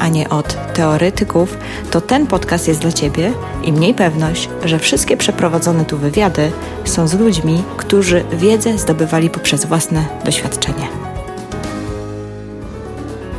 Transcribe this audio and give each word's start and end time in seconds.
a 0.00 0.08
nie 0.08 0.28
od 0.28 0.72
teoretyków, 0.74 1.56
to 1.90 2.00
ten 2.00 2.26
podcast 2.26 2.68
jest 2.68 2.80
dla 2.80 2.92
Ciebie 2.92 3.32
i 3.62 3.72
mniej 3.72 3.94
pewność, 3.94 4.48
że 4.64 4.78
wszystkie 4.78 5.16
przeprowadzone 5.16 5.84
tu 5.84 5.98
wywiady 5.98 6.52
są 6.84 7.08
z 7.08 7.14
ludźmi, 7.14 7.62
którzy 7.76 8.24
wiedzę 8.32 8.78
zdobywali 8.78 9.30
poprzez 9.30 9.64
własne 9.64 10.04
doświadczenie. 10.24 10.88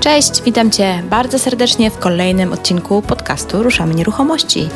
Cześć, 0.02 0.44
witam 0.44 0.72
Cię 0.72 1.04
bardzo 1.10 1.40
serdecznie 1.40 1.92
w 1.92 1.98
kolejnym 1.98 2.54
odcinku 2.54 3.02
podcastu 3.02 3.64
Ruszamy 3.64 3.96
Nieruchomości 3.96 4.70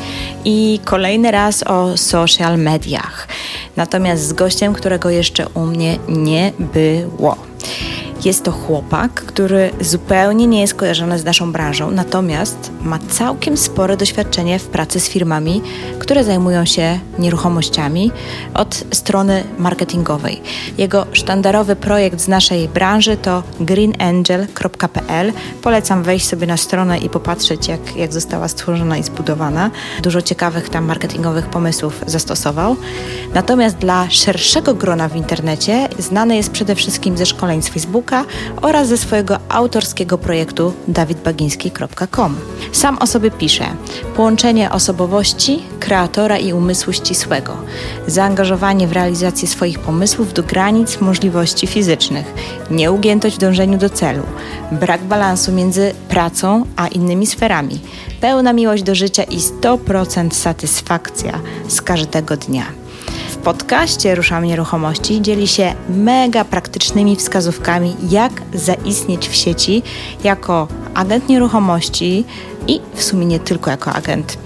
i 0.44 0.80
kolejny 0.84 1.30
raz 1.30 1.62
o 1.66 1.96
social 1.96 2.58
mediach. 2.58 3.28
Natomiast 3.76 4.22
z 4.22 4.32
gościem, 4.32 4.72
którego 4.72 5.10
jeszcze 5.10 5.48
u 5.48 5.60
mnie 5.60 5.98
nie 6.08 6.52
było. 6.58 7.36
Jest 8.24 8.44
to 8.44 8.52
chłopak, 8.52 9.12
który 9.12 9.70
zupełnie 9.80 10.46
nie 10.46 10.60
jest 10.60 10.74
kojarzony 10.74 11.18
z 11.18 11.24
naszą 11.24 11.52
branżą, 11.52 11.90
natomiast 11.90 12.70
ma 12.82 12.98
całkiem 12.98 13.56
spore 13.56 13.96
doświadczenie 13.96 14.58
w 14.58 14.66
pracy 14.66 15.00
z 15.00 15.08
firmami, 15.08 15.62
które 15.98 16.24
zajmują 16.24 16.64
się 16.64 16.98
nieruchomościami 17.18 18.12
od 18.54 18.84
strony 18.92 19.44
marketingowej. 19.58 20.42
Jego 20.78 21.06
sztandarowy 21.12 21.76
projekt 21.76 22.20
z 22.20 22.28
naszej 22.28 22.68
branży 22.68 23.16
to 23.16 23.42
greenangel.pl. 23.60 25.32
Polecam 25.62 26.02
wejść 26.02 26.28
sobie 26.28 26.46
na 26.46 26.56
stronę 26.56 26.98
i 26.98 27.08
popatrzeć, 27.08 27.68
jak, 27.68 27.96
jak 27.96 28.12
została 28.12 28.48
stworzona 28.48 28.98
i 28.98 29.02
zbudowana. 29.02 29.70
Dużo 30.02 30.22
ciekawych 30.22 30.68
tam 30.68 30.84
marketingowych 30.84 31.46
pomysłów 31.46 32.04
zastosował. 32.06 32.76
Natomiast 33.34 33.76
dla 33.76 34.10
szerszego 34.10 34.74
grona 34.74 35.08
w 35.08 35.16
internecie 35.16 35.88
znany 35.98 36.36
jest 36.36 36.50
przede 36.50 36.74
wszystkim 36.74 37.16
ze 37.16 37.26
szkoleń 37.26 37.62
z 37.62 37.68
Facebooka, 37.68 38.05
oraz 38.62 38.88
ze 38.88 38.96
swojego 38.96 39.38
autorskiego 39.48 40.18
projektu 40.18 40.72
dawidbagiński.com. 40.88 42.36
Sam 42.72 42.98
o 42.98 43.06
sobie 43.06 43.30
pisze: 43.30 43.64
połączenie 44.16 44.70
osobowości, 44.70 45.62
kreatora 45.80 46.38
i 46.38 46.52
umysłu 46.52 46.92
ścisłego, 46.92 47.56
zaangażowanie 48.06 48.86
w 48.86 48.92
realizację 48.92 49.48
swoich 49.48 49.78
pomysłów 49.78 50.32
do 50.32 50.42
granic 50.42 51.00
możliwości 51.00 51.66
fizycznych, 51.66 52.34
nieugiętość 52.70 53.36
w 53.36 53.40
dążeniu 53.40 53.78
do 53.78 53.90
celu, 53.90 54.22
brak 54.72 55.04
balansu 55.04 55.52
między 55.52 55.94
pracą 56.08 56.64
a 56.76 56.88
innymi 56.88 57.26
sferami, 57.26 57.80
pełna 58.20 58.52
miłość 58.52 58.82
do 58.82 58.94
życia 58.94 59.22
i 59.22 59.38
100% 59.38 60.34
satysfakcja 60.34 61.40
z 61.68 61.82
każdego 61.82 62.36
dnia 62.36 62.85
podcaście 63.46 64.14
Ruszamy 64.14 64.46
Nieruchomości 64.46 65.22
dzieli 65.22 65.48
się 65.48 65.74
mega 65.88 66.44
praktycznymi 66.44 67.16
wskazówkami, 67.16 67.96
jak 68.10 68.32
zaistnieć 68.54 69.28
w 69.28 69.34
sieci 69.34 69.82
jako 70.24 70.68
agent 70.94 71.28
nieruchomości 71.28 72.24
i 72.68 72.80
w 72.94 73.02
sumie 73.02 73.26
nie 73.26 73.40
tylko 73.40 73.70
jako 73.70 73.92
agent. 73.92 74.38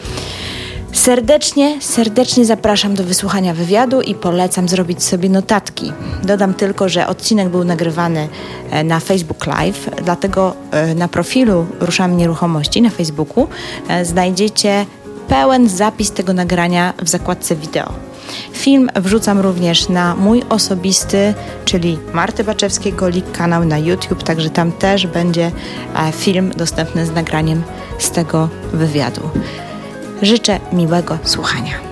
Serdecznie, 0.93 1.81
serdecznie 1.81 2.45
zapraszam 2.45 2.95
do 2.95 3.05
wysłuchania 3.05 3.55
wywiadu 3.55 4.01
i 4.01 4.15
polecam 4.15 4.69
zrobić 4.69 5.03
sobie 5.03 5.29
notatki. 5.29 5.93
Dodam 6.23 6.55
tylko, 6.55 6.89
że 6.89 7.07
odcinek 7.07 7.49
był 7.49 7.65
nagrywany 7.65 8.29
e, 8.71 8.85
na 8.85 9.01
Facebook 9.01 9.47
Live, 9.47 9.91
dlatego 10.05 10.55
e, 10.71 10.95
na 10.95 11.09
profilu 11.09 11.67
Ruszamy 11.81 12.15
Nieruchomości 12.15 12.83
na 12.83 12.91
Facebooku 12.91 13.49
e, 13.89 14.05
znajdziecie 14.05 14.87
pełen 15.29 15.69
zapis 15.69 16.11
tego 16.11 16.33
nagrania 16.33 16.93
w 17.03 17.09
zakładce 17.09 17.57
wideo. 17.57 18.10
Film 18.53 18.91
wrzucam 18.97 19.41
również 19.41 19.89
na 19.89 20.17
mój 20.17 20.43
osobisty, 20.49 21.35
czyli 21.65 21.99
Marty 22.13 22.45
Baczewskiego 22.45 23.09
Lik 23.09 23.33
kanał 23.33 23.65
na 23.65 23.79
YouTube, 23.79 24.23
także 24.23 24.51
tam 24.51 24.73
też 24.73 25.07
będzie 25.07 25.53
e, 25.97 26.13
film 26.13 26.53
dostępny 26.57 27.07
z 27.07 27.11
nagraniem 27.11 27.63
z 27.99 28.11
tego 28.11 28.49
wywiadu. 28.73 29.21
Życzę 30.23 30.61
miłego 30.73 31.19
słuchania. 31.25 31.91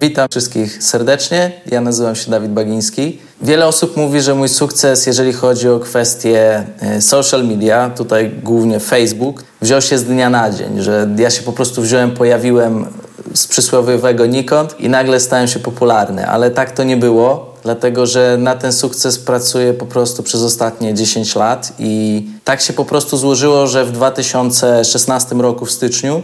Witam 0.00 0.28
wszystkich 0.30 0.82
serdecznie. 0.82 1.52
Ja 1.66 1.80
nazywam 1.80 2.16
się 2.16 2.30
Dawid 2.30 2.50
Bagiński. 2.50 3.18
Wiele 3.42 3.66
osób 3.66 3.96
mówi, 3.96 4.20
że 4.20 4.34
mój 4.34 4.48
sukces, 4.48 5.06
jeżeli 5.06 5.32
chodzi 5.32 5.68
o 5.68 5.80
kwestie 5.80 6.64
e, 6.80 7.00
social 7.00 7.46
media, 7.46 7.90
tutaj 7.90 8.30
głównie 8.42 8.80
Facebook, 8.80 9.44
wziął 9.62 9.80
się 9.80 9.98
z 9.98 10.04
dnia 10.04 10.30
na 10.30 10.50
dzień, 10.50 10.80
że 10.80 11.08
ja 11.18 11.30
się 11.30 11.42
po 11.42 11.52
prostu 11.52 11.82
wziąłem, 11.82 12.10
pojawiłem 12.10 12.86
z 13.34 13.46
przysłowiowego 13.46 14.26
nikąd 14.26 14.80
i 14.80 14.88
nagle 14.88 15.20
stałem 15.20 15.48
się 15.48 15.58
popularny, 15.58 16.28
ale 16.28 16.50
tak 16.50 16.70
to 16.70 16.84
nie 16.84 16.96
było, 16.96 17.54
dlatego 17.62 18.06
że 18.06 18.36
na 18.38 18.54
ten 18.54 18.72
sukces 18.72 19.18
pracuję 19.18 19.74
po 19.74 19.86
prostu 19.86 20.22
przez 20.22 20.42
ostatnie 20.42 20.94
10 20.94 21.34
lat 21.34 21.72
i 21.78 22.22
tak 22.44 22.60
się 22.60 22.72
po 22.72 22.84
prostu 22.84 23.16
złożyło, 23.16 23.66
że 23.66 23.84
w 23.84 23.92
2016 23.92 25.34
roku 25.34 25.66
w 25.66 25.70
styczniu 25.72 26.22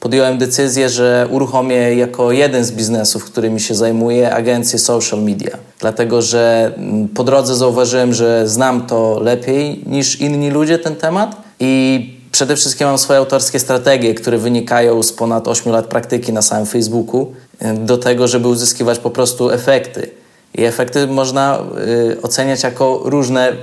podjąłem 0.00 0.38
decyzję, 0.38 0.88
że 0.88 1.28
uruchomię 1.30 1.94
jako 1.94 2.32
jeden 2.32 2.64
z 2.64 2.72
biznesów, 2.72 3.24
którymi 3.24 3.60
się 3.60 3.74
zajmuję, 3.74 4.34
agencję 4.34 4.78
social 4.78 5.22
media. 5.22 5.56
Dlatego, 5.80 6.22
że 6.22 6.72
mm, 6.76 7.08
po 7.08 7.24
drodze 7.24 7.54
zauważyłem, 7.54 8.14
że 8.14 8.48
znam 8.48 8.86
to 8.86 9.20
lepiej 9.20 9.84
niż 9.86 10.20
inni 10.20 10.50
ludzie 10.50 10.78
ten 10.78 10.96
temat 10.96 11.36
i 11.60 12.15
Przede 12.36 12.56
wszystkim 12.56 12.86
mam 12.86 12.98
swoje 12.98 13.18
autorskie 13.18 13.58
strategie, 13.58 14.14
które 14.14 14.38
wynikają 14.38 15.02
z 15.02 15.12
ponad 15.12 15.48
8 15.48 15.72
lat 15.72 15.86
praktyki 15.86 16.32
na 16.32 16.42
samym 16.42 16.66
Facebooku, 16.66 17.32
do 17.74 17.98
tego, 17.98 18.28
żeby 18.28 18.48
uzyskiwać 18.48 18.98
po 18.98 19.10
prostu 19.10 19.50
efekty. 19.50 20.10
I 20.54 20.64
efekty 20.64 21.06
można 21.06 21.58
y, 22.12 22.22
oceniać 22.22 22.62
jako 22.62 23.00
różne 23.04 23.52
y, 23.52 23.56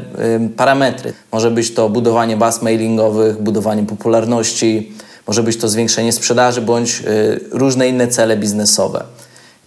parametry. 0.58 1.14
Może 1.32 1.52
być 1.52 1.74
to 1.74 1.90
budowanie 1.90 2.38
baz 2.38 2.62
mailingowych, 2.62 3.42
budowanie 3.42 3.84
popularności, 3.84 4.94
może 5.28 5.44
być 5.44 5.58
to 5.58 5.70
zwiększenie 5.70 6.12
sprzedaży 6.12 6.62
bądź 6.62 7.02
y, 7.08 7.40
różne 7.52 7.88
inne 7.88 8.08
cele 8.08 8.38
biznesowe. 8.38 9.04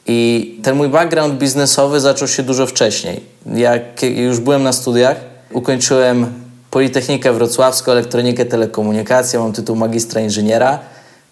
I 0.06 0.60
ten 0.62 0.76
mój 0.76 0.88
background 0.88 1.38
biznesowy 1.38 2.00
zaczął 2.00 2.28
się 2.28 2.42
dużo 2.42 2.66
wcześniej. 2.66 3.20
Jak 3.54 4.02
już 4.02 4.40
byłem 4.40 4.62
na 4.62 4.72
studiach, 4.72 5.16
ukończyłem 5.52 6.45
Politechnikę 6.76 7.32
Wrocławską, 7.32 7.92
elektronikę, 7.92 8.44
telekomunikację, 8.44 9.38
mam 9.38 9.52
tytuł 9.52 9.76
magistra 9.76 10.20
inżyniera, 10.20 10.78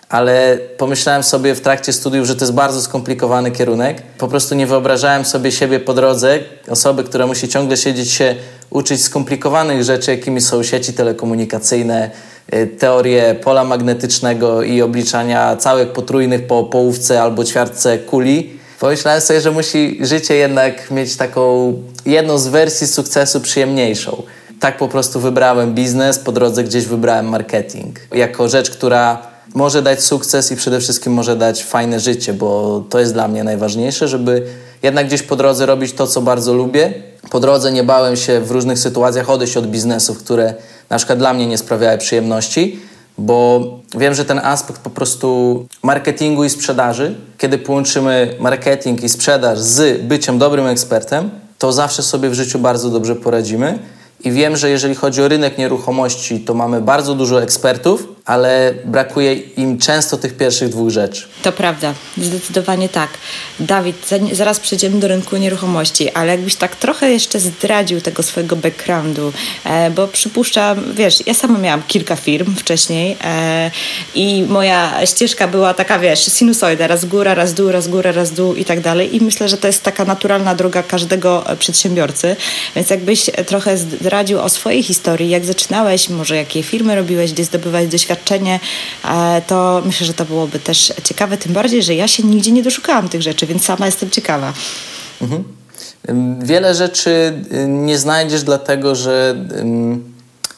ale 0.09 0.59
pomyślałem 0.79 1.23
sobie 1.23 1.55
w 1.55 1.61
trakcie 1.61 1.93
studiów, 1.93 2.27
że 2.27 2.35
to 2.37 2.45
jest 2.45 2.55
bardzo 2.55 2.83
skomplikowany 2.83 3.51
kierunek. 3.51 4.03
Po 4.19 4.29
prostu 4.29 4.55
nie 4.55 4.67
wyobrażałem 4.67 5.25
sobie 5.25 5.53
siebie 5.53 5.81
po 5.81 5.95
drodze, 5.95 6.39
osoby, 6.69 7.05
która 7.05 7.27
musi 7.27 7.49
ciągle 7.49 7.77
siedzieć 7.77 8.11
się, 8.11 8.35
uczyć 8.71 9.03
skomplikowanych 9.03 9.83
rzeczy, 9.83 10.11
jakimi 10.11 10.41
są 10.41 10.63
sieci 10.63 10.93
telekomunikacyjne, 10.93 12.11
y, 12.55 12.67
teorie 12.67 13.35
pola 13.35 13.65
magnetycznego 13.65 14.63
i 14.63 14.83
obliczania 14.83 15.57
całych 15.57 15.89
potrójnych 15.89 16.47
po 16.47 16.65
połówce 16.65 17.23
albo 17.23 17.45
ćwiartce 17.45 17.99
kuli. 17.99 18.59
Pomyślałem 18.81 19.21
sobie, 19.21 19.41
że 19.41 19.51
musi 19.51 19.99
życie 20.01 20.35
jednak 20.35 20.91
mieć 20.91 21.17
taką 21.17 21.75
jedną 22.07 22.39
z 22.39 22.49
wersji 22.49 22.87
sukcesu 22.87 23.41
przyjemniejszą 23.41 24.23
tak 24.61 24.79
po 24.79 24.89
prostu 24.89 25.21
wybrałem 25.21 25.75
biznes, 25.75 26.19
po 26.19 26.33
drodze 26.33 26.65
gdzieś 26.65 26.87
wybrałem 26.87 27.29
marketing. 27.29 28.01
Jako 28.13 28.49
rzecz, 28.49 28.71
która 28.71 29.19
może 29.55 29.83
dać 29.83 30.05
sukces 30.05 30.53
i 30.53 30.57
przede 30.57 30.81
wszystkim 30.81 31.13
może 31.13 31.37
dać 31.37 31.65
fajne 31.65 32.01
życie, 32.01 32.33
bo 32.33 32.83
to 32.91 33.01
jest 33.01 33.13
dla 33.13 33.29
mnie 33.29 33.45
najważniejsze, 33.45 34.09
żeby 34.09 34.47
jednak 34.83 35.07
gdzieś 35.07 35.23
po 35.23 35.37
drodze 35.37 35.67
robić 35.67 35.93
to, 35.93 36.07
co 36.07 36.23
bardzo 36.23 36.55
lubię. 36.55 36.95
Po 37.31 37.41
drodze 37.41 37.73
nie 37.73 37.85
bałem 37.85 38.17
się 38.17 38.41
w 38.41 38.51
różnych 38.51 38.79
sytuacjach 38.79 39.31
odejść 39.31 39.57
od 39.57 39.67
biznesów, 39.67 40.19
które 40.19 40.55
na 40.91 40.97
przykład 40.97 41.19
dla 41.19 41.35
mnie 41.35 41.47
nie 41.47 41.59
sprawiały 41.59 41.99
przyjemności, 41.99 42.81
bo 43.19 43.65
wiem, 43.99 44.15
że 44.15 44.25
ten 44.25 44.39
aspekt 44.39 44.81
po 44.81 44.91
prostu 44.91 45.67
marketingu 45.83 46.45
i 46.45 46.51
sprzedaży, 46.51 47.15
kiedy 47.39 47.59
połączymy 47.59 48.35
marketing 48.41 49.03
i 49.03 49.09
sprzedaż 49.09 49.59
z 49.59 50.03
byciem 50.03 50.39
dobrym 50.39 50.67
ekspertem, 50.67 51.31
to 51.59 51.73
zawsze 51.73 52.03
sobie 52.03 52.31
w 52.31 52.35
życiu 52.35 52.59
bardzo 52.59 52.91
dobrze 52.91 53.17
poradzimy. 53.17 53.79
I 54.25 54.33
wiem, 54.33 54.57
że 54.57 54.71
jeżeli 54.71 54.95
chodzi 54.95 55.23
o 55.23 55.29
rynek 55.29 55.59
nieruchomości, 55.59 56.41
to 56.41 56.55
mamy 56.55 56.81
bardzo 56.81 57.15
dużo 57.15 57.43
ekspertów, 57.43 58.14
ale 58.25 58.75
brakuje 58.85 59.35
im 59.35 59.79
często 59.79 60.17
tych 60.17 60.37
pierwszych 60.37 60.69
dwóch 60.69 60.91
rzeczy. 60.91 61.23
To 61.43 61.53
prawda, 61.53 61.95
zdecydowanie 62.19 62.89
tak. 62.89 63.11
Dawid, 63.61 64.11
zaraz 64.33 64.61
przejdziemy 64.61 65.01
do 65.01 65.09
rynku 65.09 65.37
nieruchomości, 65.37 66.11
ale 66.11 66.33
jakbyś 66.33 66.55
tak 66.55 66.77
trochę 66.77 67.11
jeszcze 67.11 67.41
zdradził 67.41 68.01
tego 68.01 68.23
swojego 68.23 68.57
backgroundu, 68.57 69.33
e, 69.65 69.91
bo 69.91 70.09
przypuszczam, 70.09 70.95
wiesz, 70.95 71.27
ja 71.27 71.35
sama 71.35 71.59
miałam 71.59 71.83
kilka 71.89 72.17
firm 72.17 72.55
wcześniej 72.57 73.17
e, 73.25 73.71
i 74.15 74.43
moja 74.49 75.07
ścieżka 75.07 75.49
była 75.49 75.75
taka, 75.75 75.99
wiesz, 75.99 76.27
sinusoida, 76.27 76.87
raz 76.87 77.05
góra, 77.05 77.35
raz 77.35 77.55
dół, 77.55 77.73
raz 77.73 77.89
góra, 77.89 78.13
raz 78.13 78.31
dół 78.31 78.55
i 78.55 78.65
tak 78.65 78.81
dalej 78.81 79.17
i 79.17 79.21
myślę, 79.21 79.49
że 79.49 79.57
to 79.57 79.67
jest 79.67 79.83
taka 79.83 80.05
naturalna 80.05 80.55
droga 80.55 80.83
każdego 80.83 81.45
przedsiębiorcy, 81.59 82.37
więc 82.77 82.91
jakbyś 82.91 83.31
trochę 83.47 83.77
zdradził 83.77 84.41
o 84.41 84.49
swojej 84.49 84.83
historii, 84.83 85.31
jak 85.31 85.45
zaczynałeś, 85.45 86.09
może 86.09 86.37
jakie 86.37 86.63
firmy 86.63 86.95
robiłeś, 86.95 87.33
gdzie 87.33 87.45
zdobywałeś 87.45 87.89
doświadczenie, 87.89 88.14
e, 89.05 89.43
to 89.47 89.83
myślę, 89.87 90.07
że 90.07 90.15
to 90.15 90.25
byłoby 90.25 90.59
też 90.59 90.93
ciekawe, 91.05 91.37
tym 91.37 91.53
bardziej, 91.53 91.83
że 91.83 91.95
ja 91.95 92.09
się 92.09 92.23
nigdzie 92.23 92.53
nie 92.53 92.63
doszukałam 92.63 93.09
tych 93.09 93.23
rzeczy, 93.23 93.47
więc 93.47 93.65
sama 93.65 93.87
jestem 93.87 94.11
ciekawa. 94.11 94.53
Mhm. 95.23 95.45
Wiele 96.43 96.75
rzeczy 96.75 97.33
nie 97.69 97.99
znajdziesz, 97.99 98.43
dlatego 98.43 98.95
że 98.95 99.37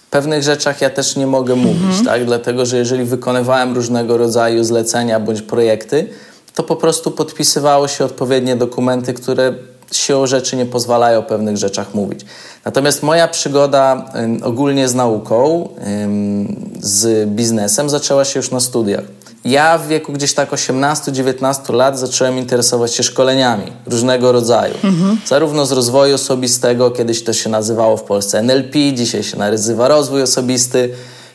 w 0.07 0.11
pewnych 0.11 0.43
rzeczach 0.43 0.81
ja 0.81 0.91
też 0.91 1.17
nie 1.17 1.27
mogę 1.27 1.55
mówić, 1.55 1.83
mhm. 1.83 2.05
tak? 2.05 2.25
Dlatego, 2.25 2.67
że 2.67 2.77
jeżeli 2.77 3.05
wykonywałem 3.05 3.75
różnego 3.75 4.17
rodzaju 4.17 4.65
zlecenia 4.65 5.21
bądź 5.21 5.43
projekty, 5.43 6.09
to 6.55 6.63
po 6.63 6.77
prostu 6.77 7.11
podpisywało 7.11 7.89
się 7.89 8.05
odpowiednie 8.05 8.57
dokumenty, 8.57 9.15
które 9.15 9.55
siłą 9.93 10.27
rzeczy 10.27 10.57
nie 10.57 10.67
pozwalają 10.67 11.19
o 11.19 11.23
pewnych 11.23 11.57
rzeczach 11.57 11.95
mówić. 11.95 12.21
Natomiast 12.65 13.03
moja 13.03 13.29
przygoda 13.29 14.05
ogólnie 14.43 14.89
z 14.89 14.95
nauką, 14.95 15.69
z 16.81 17.29
biznesem 17.29 17.91
zaczęła 17.91 18.25
się 18.25 18.39
już 18.39 18.51
na 18.51 18.61
studiach. 18.61 19.05
Ja 19.45 19.79
w 19.79 19.89
wieku 19.89 20.13
gdzieś 20.13 20.35
tak 20.35 20.51
18-19 20.51 21.75
lat 21.75 21.99
zacząłem 21.99 22.39
interesować 22.39 22.95
się 22.95 23.03
szkoleniami 23.03 23.73
różnego 23.87 24.33
rodzaju. 24.33 24.75
Mhm. 24.85 25.21
Zarówno 25.27 25.67
z 25.67 25.73
rozwoju 25.73 26.15
osobistego, 26.15 26.91
kiedyś 26.91 27.25
to 27.25 27.33
się 27.33 27.51
nazywało 27.51 27.97
w 27.97 28.03
Polsce 28.03 28.39
NLP, 28.39 28.79
dzisiaj 28.93 29.23
się 29.23 29.39
nazywa 29.39 29.89
rozwój 29.89 30.23
osobisty, 30.23 30.91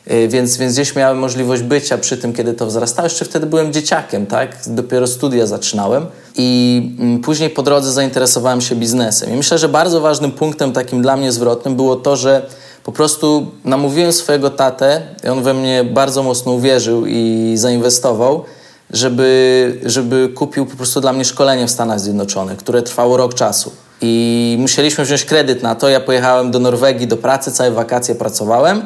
więc, 0.08 0.58
więc 0.58 0.74
gdzieś 0.74 0.96
miałem 0.96 1.18
możliwość 1.20 1.62
bycia 1.62 1.98
przy 1.98 2.18
tym, 2.18 2.34
kiedy 2.34 2.54
to 2.54 2.66
wzrastało. 2.66 3.06
Jeszcze 3.06 3.26
wtedy 3.26 3.46
byłem 3.46 3.74
dzieciakiem, 3.74 4.26
tak? 4.26 4.58
Dopiero 4.68 5.08
studia 5.08 5.48
zaczynałem 5.48 6.06
i 6.36 6.96
mm, 7.00 7.22
później 7.22 7.50
po 7.50 7.64
drodze 7.64 7.92
zainteresowałem 7.92 8.62
się 8.62 8.76
biznesem. 8.76 9.34
I 9.34 9.36
myślę, 9.38 9.58
że 9.58 9.70
bardzo 9.70 10.02
ważnym 10.02 10.32
punktem 10.32 10.74
takim 10.74 11.02
dla 11.02 11.18
mnie 11.18 11.32
zwrotnym 11.32 11.76
było 11.76 11.96
to, 11.96 12.16
że 12.16 12.46
po 12.84 12.92
prostu 12.92 13.52
namówiłem 13.66 14.14
swojego 14.14 14.50
tatę, 14.50 15.02
i 15.24 15.28
on 15.28 15.44
we 15.44 15.54
mnie 15.54 15.84
bardzo 15.84 16.24
mocno 16.24 16.52
uwierzył 16.52 17.06
i 17.06 17.54
zainwestował, 17.56 18.44
żeby, 18.90 19.80
żeby 19.86 20.30
kupił 20.36 20.66
po 20.66 20.78
prostu 20.78 21.02
dla 21.02 21.14
mnie 21.14 21.26
szkolenie 21.26 21.68
w 21.68 21.72
Stanach 21.72 22.00
Zjednoczonych, 22.00 22.58
które 22.58 22.82
trwało 22.82 23.18
rok 23.18 23.34
czasu. 23.34 23.72
I 24.02 24.56
musieliśmy 24.60 25.04
wziąć 25.04 25.26
kredyt 25.26 25.64
na 25.64 25.76
to. 25.76 25.90
Ja 25.90 26.00
pojechałem 26.00 26.52
do 26.52 26.60
Norwegii 26.60 27.08
do 27.08 27.18
pracy, 27.18 27.52
całe 27.52 27.72
wakacje 27.72 28.16
pracowałem. 28.16 28.82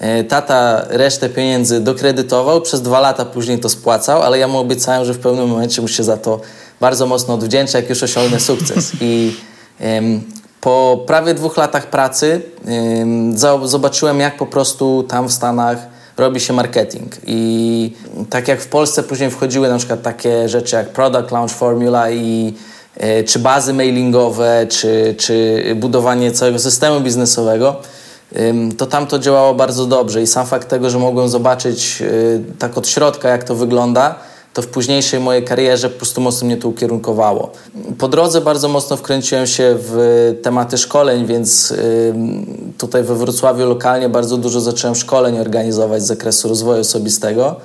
E, 0.00 0.24
tata 0.24 0.84
resztę 0.88 1.28
pieniędzy 1.28 1.80
dokredytował, 1.80 2.60
przez 2.60 2.82
dwa 2.82 3.00
lata 3.00 3.24
później 3.24 3.58
to 3.58 3.68
spłacał, 3.68 4.22
ale 4.22 4.38
ja 4.38 4.48
mu 4.48 4.58
obiecałem, 4.58 5.04
że 5.04 5.14
w 5.14 5.18
pewnym 5.18 5.48
momencie 5.48 5.82
mu 5.82 5.88
się 5.88 6.04
za 6.04 6.16
to 6.16 6.40
bardzo 6.80 7.06
mocno 7.06 7.34
odwdzięczę, 7.34 7.80
jak 7.80 7.90
już 7.90 8.02
osiągnę 8.02 8.40
sukces. 8.40 8.92
I 9.00 9.36
po 10.60 11.04
prawie 11.06 11.34
dwóch 11.34 11.56
latach 11.56 11.86
pracy 11.86 12.42
zobaczyłem, 13.64 14.20
jak 14.20 14.36
po 14.36 14.46
prostu 14.46 15.02
tam 15.02 15.28
w 15.28 15.32
Stanach 15.32 15.78
robi 16.16 16.40
się 16.40 16.52
marketing. 16.52 17.12
I 17.26 17.92
tak 18.30 18.48
jak 18.48 18.60
w 18.60 18.68
Polsce 18.68 19.02
później 19.02 19.30
wchodziły 19.30 19.68
na 19.68 19.78
przykład 19.78 20.02
takie 20.02 20.48
rzeczy 20.48 20.76
jak 20.76 20.88
Product 20.88 21.30
Launch 21.30 21.52
Formula 21.52 22.10
i 22.10 22.54
e, 22.96 23.24
czy 23.24 23.38
bazy 23.38 23.72
mailingowe, 23.74 24.66
czy, 24.68 25.14
czy 25.18 25.64
budowanie 25.76 26.32
całego 26.32 26.58
systemu 26.58 27.00
biznesowego, 27.00 27.76
to 28.78 28.86
tam 28.86 29.06
to 29.06 29.18
działało 29.18 29.54
bardzo 29.54 29.86
dobrze 29.86 30.22
i 30.22 30.26
sam 30.26 30.46
fakt 30.46 30.68
tego, 30.68 30.90
że 30.90 30.98
mogłem 30.98 31.28
zobaczyć 31.28 32.02
e, 32.02 32.06
tak 32.58 32.78
od 32.78 32.88
środka, 32.88 33.28
jak 33.28 33.44
to 33.44 33.54
wygląda, 33.54 34.14
to 34.54 34.62
w 34.62 34.66
późniejszej 34.66 35.20
mojej 35.20 35.44
karierze 35.44 35.90
po 35.90 35.96
prostu 35.96 36.20
mocno 36.20 36.46
mnie 36.46 36.56
to 36.56 36.68
ukierunkowało. 36.68 37.50
Po 37.98 38.08
drodze 38.08 38.40
bardzo 38.40 38.68
mocno 38.68 38.96
wkręciłem 38.96 39.46
się 39.46 39.76
w 39.78 40.36
tematy 40.42 40.78
szkoleń, 40.78 41.26
więc 41.26 41.74
tutaj 42.78 43.02
we 43.02 43.14
Wrocławiu 43.14 43.66
lokalnie 43.66 44.08
bardzo 44.08 44.36
dużo 44.36 44.60
zacząłem 44.60 44.94
szkoleń 44.94 45.38
organizować 45.38 46.02
z 46.02 46.06
zakresu 46.06 46.48
rozwoju 46.48 46.80
osobistego. 46.80 47.56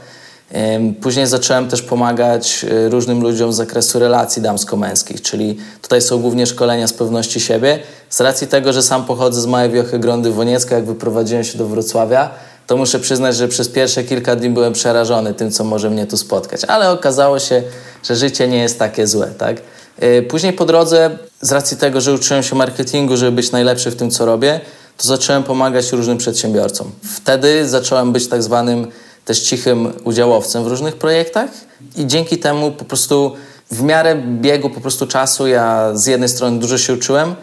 Później 1.01 1.27
zacząłem 1.27 1.67
też 1.67 1.81
pomagać 1.81 2.65
y, 2.85 2.89
różnym 2.89 3.21
ludziom 3.21 3.53
z 3.53 3.55
zakresu 3.55 3.99
relacji 3.99 4.41
damsko-męskich, 4.41 5.21
czyli 5.21 5.57
tutaj 5.81 6.01
są 6.01 6.21
głównie 6.21 6.45
szkolenia 6.45 6.87
z 6.87 6.93
pewności 6.93 7.39
siebie. 7.39 7.79
Z 8.09 8.21
racji 8.21 8.47
tego, 8.47 8.73
że 8.73 8.81
sam 8.81 9.05
pochodzę 9.05 9.41
z 9.41 9.45
małej 9.45 9.69
wiochy 9.69 9.99
Grądy 9.99 10.31
Woniecka, 10.31 10.75
jak 10.75 10.85
wyprowadziłem 10.85 11.43
się 11.43 11.57
do 11.57 11.65
Wrocławia, 11.67 12.29
to 12.67 12.77
muszę 12.77 12.99
przyznać, 12.99 13.35
że 13.35 13.47
przez 13.47 13.69
pierwsze 13.69 14.03
kilka 14.03 14.35
dni 14.35 14.49
byłem 14.49 14.73
przerażony 14.73 15.33
tym, 15.33 15.51
co 15.51 15.63
może 15.63 15.89
mnie 15.89 16.07
tu 16.07 16.17
spotkać. 16.17 16.65
Ale 16.65 16.91
okazało 16.91 17.39
się, 17.39 17.63
że 18.03 18.15
życie 18.15 18.47
nie 18.47 18.57
jest 18.57 18.79
takie 18.79 19.07
złe, 19.07 19.27
tak? 19.37 19.57
Y, 20.03 20.25
później 20.29 20.53
po 20.53 20.65
drodze, 20.65 21.17
z 21.41 21.51
racji 21.51 21.77
tego, 21.77 22.01
że 22.01 22.13
uczyłem 22.13 22.43
się 22.43 22.55
marketingu, 22.55 23.17
żeby 23.17 23.31
być 23.31 23.51
najlepszy 23.51 23.91
w 23.91 23.95
tym, 23.95 24.11
co 24.11 24.25
robię, 24.25 24.59
to 24.97 25.07
zacząłem 25.07 25.43
pomagać 25.43 25.91
różnym 25.91 26.17
przedsiębiorcom. 26.17 26.91
Wtedy 27.15 27.69
zacząłem 27.69 28.11
być 28.11 28.27
tak 28.27 28.43
zwanym 28.43 28.87
też 29.25 29.41
cichym 29.41 29.93
udziałowcem 30.03 30.63
w 30.63 30.67
różnych 30.67 30.95
projektach 30.95 31.49
i 31.95 32.07
dzięki 32.07 32.37
temu 32.37 32.71
po 32.71 32.85
prostu 32.85 33.33
w 33.71 33.81
miarę 33.83 34.15
biegu 34.15 34.69
po 34.69 34.81
prostu 34.81 35.07
czasu 35.07 35.47
ja 35.47 35.91
z 35.93 36.05
jednej 36.05 36.29
strony 36.29 36.59
dużo 36.59 36.77
się 36.77 36.93
uczyłem, 36.93 37.35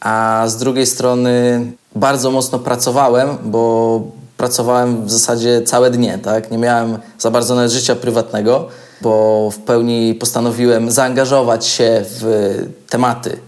a 0.00 0.44
z 0.46 0.56
drugiej 0.56 0.86
strony 0.86 1.66
bardzo 1.96 2.30
mocno 2.30 2.58
pracowałem, 2.58 3.38
bo 3.44 4.02
pracowałem 4.36 5.06
w 5.06 5.12
zasadzie 5.12 5.62
całe 5.62 5.90
dnie, 5.90 6.18
tak? 6.18 6.50
Nie 6.50 6.58
miałem 6.58 6.98
za 7.18 7.30
bardzo 7.30 7.54
nawet 7.54 7.72
życia 7.72 7.94
prywatnego, 7.94 8.68
bo 9.00 9.50
w 9.50 9.58
pełni 9.58 10.14
postanowiłem 10.14 10.90
zaangażować 10.90 11.66
się 11.66 12.04
w 12.04 12.54
tematy 12.88 13.38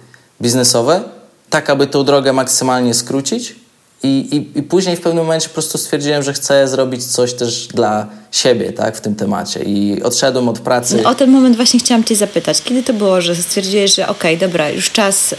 biznesowe, 0.43 1.03
tak 1.51 1.71
aby 1.71 1.87
tą 1.87 2.05
drogę 2.05 2.33
maksymalnie 2.33 2.95
skrócić 2.95 3.64
i, 4.05 4.37
i, 4.37 4.59
I 4.59 4.63
później 4.63 4.97
w 4.97 5.01
pewnym 5.01 5.25
momencie 5.25 5.49
po 5.49 5.55
prostu 5.55 5.79
stwierdziłem, 5.79 6.23
że 6.23 6.33
chcę 6.33 6.69
zrobić 6.69 7.05
coś 7.07 7.35
też 7.35 7.67
dla 7.67 8.07
siebie 8.33 8.73
tak, 8.73 8.97
w 8.97 9.01
tym 9.01 9.15
temacie. 9.15 9.63
I 9.63 10.03
odszedłem 10.03 10.49
od 10.49 10.59
pracy. 10.59 11.01
No, 11.03 11.11
o 11.11 11.15
ten 11.15 11.31
moment 11.31 11.57
właśnie 11.57 11.81
chciałam 11.81 12.05
Cię 12.05 12.17
zapytać. 12.17 12.63
Kiedy 12.63 12.83
to 12.83 12.93
było, 12.93 13.21
że 13.21 13.37
stwierdziłeś, 13.37 13.95
że 13.95 14.09
okej, 14.09 14.37
okay, 14.37 14.49
dobra, 14.49 14.71
już 14.71 14.91
czas 14.91 15.33
y, 15.33 15.37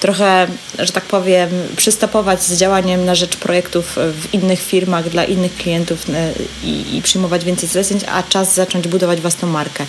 trochę, 0.00 0.46
że 0.78 0.92
tak 0.92 1.04
powiem, 1.04 1.48
przystopować 1.76 2.42
z 2.42 2.56
działaniem 2.56 3.04
na 3.04 3.14
rzecz 3.14 3.36
projektów 3.36 3.96
w 3.96 4.34
innych 4.34 4.60
firmach, 4.60 5.08
dla 5.08 5.24
innych 5.24 5.56
klientów 5.56 6.08
y, 6.08 6.12
i, 6.64 6.96
i 6.96 7.02
przyjmować 7.02 7.44
więcej 7.44 7.68
zleceń, 7.68 8.00
a 8.12 8.22
czas 8.22 8.54
zacząć 8.54 8.88
budować 8.88 9.20
własną 9.20 9.48
markę? 9.48 9.84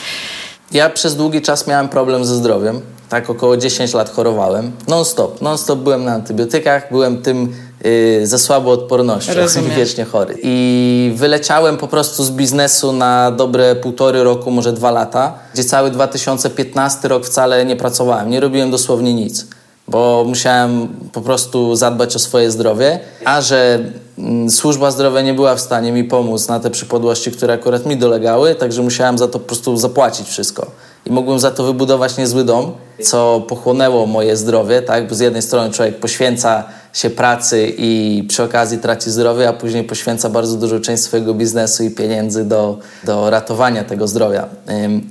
Ja 0.72 0.90
przez 0.90 1.16
długi 1.16 1.42
czas 1.42 1.68
miałem 1.68 1.90
problem 1.90 2.26
ze 2.26 2.36
zdrowiem. 2.36 2.82
Tak, 3.10 3.30
około 3.30 3.58
10 3.58 3.94
lat 3.94 4.10
chorowałem. 4.10 4.72
Non-stop. 4.88 5.42
Non-stop 5.42 5.80
byłem 5.80 6.06
na 6.06 6.14
antybiotykach, 6.14 6.92
byłem 6.92 7.22
tym 7.22 7.54
yy, 7.84 8.28
ze 8.28 8.40
słabą 8.40 8.72
odpornością, 8.72 9.34
Rozumiem. 9.42 9.72
wiecznie 9.78 10.06
chory. 10.06 10.38
I 10.44 11.12
wyleciałem 11.16 11.78
po 11.78 11.88
prostu 11.88 12.24
z 12.24 12.32
biznesu 12.32 12.94
na 12.94 13.32
dobre 13.32 13.76
półtory 13.76 14.24
roku, 14.24 14.52
może 14.52 14.74
dwa 14.74 14.92
lata, 14.92 15.34
gdzie 15.54 15.64
cały 15.64 15.92
2015 15.92 17.08
rok 17.08 17.26
wcale 17.26 17.66
nie 17.66 17.76
pracowałem, 17.76 18.30
nie 18.30 18.40
robiłem 18.40 18.72
dosłownie 18.72 19.14
nic, 19.14 19.46
bo 19.88 20.26
musiałem 20.28 20.88
po 21.12 21.22
prostu 21.22 21.76
zadbać 21.76 22.16
o 22.16 22.20
swoje 22.20 22.52
zdrowie, 22.52 23.00
a 23.26 23.42
że 23.42 23.80
mm, 24.18 24.50
służba 24.52 24.92
zdrowia 24.92 25.22
nie 25.22 25.34
była 25.34 25.56
w 25.56 25.62
stanie 25.62 25.92
mi 25.92 26.04
pomóc 26.04 26.48
na 26.48 26.60
te 26.60 26.70
przypadłości, 26.70 27.32
które 27.32 27.54
akurat 27.54 27.86
mi 27.86 27.98
dolegały, 27.98 28.56
także 28.56 28.82
musiałem 28.82 29.18
za 29.18 29.28
to 29.28 29.40
po 29.40 29.46
prostu 29.46 29.78
zapłacić 29.78 30.28
wszystko 30.28 30.66
i 31.06 31.12
mogłem 31.12 31.40
za 31.40 31.52
to 31.52 31.64
wybudować 31.64 32.18
niezły 32.18 32.44
dom, 32.44 32.72
co 33.04 33.42
pochłonęło 33.48 34.06
moje 34.06 34.38
zdrowie, 34.38 34.82
tak? 34.82 35.08
Bo 35.10 35.16
z 35.16 35.20
jednej 35.20 35.42
strony 35.42 35.72
człowiek 35.74 36.00
poświęca 36.00 36.64
się 36.94 37.10
pracy 37.10 37.74
i 37.78 38.24
przy 38.28 38.44
okazji 38.44 38.78
traci 38.78 39.12
zdrowie, 39.12 39.50
a 39.50 39.54
później 39.54 39.84
poświęca 39.84 40.30
bardzo 40.30 40.56
dużą 40.58 40.80
część 40.80 41.04
swojego 41.04 41.34
biznesu 41.34 41.84
i 41.84 41.92
pieniędzy 41.92 42.46
do, 42.46 42.78
do 43.04 43.30
ratowania 43.30 43.84
tego 43.84 44.08
zdrowia. 44.08 44.48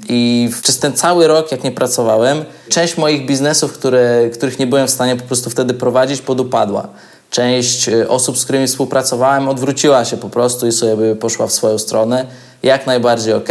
I 0.09 0.51
przez 0.63 0.79
ten 0.79 0.93
cały 0.93 1.27
rok, 1.27 1.53
jak 1.53 1.65
nie 1.65 1.73
pracowałem, 1.73 2.45
część 2.69 2.97
moich 2.97 3.27
biznesów, 3.27 3.73
które, 3.73 4.31
których 4.33 4.59
nie 4.59 4.67
byłem 4.67 4.87
w 4.87 4.91
stanie 4.91 5.17
po 5.17 5.25
prostu 5.25 5.51
wtedy 5.51 5.75
prowadzić, 5.75 6.23
podupadła. 6.23 6.89
Część 7.31 7.89
e, 7.89 8.09
osób, 8.09 8.39
z 8.39 8.45
którymi 8.45 8.67
współpracowałem, 8.67 9.49
odwróciła 9.49 10.05
się 10.05 10.17
po 10.17 10.29
prostu 10.29 10.67
i 10.67 10.73
sobie 10.73 11.17
poszła 11.17 11.47
w 11.47 11.53
swoją 11.53 11.79
stronę. 11.79 12.27
Jak 12.63 12.87
najbardziej 12.87 13.35
ok, 13.35 13.49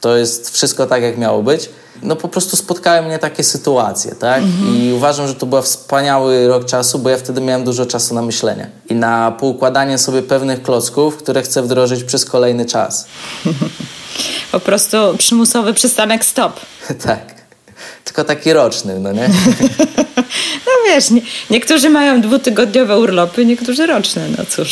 to 0.00 0.16
jest 0.16 0.50
wszystko 0.50 0.86
tak, 0.86 1.02
jak 1.02 1.18
miało 1.18 1.42
być. 1.42 1.68
no 2.02 2.16
po 2.16 2.28
prostu 2.28 2.56
spotkały 2.56 3.02
mnie 3.02 3.18
takie 3.18 3.44
sytuacje, 3.44 4.14
tak? 4.14 4.42
Mhm. 4.42 4.76
I 4.76 4.92
uważam, 4.92 5.28
że 5.28 5.34
to 5.34 5.46
był 5.46 5.62
wspaniały 5.62 6.48
rok 6.48 6.64
czasu, 6.64 6.98
bo 6.98 7.10
ja 7.10 7.16
wtedy 7.16 7.40
miałem 7.40 7.64
dużo 7.64 7.86
czasu 7.86 8.14
na 8.14 8.22
myślenie 8.22 8.70
i 8.88 8.94
na 8.94 9.32
poukładanie 9.32 9.98
sobie 9.98 10.22
pewnych 10.22 10.62
klocków, 10.62 11.16
które 11.16 11.42
chcę 11.42 11.62
wdrożyć 11.62 12.04
przez 12.04 12.24
kolejny 12.24 12.66
czas. 12.66 13.06
po 14.52 14.60
prostu 14.60 14.96
przymusowy 15.18 15.74
przystanek 15.74 16.24
stop. 16.24 16.60
tak. 17.06 17.45
Tylko 18.04 18.24
taki 18.24 18.52
roczny, 18.52 19.00
no 19.00 19.12
nie? 19.12 19.28
no 20.66 20.72
wiesz, 20.86 21.10
nie, 21.10 21.20
niektórzy 21.50 21.90
mają 21.90 22.20
dwutygodniowe 22.20 22.98
urlopy, 22.98 23.44
niektórzy 23.44 23.86
roczne, 23.86 24.28
no 24.38 24.44
cóż. 24.48 24.70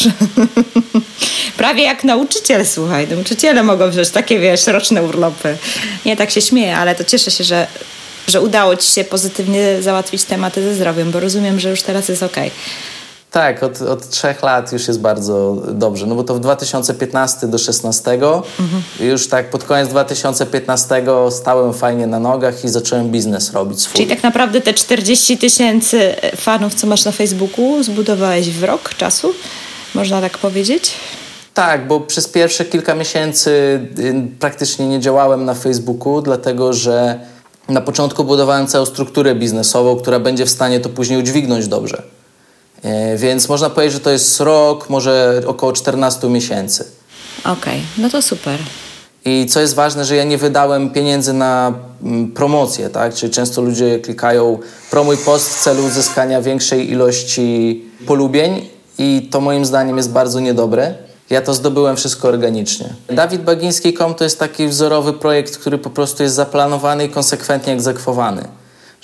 Prawie 1.56 1.82
jak 1.82 2.04
nauczyciel, 2.04 2.66
słuchaj. 2.66 3.08
Nauczyciele 3.08 3.62
mogą 3.62 3.90
wziąć 3.90 4.10
takie, 4.10 4.38
wiesz, 4.38 4.66
roczne 4.66 5.02
urlopy. 5.02 5.56
Nie, 6.06 6.16
tak 6.16 6.30
się 6.30 6.40
śmieję, 6.40 6.76
ale 6.76 6.94
to 6.94 7.04
cieszę 7.04 7.30
się, 7.30 7.44
że, 7.44 7.66
że 8.28 8.40
udało 8.40 8.76
ci 8.76 8.92
się 8.92 9.04
pozytywnie 9.04 9.82
załatwić 9.82 10.24
tematy 10.24 10.62
ze 10.62 10.74
zdrowiem, 10.74 11.10
bo 11.10 11.20
rozumiem, 11.20 11.60
że 11.60 11.70
już 11.70 11.82
teraz 11.82 12.08
jest 12.08 12.22
okej. 12.22 12.48
Okay. 12.48 12.60
Tak, 13.34 13.62
od, 13.62 13.82
od 13.82 14.08
trzech 14.08 14.42
lat 14.42 14.72
już 14.72 14.88
jest 14.88 15.00
bardzo 15.00 15.56
dobrze, 15.68 16.06
no 16.06 16.14
bo 16.14 16.24
to 16.24 16.34
w 16.34 16.40
2015 16.40 17.40
do 17.40 17.48
2016 17.48 18.12
mhm. 18.12 18.82
już 19.00 19.28
tak 19.28 19.50
pod 19.50 19.64
koniec 19.64 19.88
2015 19.88 21.04
stałem 21.30 21.74
fajnie 21.74 22.06
na 22.06 22.20
nogach 22.20 22.64
i 22.64 22.68
zacząłem 22.68 23.10
biznes 23.10 23.52
robić 23.52 23.80
swój. 23.80 23.96
Czyli 23.96 24.08
tak 24.08 24.22
naprawdę 24.22 24.60
te 24.60 24.74
40 24.74 25.38
tysięcy 25.38 26.14
fanów, 26.36 26.74
co 26.74 26.86
masz 26.86 27.04
na 27.04 27.12
Facebooku, 27.12 27.82
zbudowałeś 27.82 28.50
w 28.50 28.64
rok 28.64 28.94
czasu? 28.94 29.34
Można 29.94 30.20
tak 30.20 30.38
powiedzieć? 30.38 30.90
Tak, 31.54 31.86
bo 31.86 32.00
przez 32.00 32.28
pierwsze 32.28 32.64
kilka 32.64 32.94
miesięcy 32.94 33.50
y, 33.98 34.14
praktycznie 34.40 34.86
nie 34.88 35.00
działałem 35.00 35.44
na 35.44 35.54
Facebooku, 35.54 36.22
dlatego 36.22 36.72
że 36.72 37.20
na 37.68 37.80
początku 37.80 38.24
budowałem 38.24 38.66
całą 38.66 38.86
strukturę 38.86 39.34
biznesową, 39.34 39.96
która 39.96 40.20
będzie 40.20 40.46
w 40.46 40.50
stanie 40.50 40.80
to 40.80 40.88
później 40.88 41.18
udźwignąć 41.18 41.68
dobrze. 41.68 42.13
E, 42.84 43.16
więc 43.16 43.48
można 43.48 43.70
powiedzieć, 43.70 43.94
że 43.94 44.00
to 44.00 44.10
jest 44.10 44.40
rok, 44.40 44.90
może 44.90 45.42
około 45.46 45.72
14 45.72 46.28
miesięcy. 46.28 46.84
Okej, 47.40 47.52
okay, 47.52 47.80
no 47.98 48.10
to 48.10 48.22
super. 48.22 48.60
I 49.24 49.46
co 49.46 49.60
jest 49.60 49.74
ważne, 49.74 50.04
że 50.04 50.16
ja 50.16 50.24
nie 50.24 50.38
wydałem 50.38 50.90
pieniędzy 50.90 51.32
na 51.32 51.72
mm, 52.02 52.32
promocję, 52.32 52.90
tak? 52.90 53.14
Czyli 53.14 53.32
często 53.32 53.62
ludzie 53.62 53.98
klikają 53.98 54.58
promuj 54.90 55.16
post 55.16 55.48
w 55.48 55.62
celu 55.62 55.84
uzyskania 55.86 56.42
większej 56.42 56.90
ilości 56.90 57.84
polubień 58.06 58.68
i 58.98 59.28
to 59.30 59.40
moim 59.40 59.64
zdaniem 59.64 59.96
jest 59.96 60.10
bardzo 60.10 60.40
niedobre. 60.40 60.94
Ja 61.30 61.40
to 61.40 61.54
zdobyłem 61.54 61.96
wszystko 61.96 62.28
organicznie. 62.28 62.94
Dawid 63.08 63.42
Bagiński.com 63.42 64.14
to 64.14 64.24
jest 64.24 64.38
taki 64.38 64.68
wzorowy 64.68 65.12
projekt, 65.12 65.56
który 65.56 65.78
po 65.78 65.90
prostu 65.90 66.22
jest 66.22 66.34
zaplanowany 66.34 67.04
i 67.04 67.08
konsekwentnie 67.08 67.72
egzekwowany. 67.72 68.44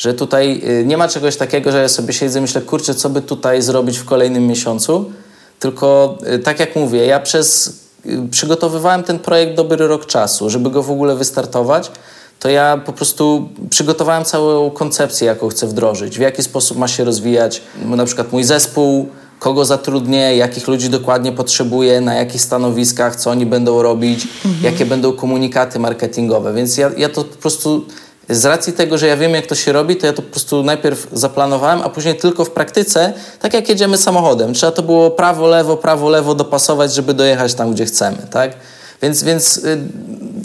Że 0.01 0.15
tutaj 0.15 0.63
y, 0.81 0.85
nie 0.87 0.97
ma 0.97 1.09
czegoś 1.09 1.37
takiego, 1.37 1.73
że 1.73 1.83
ja 1.83 1.89
sobie 1.89 2.13
siedzę 2.13 2.39
i 2.39 2.43
myślę, 2.43 2.61
kurczę, 2.61 2.95
co 2.95 3.11
by 3.11 3.23
tutaj 3.23 3.63
zrobić 3.63 3.99
w 3.99 4.05
kolejnym 4.05 4.47
miesiącu. 4.47 5.13
Tylko 5.59 6.19
y, 6.35 6.39
tak 6.39 6.61
jak 6.61 6.77
mówię, 6.77 7.07
ja 7.07 7.21
przez 7.21 7.73
y, 8.07 8.29
przygotowywałem 8.31 9.03
ten 9.03 9.19
projekt 9.19 9.57
dobry 9.57 9.87
rok 9.87 10.07
czasu, 10.07 10.51
żeby 10.51 10.71
go 10.71 10.83
w 10.83 10.91
ogóle 10.91 11.17
wystartować 11.17 11.91
to 12.39 12.49
ja 12.49 12.77
po 12.87 12.93
prostu 12.93 13.49
przygotowałem 13.71 14.25
całą 14.25 14.71
koncepcję, 14.71 15.27
jaką 15.27 15.49
chcę 15.49 15.67
wdrożyć, 15.67 16.19
w 16.19 16.21
jaki 16.21 16.43
sposób 16.43 16.79
ma 16.79 16.89
się 16.89 17.05
rozwijać 17.05 17.63
na 17.85 18.05
przykład 18.05 18.33
mój 18.33 18.45
zespół, 18.45 19.09
kogo 19.39 19.65
zatrudnię, 19.65 20.37
jakich 20.37 20.69
ludzi 20.69 20.91
dokładnie 20.91 21.33
potrzebuję, 21.33 22.01
na 22.01 22.15
jakich 22.15 22.41
stanowiskach, 22.41 23.17
co 23.17 23.31
oni 23.31 23.47
będą 23.47 23.83
robić, 23.83 24.29
mhm. 24.45 24.65
jakie 24.65 24.87
będą 24.87 25.13
komunikaty 25.13 25.79
marketingowe. 25.79 26.55
Więc 26.55 26.77
ja, 26.77 26.91
ja 26.97 27.09
to 27.09 27.25
po 27.25 27.37
prostu 27.37 27.85
z 28.31 28.45
racji 28.45 28.73
tego, 28.73 28.99
że 28.99 29.07
ja 29.07 29.17
wiem, 29.17 29.35
jak 29.35 29.47
to 29.47 29.55
się 29.55 29.73
robi, 29.73 29.97
to 29.97 30.07
ja 30.07 30.13
to 30.13 30.23
po 30.23 30.31
prostu 30.31 30.63
najpierw 30.63 31.07
zaplanowałem, 31.13 31.81
a 31.83 31.89
później 31.89 32.15
tylko 32.15 32.45
w 32.45 32.51
praktyce, 32.51 33.13
tak 33.41 33.55
jak 33.55 33.69
jedziemy 33.69 33.99
samochodem. 33.99 34.55
Trzeba 34.55 34.73
to 34.73 34.83
było 34.83 35.11
prawo, 35.11 35.47
lewo, 35.47 35.77
prawo, 35.77 36.09
lewo 36.09 36.35
dopasować, 36.35 36.95
żeby 36.95 37.15
dojechać 37.15 37.55
tam, 37.55 37.73
gdzie 37.73 37.85
chcemy, 37.85 38.19
tak? 38.31 38.53
Więc, 39.03 39.23
więc 39.23 39.57
y, 39.57 39.79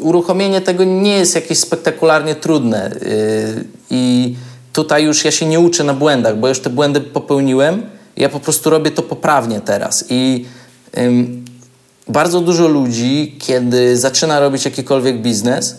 uruchomienie 0.02 0.62
tego 0.62 0.84
nie 0.84 1.18
jest 1.18 1.36
jakieś 1.36 1.60
spektakularnie 1.60 2.36
trudne. 2.36 2.92
Y, 2.92 3.66
I 3.90 4.36
tutaj 4.74 5.04
już 5.04 5.26
ja 5.26 5.32
się 5.32 5.46
nie 5.46 5.60
uczę 5.60 5.84
na 5.84 5.94
błędach, 5.94 6.38
bo 6.38 6.48
już 6.48 6.60
te 6.60 6.70
błędy 6.70 7.02
popełniłem 7.02 7.96
ja 8.18 8.30
po 8.30 8.40
prostu 8.40 8.70
robię 8.70 8.92
to 8.92 9.02
poprawnie 9.02 9.62
teraz. 9.62 10.06
I 10.10 10.46
bardzo 12.08 12.42
dużo 12.42 12.68
ludzi, 12.68 13.36
kiedy 13.40 13.98
zaczyna 13.98 14.40
robić 14.40 14.66
jakikolwiek 14.66 15.22
biznes, 15.22 15.76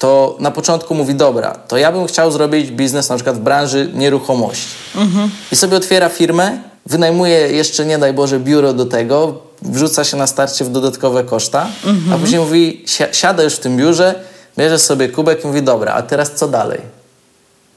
to 0.00 0.36
na 0.38 0.50
początku 0.50 0.94
mówi, 0.94 1.14
dobra, 1.14 1.54
to 1.68 1.78
ja 1.78 1.92
bym 1.92 2.06
chciał 2.06 2.32
zrobić 2.32 2.70
biznes 2.70 3.08
na 3.08 3.14
przykład 3.14 3.36
w 3.36 3.40
branży 3.40 3.90
nieruchomości. 3.94 4.68
Mhm. 4.96 5.30
I 5.52 5.56
sobie 5.56 5.76
otwiera 5.76 6.08
firmę, 6.08 6.58
wynajmuje 6.86 7.38
jeszcze, 7.38 7.86
nie 7.86 7.98
daj 7.98 8.12
Boże, 8.12 8.40
biuro 8.40 8.72
do 8.72 8.86
tego, 8.86 9.38
wrzuca 9.62 10.04
się 10.04 10.16
na 10.16 10.26
starcie 10.26 10.64
w 10.64 10.70
dodatkowe 10.70 11.24
koszta, 11.24 11.66
mhm. 11.84 12.12
a 12.12 12.18
później 12.18 12.40
mówi, 12.40 12.84
si 12.86 13.04
siada 13.12 13.42
już 13.42 13.54
w 13.54 13.58
tym 13.58 13.76
biurze, 13.76 14.14
bierze 14.58 14.78
sobie 14.78 15.08
kubek 15.08 15.44
i 15.44 15.46
mówi, 15.46 15.62
dobra, 15.62 15.94
a 15.94 16.02
teraz 16.02 16.30
co 16.30 16.48
dalej? 16.48 16.80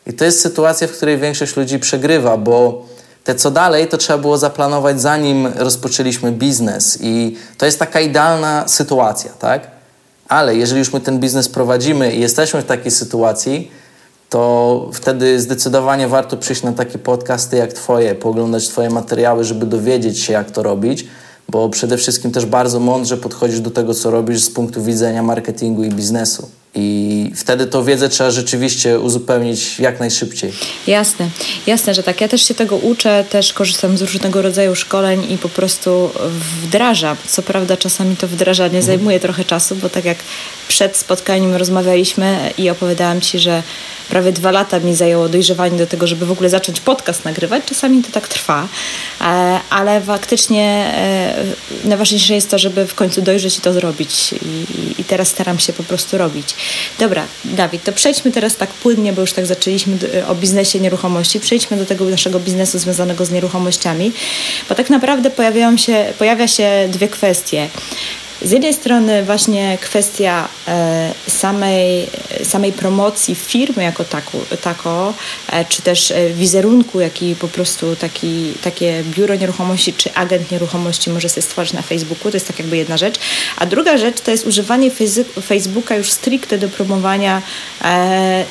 I 0.08 0.14
to 0.14 0.26
jest 0.26 0.42
sytuacja, 0.42 0.88
w 0.88 0.92
której 0.92 1.18
większość 1.18 1.56
ludzi 1.56 1.80
przegrywa, 1.80 2.38
bo 2.38 2.86
te 3.24 3.36
co 3.36 3.52
dalej, 3.52 3.88
to 3.88 3.98
trzeba 3.98 4.20
było 4.20 4.38
zaplanować 4.38 5.02
zanim 5.02 5.48
rozpoczęliśmy 5.56 6.32
biznes 6.32 6.98
i 7.02 7.38
to 7.58 7.66
jest 7.66 7.80
taka 7.80 8.00
idealna 8.00 8.68
sytuacja, 8.68 9.32
tak? 9.40 9.73
Ale 10.34 10.56
jeżeli 10.56 10.80
już 10.80 10.94
my 10.94 11.00
ten 11.00 11.20
biznes 11.20 11.50
prowadzimy 11.50 12.16
i 12.16 12.20
jesteśmy 12.20 12.62
w 12.62 12.66
takiej 12.66 12.92
sytuacji, 12.92 13.72
to 14.30 14.90
wtedy 14.94 15.40
zdecydowanie 15.40 16.08
warto 16.08 16.38
przyjść 16.38 16.64
na 16.64 16.72
takie 16.72 16.98
podcasty 16.98 17.58
jak 17.58 17.74
Twoje, 17.74 18.16
pooglądać 18.16 18.68
Twoje 18.68 18.90
materiały, 18.90 19.44
żeby 19.44 19.66
dowiedzieć 19.66 20.20
się, 20.20 20.34
jak 20.34 20.52
to 20.52 20.64
robić, 20.64 21.08
bo 21.50 21.70
przede 21.70 21.98
wszystkim 21.98 22.32
też 22.32 22.46
bardzo 22.46 22.80
mądrze 22.80 23.18
podchodzisz 23.18 23.60
do 23.60 23.72
tego, 23.72 23.94
co 23.94 24.12
robisz 24.12 24.42
z 24.44 24.50
punktu 24.50 24.84
widzenia 24.84 25.24
marketingu 25.24 25.84
i 25.84 25.90
biznesu. 25.90 26.50
I 26.76 27.32
wtedy 27.36 27.66
tą 27.66 27.84
wiedzę 27.84 28.10
trzeba 28.10 28.32
rzeczywiście 28.32 29.00
uzupełnić 29.00 29.80
jak 29.80 30.00
najszybciej. 30.00 30.54
Jasne, 30.88 31.30
jasne, 31.68 31.94
że 31.94 32.04
tak. 32.04 32.22
Ja 32.22 32.28
też 32.28 32.48
się 32.48 32.54
tego 32.54 32.78
uczę, 32.78 33.26
też 33.30 33.54
korzystam 33.54 33.98
z 33.98 34.02
różnego 34.02 34.42
rodzaju 34.42 34.76
szkoleń 34.76 35.32
i 35.32 35.38
po 35.38 35.50
prostu 35.50 36.10
wdrażam. 36.64 37.18
Co 37.28 37.42
prawda 37.42 37.78
czasami 37.78 38.18
to 38.18 38.28
wdrażanie 38.28 38.78
mhm. 38.78 38.86
zajmuje 38.86 39.20
trochę 39.20 39.46
czasu, 39.46 39.76
bo 39.76 39.90
tak 39.90 40.06
jak 40.06 40.18
przed 40.68 40.98
spotkaniem 40.98 41.56
rozmawialiśmy 41.56 42.52
i 42.58 42.70
opowiadałam 42.70 43.22
Ci, 43.22 43.40
że 43.40 43.64
prawie 44.10 44.32
dwa 44.32 44.52
lata 44.52 44.80
mi 44.80 44.96
zajęło 44.96 45.30
dojrzewanie 45.30 45.78
do 45.78 45.88
tego, 45.88 46.08
żeby 46.08 46.26
w 46.26 46.32
ogóle 46.32 46.50
zacząć 46.50 46.80
podcast 46.80 47.26
nagrywać. 47.26 47.64
Czasami 47.66 48.04
to 48.04 48.12
tak 48.12 48.28
trwa, 48.28 48.68
e, 49.22 49.60
ale 49.70 50.02
faktycznie 50.02 50.64
e, 50.64 51.44
najważniejsze 51.84 52.34
jest 52.34 52.50
to, 52.50 52.60
żeby 52.60 52.88
w 52.88 52.96
końcu 52.96 53.22
dojrzeć 53.22 53.58
i 53.58 53.62
to 53.62 53.74
zrobić. 53.74 54.34
I, 55.00 55.04
teraz 55.04 55.28
staram 55.28 55.60
się 55.60 55.74
po 55.74 55.84
prostu 55.84 56.18
robić. 56.18 56.56
Dobra, 57.00 57.24
Dawid, 57.46 57.84
to 57.84 57.92
przejdźmy 57.92 58.32
teraz 58.32 58.56
tak 58.56 58.70
płynnie, 58.70 59.14
bo 59.14 59.22
już 59.22 59.34
tak 59.34 59.46
zaczęliśmy 59.46 59.98
o 60.28 60.36
biznesie 60.36 60.80
nieruchomości. 60.80 61.40
Przejdźmy 61.40 61.78
do 61.78 61.86
tego 61.86 62.06
naszego 62.06 62.40
biznesu 62.40 62.80
związanego 62.80 63.26
z 63.26 63.32
nieruchomościami, 63.32 64.12
bo 64.70 64.76
tak 64.76 64.90
naprawdę 64.90 65.30
pojawiają 65.30 65.78
się, 65.78 66.06
pojawia 66.20 66.48
się 66.48 66.88
dwie 66.92 67.08
kwestie. 67.08 67.70
Z 68.44 68.52
jednej 68.52 68.74
strony 68.74 69.24
właśnie 69.24 69.78
kwestia 69.82 70.48
e, 70.68 71.12
samej, 71.28 72.08
samej 72.44 72.72
promocji 72.72 73.36
firmy 73.36 73.84
jako 73.84 74.04
taku, 74.04 74.38
tako, 74.62 75.14
e, 75.52 75.66
czy 75.66 75.82
też 75.82 76.12
e, 76.12 76.30
wizerunku, 76.30 77.00
jaki 77.00 77.36
po 77.36 77.48
prostu 77.48 77.96
taki, 77.96 78.54
takie 78.64 79.04
biuro 79.04 79.36
nieruchomości 79.36 79.94
czy 79.94 80.14
agent 80.14 80.52
nieruchomości 80.52 81.10
może 81.10 81.30
sobie 81.30 81.42
stworzyć 81.42 81.74
na 81.74 81.82
Facebooku, 81.82 82.32
to 82.32 82.38
jest 82.38 82.48
tak 82.48 82.60
jakby 82.60 82.78
jedna 82.78 82.98
rzecz. 82.98 83.16
A 83.58 83.66
druga 83.66 83.98
rzecz 83.98 84.22
to 84.22 84.32
jest 84.32 84.48
używanie 84.48 84.92
Facebooka 85.42 85.96
już 85.96 86.12
stricte 86.12 86.58
do 86.58 86.70
promowania 86.70 87.42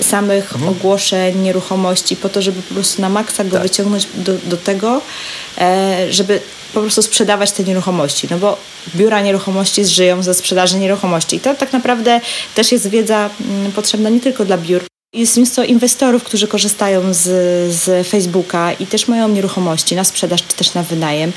samych 0.01 0.53
mhm. 0.53 0.69
ogłoszeń 0.69 1.39
nieruchomości 1.39 2.17
po 2.17 2.29
to, 2.29 2.43
żeby 2.43 2.63
po 2.63 2.75
prostu 2.75 3.03
na 3.03 3.09
maksa 3.09 3.45
go 3.45 3.51
tak. 3.51 3.63
wyciągnąć 3.63 4.07
do, 4.15 4.35
do 4.45 4.57
tego, 4.57 5.03
żeby 6.11 6.41
po 6.75 6.81
prostu 6.81 7.03
sprzedawać 7.03 7.53
te 7.53 7.65
nieruchomości, 7.65 8.29
no 8.31 8.39
bo 8.39 8.57
biura 8.97 9.21
nieruchomości 9.21 9.85
żyją 9.85 10.23
ze 10.23 10.35
sprzedaży 10.35 10.79
nieruchomości. 10.79 11.37
I 11.37 11.41
to 11.41 11.55
tak 11.55 11.73
naprawdę 11.73 12.21
też 12.55 12.73
jest 12.73 12.89
wiedza 12.89 13.31
mm, 13.41 13.73
potrzebna 13.73 14.11
nie 14.11 14.21
tylko 14.21 14.45
dla 14.45 14.59
biur. 14.59 14.83
Jest 15.15 15.37
mnóstwo 15.37 15.63
inwestorów, 15.63 16.25
którzy 16.25 16.49
korzystają 16.49 17.15
z, 17.15 17.23
z 17.75 18.09
Facebooka 18.09 18.73
i 18.73 18.87
też 18.87 19.09
mają 19.09 19.29
nieruchomości 19.29 19.97
na 19.97 20.05
sprzedaż 20.05 20.43
czy 20.47 20.57
też 20.57 20.75
na 20.75 20.83
wynajem. 20.83 21.33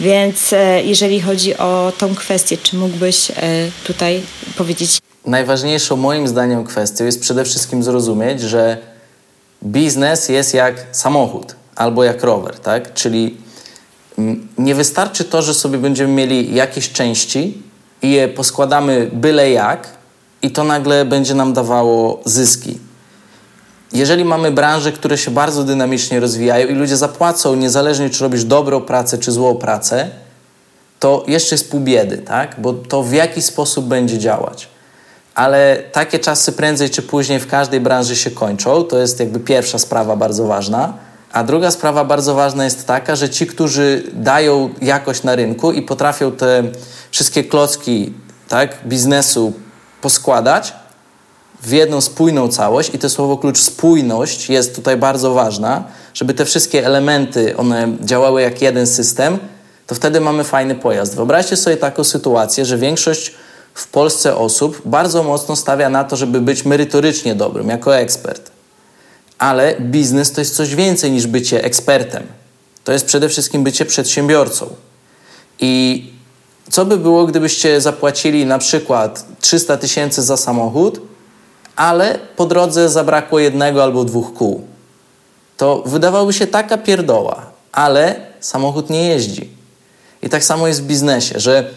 Więc 0.00 0.52
e, 0.52 0.82
jeżeli 0.82 1.20
chodzi 1.20 1.56
o 1.56 1.92
tą 1.98 2.14
kwestię, 2.14 2.56
czy 2.62 2.76
mógłbyś 2.76 3.30
e, 3.30 3.34
tutaj 3.84 4.22
powiedzieć? 4.56 4.98
Najważniejszą 5.26 5.96
moim 5.96 6.28
zdaniem 6.28 6.64
kwestią 6.64 7.04
jest 7.04 7.20
przede 7.20 7.44
wszystkim 7.44 7.82
zrozumieć, 7.82 8.40
że 8.40 8.76
biznes 9.64 10.28
jest 10.28 10.54
jak 10.54 10.86
samochód 10.92 11.54
albo 11.76 12.04
jak 12.04 12.24
rower, 12.24 12.58
tak? 12.58 12.94
Czyli 12.94 13.36
nie 14.58 14.74
wystarczy 14.74 15.24
to, 15.24 15.42
że 15.42 15.54
sobie 15.54 15.78
będziemy 15.78 16.12
mieli 16.12 16.54
jakieś 16.54 16.92
części 16.92 17.62
i 18.02 18.10
je 18.10 18.28
poskładamy 18.28 19.10
byle 19.12 19.50
jak 19.50 19.88
i 20.42 20.50
to 20.50 20.64
nagle 20.64 21.04
będzie 21.04 21.34
nam 21.34 21.52
dawało 21.52 22.20
zyski. 22.24 22.78
jeżeli 23.92 24.24
mamy 24.24 24.50
branże, 24.50 24.92
które 24.92 25.18
się 25.18 25.30
bardzo 25.30 25.64
dynamicznie 25.64 26.20
rozwijają 26.20 26.68
i 26.68 26.74
ludzie 26.74 26.96
zapłacą, 26.96 27.54
niezależnie 27.54 28.10
czy 28.10 28.24
robisz 28.24 28.44
dobrą 28.44 28.80
pracę, 28.80 29.18
czy 29.18 29.32
złą 29.32 29.54
pracę, 29.54 30.10
to 31.00 31.24
jeszcze 31.26 31.54
jest 31.54 31.70
pół 31.70 31.80
biedy, 31.80 32.18
tak? 32.18 32.54
Bo 32.58 32.72
to 32.72 33.02
w 33.02 33.12
jaki 33.12 33.42
sposób 33.42 33.84
będzie 33.84 34.18
działać. 34.18 34.68
Ale 35.34 35.82
takie 35.92 36.18
czasy 36.18 36.52
prędzej 36.52 36.90
czy 36.90 37.02
później 37.02 37.40
w 37.40 37.46
każdej 37.46 37.80
branży 37.80 38.16
się 38.16 38.30
kończą. 38.30 38.84
To 38.84 38.98
jest 38.98 39.20
jakby 39.20 39.40
pierwsza 39.40 39.78
sprawa 39.78 40.16
bardzo 40.16 40.46
ważna. 40.46 40.94
A 41.32 41.44
druga 41.44 41.70
sprawa 41.70 42.04
bardzo 42.04 42.34
ważna 42.34 42.64
jest 42.64 42.86
taka, 42.86 43.16
że 43.16 43.30
ci, 43.30 43.46
którzy 43.46 44.02
dają 44.12 44.74
jakość 44.82 45.22
na 45.22 45.36
rynku 45.36 45.72
i 45.72 45.82
potrafią 45.82 46.32
te 46.32 46.62
wszystkie 47.10 47.44
klocki 47.44 48.12
tak, 48.48 48.76
biznesu 48.86 49.52
poskładać 50.00 50.72
w 51.62 51.70
jedną 51.70 52.00
spójną 52.00 52.48
całość, 52.48 52.94
i 52.94 52.98
to 52.98 53.10
słowo 53.10 53.36
klucz 53.36 53.58
spójność 53.58 54.50
jest 54.50 54.74
tutaj 54.76 54.96
bardzo 54.96 55.34
ważna, 55.34 55.84
żeby 56.14 56.34
te 56.34 56.44
wszystkie 56.44 56.86
elementy 56.86 57.56
one 57.56 57.88
działały 58.00 58.42
jak 58.42 58.62
jeden 58.62 58.86
system, 58.86 59.38
to 59.86 59.94
wtedy 59.94 60.20
mamy 60.20 60.44
fajny 60.44 60.74
pojazd. 60.74 61.16
Wyobraźcie 61.16 61.56
sobie 61.56 61.76
taką 61.76 62.04
sytuację, 62.04 62.64
że 62.64 62.78
większość 62.78 63.34
w 63.74 63.88
Polsce 63.88 64.36
osób 64.36 64.82
bardzo 64.84 65.22
mocno 65.22 65.56
stawia 65.56 65.88
na 65.88 66.04
to, 66.04 66.16
żeby 66.16 66.40
być 66.40 66.64
merytorycznie 66.64 67.34
dobrym, 67.34 67.68
jako 67.68 67.96
ekspert. 67.96 68.50
Ale 69.40 69.76
biznes 69.80 70.32
to 70.32 70.40
jest 70.40 70.56
coś 70.56 70.74
więcej 70.74 71.10
niż 71.10 71.26
bycie 71.26 71.64
ekspertem. 71.64 72.26
To 72.84 72.92
jest 72.92 73.06
przede 73.06 73.28
wszystkim 73.28 73.64
bycie 73.64 73.84
przedsiębiorcą. 73.84 74.66
I 75.60 76.04
co 76.70 76.84
by 76.84 76.96
było, 76.96 77.26
gdybyście 77.26 77.80
zapłacili 77.80 78.46
na 78.46 78.58
przykład 78.58 79.24
300 79.40 79.76
tysięcy 79.76 80.22
za 80.22 80.36
samochód, 80.36 81.00
ale 81.76 82.18
po 82.36 82.46
drodze 82.46 82.88
zabrakło 82.88 83.38
jednego 83.38 83.82
albo 83.82 84.04
dwóch 84.04 84.34
kół? 84.34 84.64
To 85.56 85.82
wydawałoby 85.86 86.32
się 86.32 86.46
taka 86.46 86.78
pierdoła, 86.78 87.46
ale 87.72 88.20
samochód 88.40 88.90
nie 88.90 89.08
jeździ. 89.08 89.50
I 90.22 90.28
tak 90.28 90.44
samo 90.44 90.68
jest 90.68 90.82
w 90.82 90.86
biznesie, 90.86 91.40
że 91.40 91.70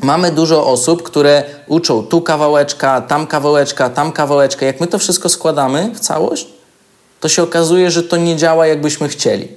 mamy 0.00 0.32
dużo 0.32 0.66
osób, 0.66 1.02
które 1.02 1.44
uczą 1.66 2.02
tu 2.02 2.20
kawałeczka, 2.20 3.00
tam 3.00 3.26
kawałeczka, 3.26 3.90
tam 3.90 4.12
kawałeczka. 4.12 4.66
Jak 4.66 4.80
my 4.80 4.86
to 4.86 4.98
wszystko 4.98 5.28
składamy 5.28 5.90
w 5.94 6.00
całość, 6.00 6.55
to 7.20 7.28
się 7.28 7.42
okazuje, 7.42 7.90
że 7.90 8.02
to 8.02 8.16
nie 8.16 8.36
działa 8.36 8.66
jakbyśmy 8.66 9.08
chcieli. 9.08 9.48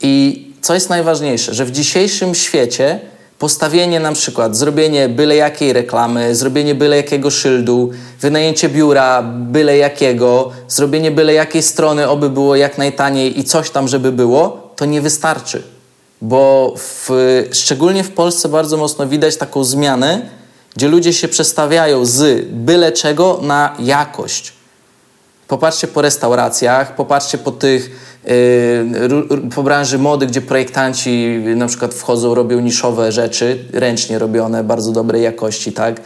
I 0.00 0.44
co 0.60 0.74
jest 0.74 0.90
najważniejsze, 0.90 1.54
że 1.54 1.64
w 1.64 1.70
dzisiejszym 1.70 2.34
świecie 2.34 3.00
postawienie 3.38 4.00
na 4.00 4.12
przykład, 4.12 4.56
zrobienie 4.56 5.08
byle 5.08 5.36
jakiej 5.36 5.72
reklamy, 5.72 6.34
zrobienie 6.34 6.74
byle 6.74 6.96
jakiego 6.96 7.30
szyldu, 7.30 7.90
wynajęcie 8.20 8.68
biura 8.68 9.22
byle 9.22 9.76
jakiego, 9.76 10.52
zrobienie 10.68 11.10
byle 11.10 11.34
jakiej 11.34 11.62
strony, 11.62 12.08
oby 12.08 12.30
było 12.30 12.56
jak 12.56 12.78
najtaniej 12.78 13.38
i 13.38 13.44
coś 13.44 13.70
tam, 13.70 13.88
żeby 13.88 14.12
było, 14.12 14.72
to 14.76 14.84
nie 14.84 15.00
wystarczy 15.00 15.62
bo 16.22 16.74
w, 16.76 17.10
szczególnie 17.52 18.04
w 18.04 18.10
Polsce 18.10 18.48
bardzo 18.48 18.76
mocno 18.76 19.06
widać 19.06 19.36
taką 19.36 19.64
zmianę, 19.64 20.30
gdzie 20.76 20.88
ludzie 20.88 21.12
się 21.12 21.28
przestawiają 21.28 22.04
z 22.04 22.46
byle 22.50 22.92
czego 22.92 23.40
na 23.42 23.76
jakość. 23.78 24.52
Popatrzcie 25.48 25.86
po 25.86 26.02
restauracjach, 26.02 26.94
popatrzcie 26.94 27.38
po 27.38 27.50
tych, 27.50 27.90
yy, 28.24 29.50
po 29.54 29.62
branży 29.62 29.98
mody, 29.98 30.26
gdzie 30.26 30.40
projektanci 30.40 31.42
na 31.56 31.66
przykład 31.66 31.94
wchodzą, 31.94 32.34
robią 32.34 32.60
niszowe 32.60 33.12
rzeczy, 33.12 33.64
ręcznie 33.72 34.18
robione, 34.18 34.64
bardzo 34.64 34.92
dobrej 34.92 35.22
jakości, 35.22 35.72
tak? 35.72 36.00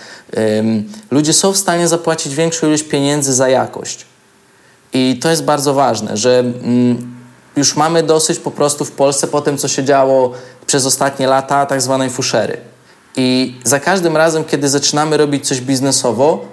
Ludzie 1.10 1.32
są 1.32 1.52
w 1.52 1.56
stanie 1.56 1.88
zapłacić 1.88 2.34
większą 2.34 2.66
ilość 2.66 2.82
pieniędzy 2.82 3.34
za 3.34 3.48
jakość. 3.48 4.06
I 4.92 5.18
to 5.22 5.30
jest 5.30 5.44
bardzo 5.44 5.74
ważne, 5.74 6.16
że 6.16 6.44
yy, 6.44 6.96
już 7.56 7.76
mamy 7.76 8.02
dosyć 8.02 8.38
po 8.38 8.50
prostu 8.50 8.84
w 8.84 8.92
Polsce 8.92 9.26
po 9.26 9.40
tym, 9.40 9.58
co 9.58 9.68
się 9.68 9.84
działo 9.84 10.32
przez 10.66 10.86
ostatnie 10.86 11.26
lata, 11.26 11.66
tak 11.66 11.82
zwanej 11.82 12.10
fuszery. 12.10 12.56
I 13.16 13.56
za 13.64 13.80
każdym 13.80 14.16
razem, 14.16 14.44
kiedy 14.44 14.68
zaczynamy 14.68 15.16
robić 15.16 15.48
coś 15.48 15.60
biznesowo, 15.60 16.44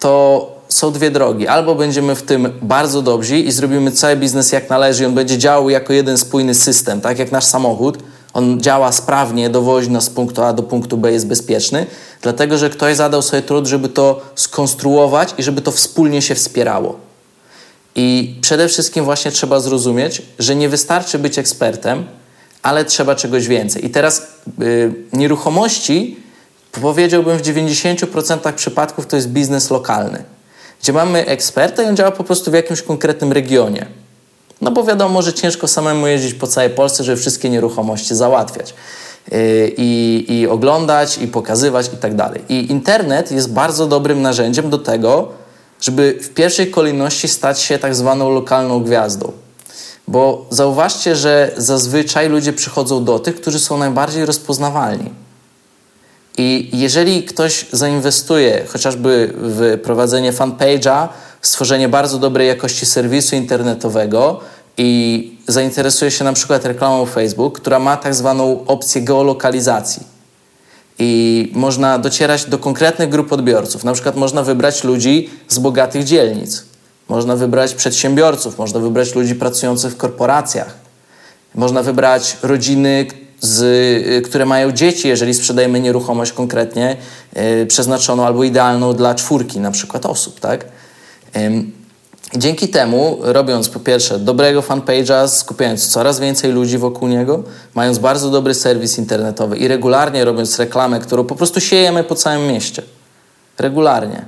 to 0.00 0.61
są 0.72 0.92
dwie 0.92 1.10
drogi. 1.10 1.48
Albo 1.48 1.74
będziemy 1.74 2.14
w 2.14 2.22
tym 2.22 2.52
bardzo 2.62 3.02
dobrzy 3.02 3.38
i 3.38 3.52
zrobimy 3.52 3.92
cały 3.92 4.16
biznes 4.16 4.52
jak 4.52 4.70
należy 4.70 5.02
i 5.02 5.06
on 5.06 5.14
będzie 5.14 5.38
działał 5.38 5.70
jako 5.70 5.92
jeden 5.92 6.18
spójny 6.18 6.54
system, 6.54 7.00
tak 7.00 7.18
jak 7.18 7.32
nasz 7.32 7.44
samochód. 7.44 7.98
On 8.32 8.60
działa 8.60 8.92
sprawnie, 8.92 9.50
dowozi 9.50 9.90
nas 9.90 10.04
z 10.04 10.10
punktu 10.10 10.42
A 10.42 10.52
do 10.52 10.62
punktu 10.62 10.96
B, 10.96 11.12
jest 11.12 11.26
bezpieczny, 11.26 11.86
dlatego 12.22 12.58
że 12.58 12.70
ktoś 12.70 12.96
zadał 12.96 13.22
sobie 13.22 13.42
trud, 13.42 13.66
żeby 13.66 13.88
to 13.88 14.20
skonstruować 14.34 15.34
i 15.38 15.42
żeby 15.42 15.60
to 15.60 15.72
wspólnie 15.72 16.22
się 16.22 16.34
wspierało. 16.34 16.96
I 17.94 18.36
przede 18.40 18.68
wszystkim 18.68 19.04
właśnie 19.04 19.30
trzeba 19.30 19.60
zrozumieć, 19.60 20.22
że 20.38 20.56
nie 20.56 20.68
wystarczy 20.68 21.18
być 21.18 21.38
ekspertem, 21.38 22.04
ale 22.62 22.84
trzeba 22.84 23.14
czegoś 23.14 23.46
więcej. 23.46 23.86
I 23.86 23.90
teraz 23.90 24.26
yy, 24.58 24.94
nieruchomości, 25.12 26.16
powiedziałbym, 26.72 27.38
w 27.38 27.42
90% 27.42 28.52
przypadków 28.52 29.06
to 29.06 29.16
jest 29.16 29.28
biznes 29.28 29.70
lokalny, 29.70 30.24
gdzie 30.82 30.92
mamy 30.92 31.26
eksperta 31.26 31.82
i 31.82 31.86
on 31.86 31.96
działa 31.96 32.10
po 32.10 32.24
prostu 32.24 32.50
w 32.50 32.54
jakimś 32.54 32.82
konkretnym 32.82 33.32
regionie. 33.32 33.86
No 34.60 34.70
bo 34.70 34.84
wiadomo, 34.84 35.22
że 35.22 35.32
ciężko 35.32 35.68
samemu 35.68 36.06
jeździć 36.06 36.34
po 36.34 36.46
całej 36.46 36.70
Polsce, 36.70 37.04
żeby 37.04 37.20
wszystkie 37.20 37.50
nieruchomości 37.50 38.14
załatwiać. 38.14 38.74
Yy, 39.30 39.38
I, 39.76 40.24
i 40.28 40.48
oglądać, 40.48 41.18
i 41.18 41.28
pokazywać, 41.28 41.90
i 41.94 41.96
tak 41.96 42.14
dalej. 42.14 42.42
I 42.48 42.70
internet 42.70 43.32
jest 43.32 43.52
bardzo 43.52 43.86
dobrym 43.86 44.22
narzędziem 44.22 44.70
do 44.70 44.78
tego, 44.78 45.28
żeby 45.80 46.18
w 46.22 46.28
pierwszej 46.28 46.70
kolejności 46.70 47.28
stać 47.28 47.60
się 47.60 47.78
tak 47.78 47.94
zwaną 47.94 48.30
lokalną 48.30 48.82
gwiazdą. 48.82 49.32
Bo 50.08 50.46
zauważcie, 50.50 51.16
że 51.16 51.50
zazwyczaj 51.56 52.28
ludzie 52.28 52.52
przychodzą 52.52 53.04
do 53.04 53.18
tych, 53.18 53.40
którzy 53.40 53.60
są 53.60 53.78
najbardziej 53.78 54.26
rozpoznawalni. 54.26 55.10
I 56.38 56.70
jeżeli 56.72 57.22
ktoś 57.22 57.66
zainwestuje 57.72 58.64
chociażby 58.68 59.32
w 59.36 59.78
prowadzenie 59.82 60.32
fanpage'a, 60.32 61.08
stworzenie 61.42 61.88
bardzo 61.88 62.18
dobrej 62.18 62.48
jakości 62.48 62.86
serwisu 62.86 63.36
internetowego 63.36 64.40
i 64.78 65.38
zainteresuje 65.48 66.10
się 66.10 66.24
na 66.24 66.32
przykład 66.32 66.64
reklamą 66.64 67.06
Facebook, 67.06 67.60
która 67.60 67.78
ma 67.78 67.96
tak 67.96 68.14
zwaną 68.14 68.64
opcję 68.66 69.02
geolokalizacji, 69.02 70.12
i 70.98 71.50
można 71.54 71.98
docierać 71.98 72.44
do 72.44 72.58
konkretnych 72.58 73.08
grup 73.08 73.32
odbiorców. 73.32 73.84
Na 73.84 73.92
przykład 73.92 74.16
można 74.16 74.42
wybrać 74.42 74.84
ludzi 74.84 75.30
z 75.48 75.58
bogatych 75.58 76.04
dzielnic, 76.04 76.64
można 77.08 77.36
wybrać 77.36 77.74
przedsiębiorców, 77.74 78.58
można 78.58 78.80
wybrać 78.80 79.14
ludzi 79.14 79.34
pracujących 79.34 79.92
w 79.92 79.96
korporacjach, 79.96 80.74
można 81.54 81.82
wybrać 81.82 82.36
rodziny, 82.42 83.06
z, 83.42 84.26
które 84.26 84.46
mają 84.46 84.72
dzieci, 84.72 85.08
jeżeli 85.08 85.34
sprzedajemy 85.34 85.80
nieruchomość 85.80 86.32
konkretnie 86.32 86.96
yy, 87.36 87.66
przeznaczoną 87.66 88.26
albo 88.26 88.44
idealną 88.44 88.94
dla 88.94 89.14
czwórki 89.14 89.60
na 89.60 89.70
przykład 89.70 90.06
osób, 90.06 90.40
tak? 90.40 90.64
Yy, 91.34 91.42
Dzięki 92.36 92.68
temu, 92.68 93.18
robiąc 93.20 93.68
po 93.68 93.80
pierwsze 93.80 94.18
dobrego 94.18 94.60
fanpage'a, 94.60 95.28
skupiając 95.28 95.88
coraz 95.88 96.20
więcej 96.20 96.52
ludzi 96.52 96.78
wokół 96.78 97.08
niego, 97.08 97.42
mając 97.74 97.98
bardzo 97.98 98.30
dobry 98.30 98.54
serwis 98.54 98.98
internetowy 98.98 99.56
i 99.56 99.68
regularnie 99.68 100.24
robiąc 100.24 100.58
reklamę, 100.58 101.00
którą 101.00 101.24
po 101.24 101.34
prostu 101.34 101.60
siejemy 101.60 102.04
po 102.04 102.14
całym 102.14 102.46
mieście, 102.46 102.82
regularnie, 103.58 104.24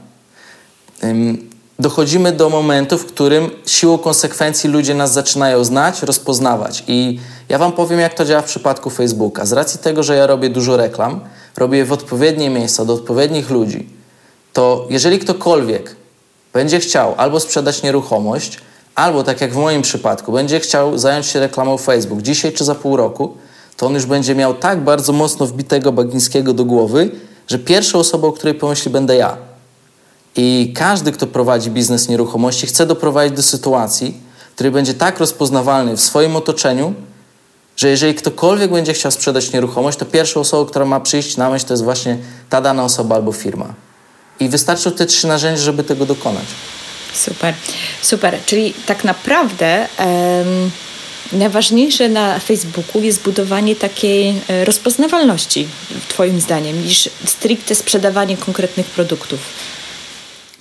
dochodzimy 1.78 2.32
do 2.32 2.50
momentu, 2.50 2.98
w 2.98 3.06
którym 3.06 3.50
siłą 3.66 3.98
konsekwencji 3.98 4.70
ludzie 4.70 4.94
nas 4.94 5.12
zaczynają 5.12 5.64
znać, 5.64 6.02
rozpoznawać. 6.02 6.84
I 6.86 7.18
ja 7.48 7.58
Wam 7.58 7.72
powiem, 7.72 8.00
jak 8.00 8.14
to 8.14 8.24
działa 8.24 8.42
w 8.42 8.44
przypadku 8.44 8.90
Facebooka. 8.90 9.46
Z 9.46 9.52
racji 9.52 9.80
tego, 9.80 10.02
że 10.02 10.16
ja 10.16 10.26
robię 10.26 10.50
dużo 10.50 10.76
reklam, 10.76 11.20
robię 11.56 11.78
je 11.78 11.84
w 11.84 11.92
odpowiednie 11.92 12.50
miejsca, 12.50 12.84
do 12.84 12.94
odpowiednich 12.94 13.50
ludzi, 13.50 13.88
to 14.52 14.86
jeżeli 14.90 15.18
ktokolwiek 15.18 15.96
będzie 16.52 16.80
chciał 16.80 17.14
albo 17.16 17.40
sprzedać 17.40 17.82
nieruchomość, 17.82 18.58
albo 18.94 19.24
tak 19.24 19.40
jak 19.40 19.52
w 19.52 19.56
moim 19.56 19.82
przypadku, 19.82 20.32
będzie 20.32 20.60
chciał 20.60 20.98
zająć 20.98 21.26
się 21.26 21.40
reklamą 21.40 21.78
Facebook 21.78 22.22
dzisiaj 22.22 22.52
czy 22.52 22.64
za 22.64 22.74
pół 22.74 22.96
roku, 22.96 23.36
to 23.76 23.86
on 23.86 23.94
już 23.94 24.06
będzie 24.06 24.34
miał 24.34 24.54
tak 24.54 24.80
bardzo 24.80 25.12
mocno 25.12 25.46
wbitego 25.46 25.92
Bagińskiego 25.92 26.52
do 26.52 26.64
głowy, 26.64 27.10
że 27.48 27.58
pierwszą 27.58 27.98
osobą, 27.98 28.28
o 28.28 28.32
której 28.32 28.54
pomyśli, 28.54 28.90
będę 28.90 29.16
ja. 29.16 29.53
I 30.36 30.72
każdy, 30.74 31.12
kto 31.12 31.26
prowadzi 31.26 31.70
biznes 31.70 32.08
nieruchomości, 32.08 32.66
chce 32.66 32.86
doprowadzić 32.86 33.36
do 33.36 33.42
sytuacji, 33.42 34.14
który 34.54 34.70
będzie 34.70 34.94
tak 34.94 35.18
rozpoznawalny 35.18 35.96
w 35.96 36.00
swoim 36.00 36.36
otoczeniu, 36.36 36.94
że 37.76 37.88
jeżeli 37.88 38.14
ktokolwiek 38.14 38.72
będzie 38.72 38.92
chciał 38.92 39.10
sprzedać 39.10 39.52
nieruchomość, 39.52 39.98
to 39.98 40.04
pierwszą 40.04 40.40
osobą, 40.40 40.66
która 40.66 40.84
ma 40.84 41.00
przyjść 41.00 41.36
na 41.36 41.50
myśl, 41.50 41.66
to 41.66 41.72
jest 41.72 41.84
właśnie 41.84 42.18
ta 42.50 42.60
dana 42.60 42.84
osoba 42.84 43.14
albo 43.14 43.32
firma. 43.32 43.74
I 44.40 44.48
wystarczą 44.48 44.90
te 44.90 45.06
trzy 45.06 45.26
narzędzia, 45.26 45.62
żeby 45.62 45.84
tego 45.84 46.06
dokonać. 46.06 46.44
Super, 47.14 47.54
super. 48.02 48.38
Czyli 48.46 48.74
tak 48.86 49.04
naprawdę 49.04 49.88
najważniejsze 51.32 52.08
na 52.08 52.38
Facebooku 52.38 53.02
jest 53.02 53.22
budowanie 53.22 53.76
takiej 53.76 54.34
e, 54.48 54.64
rozpoznawalności, 54.64 55.68
Twoim 56.08 56.40
zdaniem, 56.40 56.84
niż 56.84 57.10
stricte 57.24 57.74
sprzedawanie 57.74 58.36
konkretnych 58.36 58.86
produktów. 58.86 59.40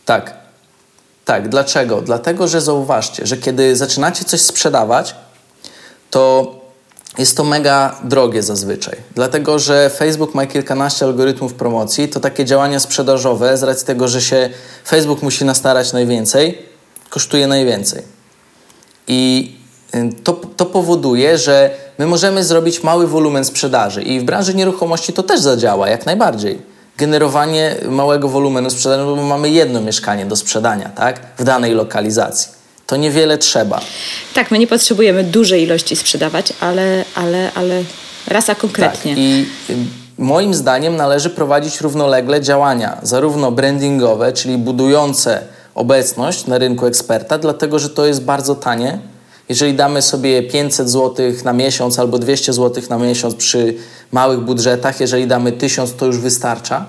Tak. 0.06 0.44
Tak, 1.26 1.50
dlaczego? 1.50 2.02
Dlatego, 2.02 2.48
że 2.48 2.62
zauważcie, 2.62 3.26
że 3.26 3.38
kiedy 3.38 3.76
zaczynacie 3.76 4.26
coś 4.26 4.42
sprzedawać, 4.42 5.16
to 6.10 6.52
jest 7.18 7.38
to 7.38 7.44
mega 7.44 7.96
drogie 8.04 8.44
zazwyczaj. 8.44 8.96
Dlatego, 9.16 9.60
że 9.60 9.90
Facebook 9.90 10.36
ma 10.36 10.46
kilkanaście 10.46 11.06
algorytmów 11.06 11.54
promocji, 11.54 12.08
to 12.08 12.20
takie 12.20 12.46
działania 12.46 12.80
sprzedażowe, 12.80 13.58
z 13.58 13.64
racji 13.64 13.88
tego, 13.88 14.08
że 14.08 14.22
się 14.22 14.50
Facebook 14.88 15.22
musi 15.22 15.46
nastarać 15.46 15.94
najwięcej, 15.94 16.58
kosztuje 17.10 17.48
najwięcej. 17.48 18.02
I 19.08 19.52
y, 19.96 20.10
to, 20.24 20.34
to 20.34 20.66
powoduje, 20.66 21.38
że 21.38 21.76
my 21.98 22.08
możemy 22.08 22.44
zrobić 22.44 22.84
mały 22.84 23.08
wolumen 23.08 23.46
sprzedaży 23.46 24.02
i 24.02 24.20
w 24.20 24.24
branży 24.24 24.54
nieruchomości 24.54 25.14
to 25.14 25.24
też 25.24 25.40
zadziała 25.40 25.90
jak 25.90 26.06
najbardziej. 26.06 26.73
Generowanie 26.98 27.76
małego 27.90 28.30
wolumenu 28.30 28.70
sprzedaży, 28.70 29.04
bo 29.04 29.16
mamy 29.16 29.50
jedno 29.50 29.82
mieszkanie 29.82 30.26
do 30.26 30.36
sprzedania, 30.36 30.90
tak? 30.90 31.20
W 31.38 31.44
danej 31.44 31.74
lokalizacji. 31.74 32.52
To 32.88 32.96
niewiele 32.96 33.38
trzeba. 33.38 33.82
Tak, 34.34 34.52
my 34.52 34.60
nie 34.60 34.68
potrzebujemy 34.68 35.24
dużej 35.24 35.64
ilości 35.64 35.96
sprzedawać, 35.96 36.54
ale, 36.60 37.06
ale, 37.16 37.52
ale 37.56 37.84
rasa 38.28 38.56
konkretnie. 38.56 39.12
Tak. 39.12 39.20
I 39.20 39.46
y, 39.70 39.76
moim 40.18 40.54
zdaniem 40.54 40.96
należy 40.96 41.30
prowadzić 41.30 41.82
równolegle 41.82 42.42
działania, 42.42 42.98
zarówno 43.04 43.52
brandingowe, 43.52 44.34
czyli 44.34 44.58
budujące 44.58 45.42
obecność 45.76 46.48
na 46.48 46.58
rynku 46.58 46.86
eksperta, 46.86 47.38
dlatego 47.38 47.80
że 47.80 47.90
to 47.90 48.06
jest 48.06 48.24
bardzo 48.24 48.56
tanie. 48.56 49.00
Jeżeli 49.54 49.74
damy 49.74 50.02
sobie 50.02 50.44
500 50.44 50.90
zł 50.90 51.26
na 51.44 51.54
miesiąc 51.54 52.00
albo 52.00 52.20
200 52.20 52.54
zł 52.54 52.84
na 52.90 52.98
miesiąc 52.98 53.36
przy 53.36 53.76
małych 54.12 54.40
budżetach, 54.40 55.00
jeżeli 55.00 55.28
damy 55.28 55.52
1000, 55.52 55.96
to 55.96 56.06
już 56.06 56.18
wystarcza. 56.18 56.86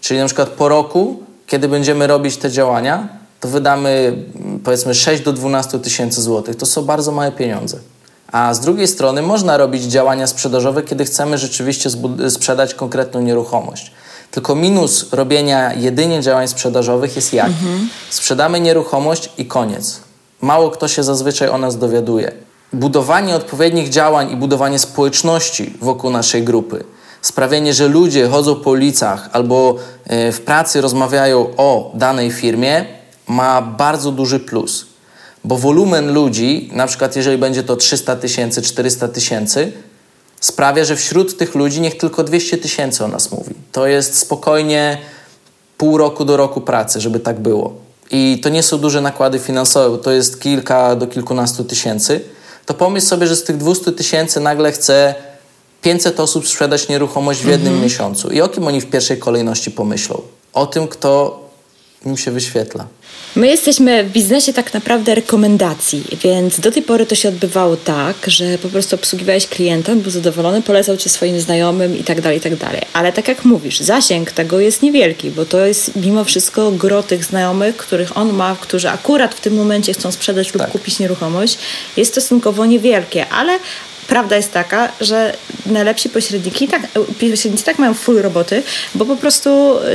Czyli 0.00 0.20
na 0.20 0.26
przykład 0.26 0.48
po 0.48 0.68
roku, 0.68 1.22
kiedy 1.46 1.68
będziemy 1.68 2.06
robić 2.06 2.36
te 2.36 2.50
działania, 2.50 3.08
to 3.40 3.48
wydamy 3.48 4.16
powiedzmy 4.64 4.94
6 4.94 5.22
do 5.22 5.32
12 5.32 5.78
tysięcy 5.78 6.22
złotych. 6.22 6.56
To 6.56 6.66
są 6.66 6.84
bardzo 6.84 7.12
małe 7.12 7.32
pieniądze. 7.32 7.78
A 8.32 8.54
z 8.54 8.60
drugiej 8.60 8.88
strony 8.88 9.22
można 9.22 9.56
robić 9.56 9.82
działania 9.82 10.26
sprzedażowe, 10.26 10.82
kiedy 10.82 11.04
chcemy 11.04 11.38
rzeczywiście 11.38 11.90
sprzedać 12.28 12.74
konkretną 12.74 13.22
nieruchomość. 13.22 13.92
Tylko 14.30 14.54
minus 14.54 15.12
robienia 15.12 15.74
jedynie 15.74 16.20
działań 16.20 16.48
sprzedażowych 16.48 17.16
jest 17.16 17.32
jaki? 17.32 17.50
Mhm. 17.50 17.88
Sprzedamy 18.10 18.60
nieruchomość 18.60 19.30
i 19.38 19.46
koniec. 19.46 20.07
Mało 20.40 20.70
kto 20.70 20.88
się 20.88 21.02
zazwyczaj 21.02 21.48
o 21.48 21.58
nas 21.58 21.78
dowiaduje. 21.78 22.32
Budowanie 22.72 23.34
odpowiednich 23.34 23.88
działań 23.88 24.32
i 24.32 24.36
budowanie 24.36 24.78
społeczności 24.78 25.74
wokół 25.80 26.10
naszej 26.10 26.42
grupy, 26.42 26.84
sprawienie, 27.22 27.74
że 27.74 27.88
ludzie 27.88 28.28
chodzą 28.28 28.56
po 28.56 28.70
ulicach 28.70 29.28
albo 29.32 29.76
e, 30.04 30.32
w 30.32 30.40
pracy 30.40 30.80
rozmawiają 30.80 31.46
o 31.56 31.92
danej 31.94 32.30
firmie, 32.30 32.84
ma 33.26 33.62
bardzo 33.62 34.12
duży 34.12 34.40
plus. 34.40 34.86
Bo 35.44 35.56
wolumen 35.56 36.12
ludzi, 36.12 36.70
na 36.72 36.86
przykład 36.86 37.16
jeżeli 37.16 37.38
będzie 37.38 37.62
to 37.62 37.76
300 37.76 38.16
tysięcy, 38.16 38.62
400 38.62 39.08
tysięcy, 39.08 39.72
sprawia, 40.40 40.84
że 40.84 40.96
wśród 40.96 41.38
tych 41.38 41.54
ludzi 41.54 41.80
niech 41.80 41.98
tylko 41.98 42.24
200 42.24 42.58
tysięcy 42.58 43.04
o 43.04 43.08
nas 43.08 43.32
mówi. 43.32 43.54
To 43.72 43.86
jest 43.86 44.18
spokojnie 44.18 44.98
pół 45.78 45.98
roku 45.98 46.24
do 46.24 46.36
roku 46.36 46.60
pracy, 46.60 47.00
żeby 47.00 47.20
tak 47.20 47.40
było. 47.40 47.87
I 48.10 48.40
to 48.42 48.48
nie 48.48 48.62
są 48.62 48.78
duże 48.78 49.00
nakłady 49.00 49.38
finansowe, 49.38 49.90
bo 49.90 49.98
to 49.98 50.10
jest 50.10 50.40
kilka 50.40 50.96
do 50.96 51.06
kilkunastu 51.06 51.64
tysięcy. 51.64 52.20
To 52.66 52.74
pomyśl 52.74 53.06
sobie, 53.06 53.26
że 53.26 53.36
z 53.36 53.44
tych 53.44 53.56
200 53.56 53.92
tysięcy 53.92 54.40
nagle 54.40 54.72
chce 54.72 55.14
500 55.82 56.20
osób 56.20 56.48
sprzedać 56.48 56.88
nieruchomość 56.88 57.40
w 57.40 57.46
jednym 57.46 57.72
mhm. 57.72 57.82
miesiącu. 57.82 58.30
I 58.30 58.40
o 58.40 58.48
kim 58.48 58.66
oni 58.66 58.80
w 58.80 58.90
pierwszej 58.90 59.18
kolejności 59.18 59.70
pomyślą? 59.70 60.22
O 60.52 60.66
tym, 60.66 60.88
kto 60.88 61.40
im 62.06 62.16
się 62.16 62.30
wyświetla. 62.30 62.86
My 63.36 63.46
jesteśmy 63.46 64.04
w 64.04 64.12
biznesie 64.12 64.52
tak 64.52 64.74
naprawdę 64.74 65.14
rekomendacji, 65.14 66.04
więc 66.22 66.60
do 66.60 66.72
tej 66.72 66.82
pory 66.82 67.06
to 67.06 67.14
się 67.14 67.28
odbywało 67.28 67.76
tak, 67.76 68.16
że 68.26 68.58
po 68.58 68.68
prostu 68.68 68.96
obsługiwałeś 68.96 69.46
klienta, 69.46 69.96
był 69.96 70.10
zadowolony, 70.10 70.62
polecał 70.62 70.96
cię 70.96 71.10
swoim 71.10 71.40
znajomym 71.40 71.98
i 71.98 72.04
tak 72.04 72.20
dalej, 72.20 72.38
i 72.38 72.40
tak 72.40 72.56
dalej. 72.56 72.82
Ale 72.92 73.12
tak 73.12 73.28
jak 73.28 73.44
mówisz, 73.44 73.80
zasięg 73.80 74.32
tego 74.32 74.60
jest 74.60 74.82
niewielki, 74.82 75.30
bo 75.30 75.44
to 75.44 75.66
jest 75.66 75.96
mimo 75.96 76.24
wszystko 76.24 76.70
gro 76.70 77.02
tych 77.02 77.24
znajomych, 77.24 77.76
których 77.76 78.16
on 78.16 78.32
ma, 78.32 78.56
którzy 78.60 78.90
akurat 78.90 79.34
w 79.34 79.40
tym 79.40 79.54
momencie 79.54 79.92
chcą 79.92 80.12
sprzedać 80.12 80.54
lub 80.54 80.62
tak. 80.62 80.70
kupić 80.70 80.98
nieruchomość, 80.98 81.58
jest 81.96 82.10
stosunkowo 82.10 82.66
niewielkie, 82.66 83.28
ale 83.28 83.58
prawda 84.08 84.36
jest 84.36 84.52
taka, 84.52 84.92
że 85.00 85.36
najlepsi 85.66 86.08
pośredniki 86.08 86.68
tak, 86.68 86.82
pośrednicy 87.30 87.64
tak 87.64 87.78
mają 87.78 87.94
full 87.94 88.22
roboty, 88.22 88.62
bo 88.94 89.04
po 89.04 89.16
prostu 89.16 89.50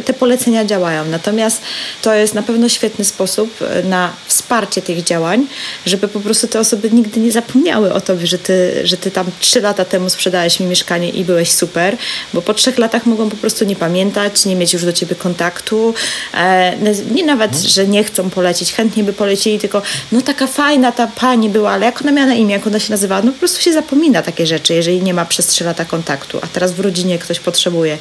te 0.05 0.13
polecenia 0.13 0.65
działają. 0.65 1.05
Natomiast 1.05 1.61
to 2.01 2.13
jest 2.13 2.33
na 2.33 2.43
pewno 2.43 2.69
świetny 2.69 3.05
sposób 3.05 3.59
na 3.83 4.13
wsparcie 4.25 4.81
tych 4.81 5.03
działań, 5.03 5.47
żeby 5.85 6.07
po 6.07 6.19
prostu 6.19 6.47
te 6.47 6.59
osoby 6.59 6.89
nigdy 6.91 7.19
nie 7.19 7.31
zapomniały 7.31 7.93
o 7.93 8.01
tobie, 8.01 8.27
że 8.27 8.37
ty, 8.37 8.81
że 8.83 8.97
ty 8.97 9.11
tam 9.11 9.25
trzy 9.39 9.61
lata 9.61 9.85
temu 9.85 10.09
sprzedałeś 10.09 10.59
mi 10.59 10.65
mieszkanie 10.65 11.09
i 11.09 11.25
byłeś 11.25 11.51
super, 11.51 11.97
bo 12.33 12.41
po 12.41 12.53
trzech 12.53 12.77
latach 12.77 13.05
mogą 13.05 13.29
po 13.29 13.37
prostu 13.37 13.65
nie 13.65 13.75
pamiętać, 13.75 14.45
nie 14.45 14.55
mieć 14.55 14.73
już 14.73 14.85
do 14.85 14.93
ciebie 14.93 15.15
kontaktu. 15.15 15.93
E, 16.33 16.77
nie 17.11 17.23
nawet, 17.25 17.51
mhm. 17.51 17.69
że 17.69 17.87
nie 17.87 18.03
chcą 18.03 18.29
polecić, 18.29 18.73
chętnie 18.73 19.03
by 19.03 19.13
polecili, 19.13 19.59
tylko 19.59 19.81
no 20.11 20.21
taka 20.21 20.47
fajna 20.47 20.91
ta 20.91 21.07
pani 21.07 21.49
była, 21.49 21.71
ale 21.71 21.85
jak 21.85 22.01
ona 22.01 22.11
miała 22.11 22.27
na 22.27 22.33
imię, 22.33 22.53
jak 22.53 22.67
ona 22.67 22.79
się 22.79 22.91
nazywała, 22.91 23.21
no 23.21 23.31
po 23.31 23.39
prostu 23.39 23.61
się 23.61 23.73
zapomina 23.73 24.02
zapomina 24.03 24.21
takie 24.21 24.47
rzeczy, 24.47 24.73
jeżeli 24.73 25.01
nie 25.01 25.13
ma 25.13 25.25
przez 25.25 25.47
3 25.47 25.63
lata 25.63 25.85
kontaktu, 25.85 26.39
a 26.41 26.47
teraz 26.47 26.71
w 26.71 26.79
rodzinie 26.79 27.19
ktoś 27.19 27.39
potrzebuje. 27.39 27.97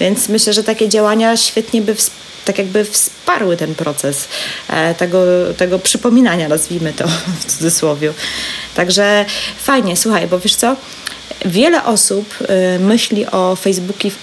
Więc 0.00 0.28
myślę, 0.28 0.52
że 0.52 0.64
takie 0.64 0.88
działania 0.88 1.36
świetnie 1.36 1.82
by 1.82 1.96
tak 2.44 2.58
jakby 2.58 2.84
wsparły 2.84 3.56
ten 3.56 3.74
proces 3.74 4.28
e, 4.68 4.94
tego, 4.94 5.24
tego 5.56 5.78
przypominania, 5.78 6.48
nazwijmy 6.48 6.92
to 6.92 7.08
w 7.40 7.44
cudzysłowie. 7.44 8.12
Także 8.74 9.24
fajnie, 9.58 9.96
słuchaj, 9.96 10.26
bo 10.26 10.38
wiesz 10.38 10.54
co, 10.54 10.76
Wiele 11.44 11.84
osób 11.84 12.34
y, 12.40 12.78
myśli 12.78 13.26
o 13.26 13.56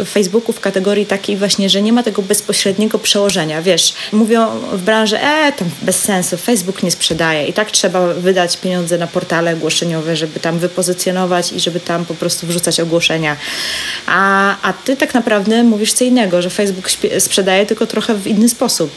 Facebooku, 0.06 0.54
w 0.54 0.60
kategorii 0.60 1.06
takiej 1.06 1.38
właśnie, 1.38 1.70
że 1.70 1.82
nie 1.82 1.94
ma 1.94 2.04
tego 2.04 2.22
bezpośredniego 2.22 3.00
przełożenia. 3.00 3.62
Wiesz, 3.62 3.94
mówią 4.12 4.48
w 4.72 4.82
branży, 4.82 5.20
e, 5.20 5.52
tam 5.52 5.70
bez 5.82 6.00
sensu, 6.00 6.38
Facebook 6.38 6.84
nie 6.84 6.92
sprzedaje 6.92 7.48
i 7.48 7.54
tak 7.54 7.72
trzeba 7.72 8.08
wydać 8.08 8.58
pieniądze 8.58 8.98
na 8.98 9.08
portale 9.08 9.54
ogłoszeniowe, 9.54 10.16
żeby 10.16 10.40
tam 10.40 10.60
wypozycjonować 10.60 11.52
i 11.52 11.60
żeby 11.60 11.80
tam 11.80 12.06
po 12.06 12.14
prostu 12.14 12.48
wrzucać 12.48 12.80
ogłoszenia. 12.80 13.38
A, 14.08 14.56
a 14.62 14.74
ty 14.74 14.98
tak 14.98 15.14
naprawdę 15.14 15.64
mówisz 15.64 15.94
co 15.94 16.04
innego, 16.04 16.42
że 16.42 16.50
Facebook 16.50 16.90
sprzedaje 17.20 17.66
tylko 17.66 17.88
trochę 17.88 18.16
w 18.16 18.28
inny 18.28 18.50
sposób. 18.50 18.92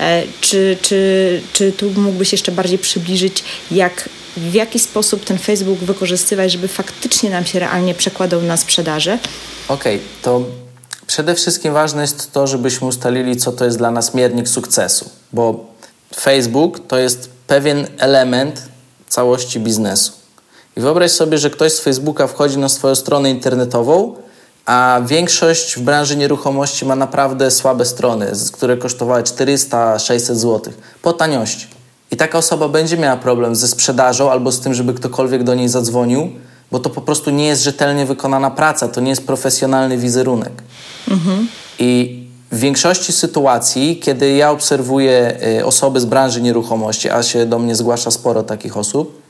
E, 0.00 0.22
czy, 0.40 0.76
czy, 0.82 1.40
czy 1.52 1.72
tu 1.72 1.90
mógłbyś 1.90 2.32
jeszcze 2.32 2.52
bardziej 2.52 2.78
przybliżyć, 2.78 3.44
jak 3.70 4.08
w 4.36 4.54
jaki 4.54 4.78
sposób 4.78 5.24
ten 5.24 5.38
Facebook 5.38 5.78
wykorzystywać, 5.78 6.52
żeby 6.52 6.68
faktycznie 6.68 7.30
nam 7.30 7.44
się 7.44 7.58
realnie 7.58 7.94
przekładał 7.94 8.42
na 8.42 8.56
sprzedaży? 8.56 9.18
Okej, 9.68 9.96
okay, 9.96 10.08
to 10.22 10.42
przede 11.06 11.34
wszystkim 11.34 11.72
ważne 11.72 12.02
jest 12.02 12.32
to, 12.32 12.46
żebyśmy 12.46 12.86
ustalili, 12.86 13.36
co 13.36 13.52
to 13.52 13.64
jest 13.64 13.78
dla 13.78 13.90
nas 13.90 14.14
miernik 14.14 14.48
sukcesu, 14.48 15.10
bo 15.32 15.66
Facebook 16.16 16.86
to 16.88 16.98
jest 16.98 17.30
pewien 17.46 17.86
element 17.98 18.62
całości 19.08 19.60
biznesu. 19.60 20.12
I 20.76 20.80
wyobraź 20.80 21.10
sobie, 21.10 21.38
że 21.38 21.50
ktoś 21.50 21.72
z 21.72 21.80
Facebooka 21.80 22.26
wchodzi 22.26 22.58
na 22.58 22.68
swoją 22.68 22.94
stronę 22.94 23.30
internetową, 23.30 24.14
a 24.66 25.00
większość 25.06 25.76
w 25.76 25.80
branży 25.80 26.16
nieruchomości 26.16 26.86
ma 26.86 26.96
naprawdę 26.96 27.50
słabe 27.50 27.84
strony, 27.84 28.32
które 28.52 28.76
kosztowały 28.76 29.22
400-600 29.22 30.34
zł 30.34 30.72
po 31.02 31.12
taniości. 31.12 31.79
I 32.10 32.16
taka 32.16 32.38
osoba 32.38 32.68
będzie 32.68 32.96
miała 32.96 33.16
problem 33.16 33.56
ze 33.56 33.68
sprzedażą 33.68 34.30
albo 34.30 34.52
z 34.52 34.60
tym, 34.60 34.74
żeby 34.74 34.94
ktokolwiek 34.94 35.42
do 35.42 35.54
niej 35.54 35.68
zadzwonił, 35.68 36.30
bo 36.70 36.78
to 36.78 36.90
po 36.90 37.00
prostu 37.00 37.30
nie 37.30 37.46
jest 37.46 37.62
rzetelnie 37.62 38.06
wykonana 38.06 38.50
praca, 38.50 38.88
to 38.88 39.00
nie 39.00 39.10
jest 39.10 39.26
profesjonalny 39.26 39.98
wizerunek. 39.98 40.52
Mhm. 41.08 41.48
I 41.78 42.20
w 42.52 42.58
większości 42.58 43.12
sytuacji, 43.12 44.00
kiedy 44.02 44.30
ja 44.30 44.50
obserwuję 44.50 45.36
y, 45.58 45.66
osoby 45.66 46.00
z 46.00 46.04
branży 46.04 46.42
nieruchomości, 46.42 47.10
a 47.10 47.22
się 47.22 47.46
do 47.46 47.58
mnie 47.58 47.74
zgłasza 47.74 48.10
sporo 48.10 48.42
takich 48.42 48.76
osób, 48.76 49.22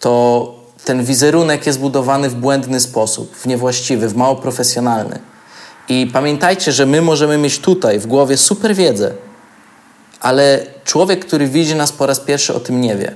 to 0.00 0.54
ten 0.84 1.04
wizerunek 1.04 1.66
jest 1.66 1.78
budowany 1.78 2.30
w 2.30 2.34
błędny 2.34 2.80
sposób, 2.80 3.36
w 3.36 3.46
niewłaściwy, 3.46 4.08
w 4.08 4.16
mało 4.16 4.36
profesjonalny. 4.36 5.18
I 5.88 6.10
pamiętajcie, 6.12 6.72
że 6.72 6.86
my 6.86 7.02
możemy 7.02 7.38
mieć 7.38 7.58
tutaj 7.58 7.98
w 7.98 8.06
głowie 8.06 8.36
super 8.36 8.74
wiedzę, 8.74 9.12
ale 10.20 10.66
człowiek, 10.84 11.24
który 11.26 11.48
widzi 11.48 11.74
nas 11.74 11.92
po 11.92 12.06
raz 12.06 12.20
pierwszy, 12.20 12.54
o 12.54 12.60
tym 12.60 12.80
nie 12.80 12.96
wie. 12.96 13.14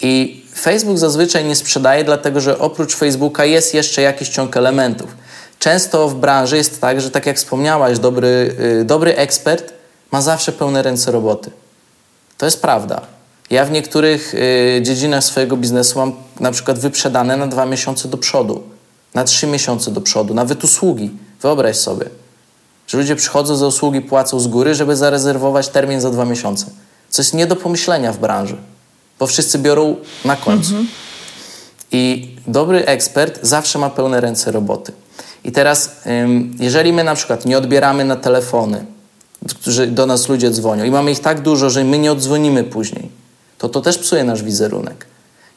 I 0.00 0.44
Facebook 0.54 0.98
zazwyczaj 0.98 1.44
nie 1.44 1.56
sprzedaje, 1.56 2.04
dlatego 2.04 2.40
że 2.40 2.58
oprócz 2.58 2.94
Facebooka 2.94 3.44
jest 3.44 3.74
jeszcze 3.74 4.02
jakiś 4.02 4.28
ciąg 4.28 4.56
elementów. 4.56 5.16
Często 5.58 6.08
w 6.08 6.14
branży 6.14 6.56
jest 6.56 6.80
tak, 6.80 7.00
że 7.00 7.10
tak 7.10 7.26
jak 7.26 7.36
wspomniałaś, 7.36 7.98
dobry, 7.98 8.56
yy, 8.58 8.84
dobry 8.84 9.16
ekspert 9.16 9.72
ma 10.12 10.22
zawsze 10.22 10.52
pełne 10.52 10.82
ręce 10.82 11.12
roboty. 11.12 11.50
To 12.38 12.46
jest 12.46 12.62
prawda. 12.62 13.00
Ja 13.50 13.64
w 13.64 13.70
niektórych 13.70 14.34
yy, 14.34 14.82
dziedzinach 14.82 15.24
swojego 15.24 15.56
biznesu 15.56 15.98
mam 15.98 16.12
na 16.40 16.50
przykład 16.50 16.78
wyprzedane 16.78 17.36
na 17.36 17.46
dwa 17.46 17.66
miesiące 17.66 18.08
do 18.08 18.18
przodu, 18.18 18.62
na 19.14 19.24
trzy 19.24 19.46
miesiące 19.46 19.90
do 19.90 20.00
przodu, 20.00 20.34
nawet 20.34 20.64
usługi. 20.64 21.10
Wyobraź 21.42 21.76
sobie, 21.76 22.06
że 22.86 22.98
ludzie 22.98 23.16
przychodzą 23.16 23.56
za 23.56 23.66
usługi, 23.66 24.00
płacą 24.00 24.40
z 24.40 24.46
góry, 24.46 24.74
żeby 24.74 24.96
zarezerwować 24.96 25.68
termin 25.68 26.00
za 26.00 26.10
dwa 26.10 26.24
miesiące 26.24 26.66
co 27.10 27.22
jest 27.22 27.34
nie 27.34 27.46
do 27.46 27.56
pomyślenia 27.56 28.12
w 28.12 28.18
branży, 28.18 28.56
bo 29.18 29.26
wszyscy 29.26 29.58
biorą 29.58 29.96
na 30.24 30.36
końcu. 30.36 30.70
Mhm. 30.70 30.88
I 31.92 32.34
dobry 32.46 32.86
ekspert 32.86 33.38
zawsze 33.42 33.78
ma 33.78 33.90
pełne 33.90 34.20
ręce 34.20 34.52
roboty. 34.52 34.92
I 35.44 35.52
teraz, 35.52 35.96
jeżeli 36.58 36.92
my 36.92 37.04
na 37.04 37.14
przykład 37.14 37.46
nie 37.46 37.58
odbieramy 37.58 38.04
na 38.04 38.16
telefony, 38.16 38.84
którzy 39.60 39.86
do 39.86 40.06
nas 40.06 40.28
ludzie 40.28 40.50
dzwonią 40.50 40.84
i 40.84 40.90
mamy 40.90 41.10
ich 41.10 41.20
tak 41.20 41.40
dużo, 41.40 41.70
że 41.70 41.84
my 41.84 41.98
nie 41.98 42.12
odzwonimy 42.12 42.64
później, 42.64 43.08
to 43.58 43.68
to 43.68 43.80
też 43.80 43.98
psuje 43.98 44.24
nasz 44.24 44.42
wizerunek. 44.42 45.06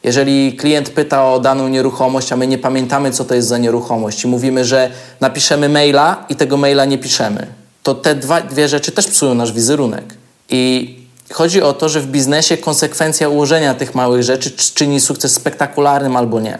Jeżeli 0.04 0.54
klient 0.54 0.90
pyta 0.90 1.34
o 1.34 1.40
daną 1.40 1.68
nieruchomość, 1.68 2.32
a 2.32 2.36
my 2.36 2.48
nie 2.48 2.58
pamiętamy, 2.58 3.12
co 3.12 3.26
to 3.26 3.36
jest 3.36 3.48
za 3.48 3.58
nieruchomość 3.58 4.24
i 4.24 4.28
mówimy, 4.28 4.66
że 4.66 4.92
napiszemy 5.20 5.70
maila 5.70 6.26
i 6.30 6.36
tego 6.36 6.58
maila 6.58 6.86
nie 6.86 6.98
piszemy, 6.98 7.48
to 7.84 7.96
te 7.96 8.16
dwa, 8.16 8.42
dwie 8.42 8.68
rzeczy 8.68 8.92
też 8.92 9.08
psują 9.08 9.36
nasz 9.36 9.54
wizerunek. 9.54 10.04
I 10.50 10.96
chodzi 11.32 11.62
o 11.62 11.74
to, 11.74 11.90
że 11.90 12.02
w 12.02 12.08
biznesie 12.08 12.58
konsekwencja 12.58 13.30
ułożenia 13.30 13.74
tych 13.74 13.96
małych 13.96 14.24
rzeczy 14.24 14.52
czyni 14.52 15.00
sukces 15.00 15.34
spektakularnym 15.34 16.16
albo 16.16 16.40
nie. 16.40 16.58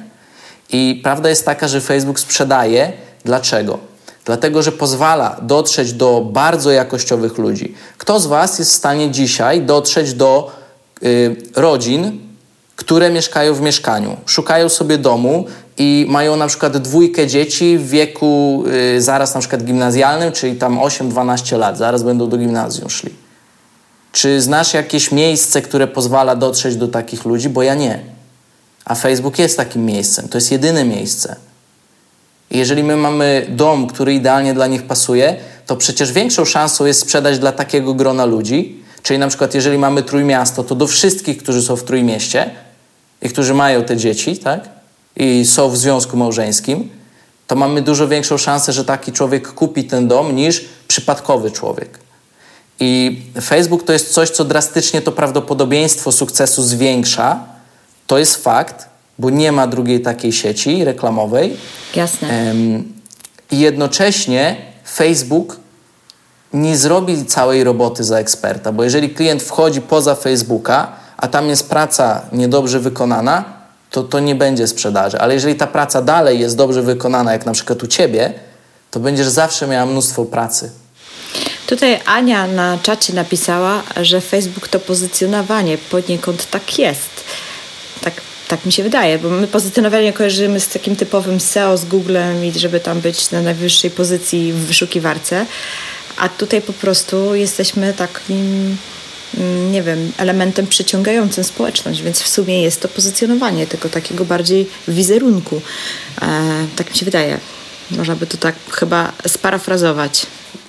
I 0.72 1.00
prawda 1.04 1.30
jest 1.30 1.46
taka, 1.46 1.68
że 1.68 1.82
Facebook 1.82 2.20
sprzedaje. 2.20 2.94
Dlaczego? 3.26 3.80
Dlatego, 4.26 4.62
że 4.64 4.72
pozwala 4.72 5.38
dotrzeć 5.42 5.94
do 5.94 6.22
bardzo 6.22 6.72
jakościowych 6.72 7.38
ludzi. 7.38 7.76
Kto 7.98 8.20
z 8.20 8.26
Was 8.26 8.60
jest 8.60 8.72
w 8.72 8.76
stanie 8.76 9.12
dzisiaj 9.12 9.62
dotrzeć 9.62 10.14
do 10.14 10.52
y, 11.04 11.36
rodzin, 11.56 12.29
które 12.80 13.10
mieszkają 13.10 13.54
w 13.54 13.62
mieszkaniu, 13.62 14.18
szukają 14.26 14.70
sobie 14.70 14.98
domu 14.98 15.46
i 15.78 16.06
mają 16.10 16.36
na 16.36 16.48
przykład 16.48 16.78
dwójkę 16.78 17.28
dzieci 17.28 17.78
w 17.78 17.90
wieku 17.90 18.64
y, 18.96 19.02
zaraz 19.02 19.34
na 19.34 19.40
przykład 19.40 19.64
gimnazjalnym, 19.64 20.32
czyli 20.32 20.56
tam 20.56 20.78
8-12 20.78 21.58
lat, 21.58 21.78
zaraz 21.78 22.04
będą 22.04 22.30
do 22.30 22.38
gimnazjum 22.38 22.90
szli. 22.90 23.14
Czy 24.12 24.42
znasz 24.42 24.74
jakieś 24.74 25.12
miejsce, 25.12 25.62
które 25.62 25.88
pozwala 25.88 26.36
dotrzeć 26.36 26.76
do 26.76 26.88
takich 26.88 27.26
ludzi? 27.26 27.50
Bo 27.50 27.64
ja 27.64 27.76
nie. 27.76 28.00
A 28.86 28.96
Facebook 28.96 29.40
jest 29.40 29.58
takim 29.58 29.86
miejscem. 29.86 30.30
To 30.30 30.38
jest 30.38 30.52
jedyne 30.52 30.86
miejsce. 30.86 31.36
Jeżeli 32.52 32.84
my 32.84 32.96
mamy 32.96 33.46
dom, 33.50 33.88
który 33.88 34.14
idealnie 34.14 34.54
dla 34.54 34.68
nich 34.68 34.84
pasuje, 34.84 35.36
to 35.66 35.76
przecież 35.76 36.12
większą 36.12 36.46
szansą 36.46 36.86
jest 36.86 37.00
sprzedać 37.00 37.40
dla 37.40 37.52
takiego 37.52 37.94
grona 37.94 38.26
ludzi. 38.26 38.84
Czyli 39.04 39.20
na 39.20 39.28
przykład, 39.28 39.54
jeżeli 39.54 39.78
mamy 39.78 40.04
trójmiasto, 40.04 40.64
to 40.64 40.76
do 40.76 40.88
wszystkich, 40.88 41.38
którzy 41.38 41.62
są 41.62 41.76
w 41.76 41.84
trójmieście 41.84 42.69
i 43.22 43.30
którzy 43.30 43.54
mają 43.54 43.84
te 43.84 43.98
dzieci, 43.98 44.38
tak? 44.38 44.70
I 45.16 45.46
są 45.46 45.70
w 45.70 45.78
związku 45.78 46.18
małżeńskim, 46.18 46.90
to 47.48 47.56
mamy 47.56 47.82
dużo 47.82 48.08
większą 48.08 48.38
szansę, 48.38 48.74
że 48.74 48.86
taki 48.86 49.12
człowiek 49.12 49.54
kupi 49.54 49.84
ten 49.84 50.08
dom 50.08 50.36
niż 50.36 50.66
przypadkowy 50.88 51.52
człowiek. 51.52 52.00
I 52.80 53.22
Facebook 53.42 53.84
to 53.84 53.94
jest 53.94 54.14
coś, 54.14 54.30
co 54.30 54.46
drastycznie 54.46 55.02
to 55.02 55.12
prawdopodobieństwo 55.12 56.12
sukcesu 56.12 56.64
zwiększa. 56.64 57.44
To 58.08 58.18
jest 58.18 58.44
fakt, 58.44 58.90
bo 59.20 59.30
nie 59.30 59.52
ma 59.52 59.68
drugiej 59.68 60.02
takiej 60.02 60.32
sieci 60.32 60.84
reklamowej. 60.84 61.58
Jasne. 61.96 62.54
I 63.52 63.60
jednocześnie 63.60 64.56
Facebook 64.92 65.58
nie 66.54 66.78
zrobi 66.78 67.26
całej 67.26 67.64
roboty 67.64 68.04
za 68.04 68.20
eksperta, 68.20 68.72
bo 68.72 68.84
jeżeli 68.84 69.10
klient 69.10 69.44
wchodzi 69.44 69.82
poza 69.82 70.16
Facebooka, 70.16 70.99
a 71.22 71.28
tam 71.28 71.50
jest 71.50 71.70
praca 71.70 72.22
niedobrze 72.32 72.80
wykonana, 72.80 73.46
to 73.92 74.04
to 74.04 74.20
nie 74.20 74.36
będzie 74.36 74.68
sprzedaży. 74.68 75.20
Ale 75.20 75.34
jeżeli 75.34 75.56
ta 75.56 75.68
praca 75.68 76.02
dalej 76.02 76.40
jest 76.40 76.58
dobrze 76.58 76.82
wykonana, 76.82 77.34
jak 77.34 77.46
na 77.46 77.52
przykład 77.52 77.84
u 77.84 77.88
ciebie, 77.88 78.34
to 78.92 79.00
będziesz 79.00 79.28
zawsze 79.28 79.68
miała 79.68 79.86
mnóstwo 79.86 80.26
pracy. 80.26 80.72
Tutaj 81.68 82.00
Ania 82.06 82.48
na 82.48 82.78
czacie 82.84 83.14
napisała, 83.14 83.84
że 84.02 84.22
Facebook 84.22 84.68
to 84.68 84.80
pozycjonowanie. 84.80 85.78
Poniekąd 85.78 86.50
tak 86.50 86.80
jest. 86.80 87.10
Tak, 88.02 88.14
tak 88.48 88.66
mi 88.66 88.72
się 88.72 88.84
wydaje, 88.84 89.20
bo 89.20 89.30
my 89.30 89.48
pozycjonowanie 89.48 90.14
kojarzymy 90.14 90.60
z 90.60 90.68
takim 90.68 90.96
typowym 90.96 91.40
SEO 91.40 91.78
z 91.78 91.86
Googlem 91.86 92.46
i 92.46 92.60
żeby 92.60 92.80
tam 92.80 93.02
być 93.02 93.32
na 93.32 93.42
najwyższej 93.42 93.92
pozycji 93.92 94.54
w 94.54 94.66
wyszukiwarce. 94.66 95.46
A 96.18 96.30
tutaj 96.30 96.62
po 96.62 96.74
prostu 96.74 97.36
jesteśmy 97.36 97.94
takim 97.94 98.78
nie 99.72 99.84
wiem, 99.84 100.12
elementem 100.18 100.68
przyciągającym 100.68 101.44
społeczność, 101.44 102.02
więc 102.02 102.22
w 102.22 102.28
sumie 102.28 102.62
jest 102.62 102.82
to 102.82 102.88
pozycjonowanie, 102.88 103.68
tylko 103.68 103.90
takiego 103.90 104.26
bardziej 104.26 104.70
wizerunku. 104.88 105.62
E, 106.22 106.28
tak 106.76 106.90
mi 106.90 106.98
się 106.98 107.06
wydaje. 107.06 107.38
Można 107.92 108.16
by 108.16 108.28
to 108.28 108.38
tak 108.38 108.56
chyba 108.72 109.12
sparafrazować. 109.28 110.26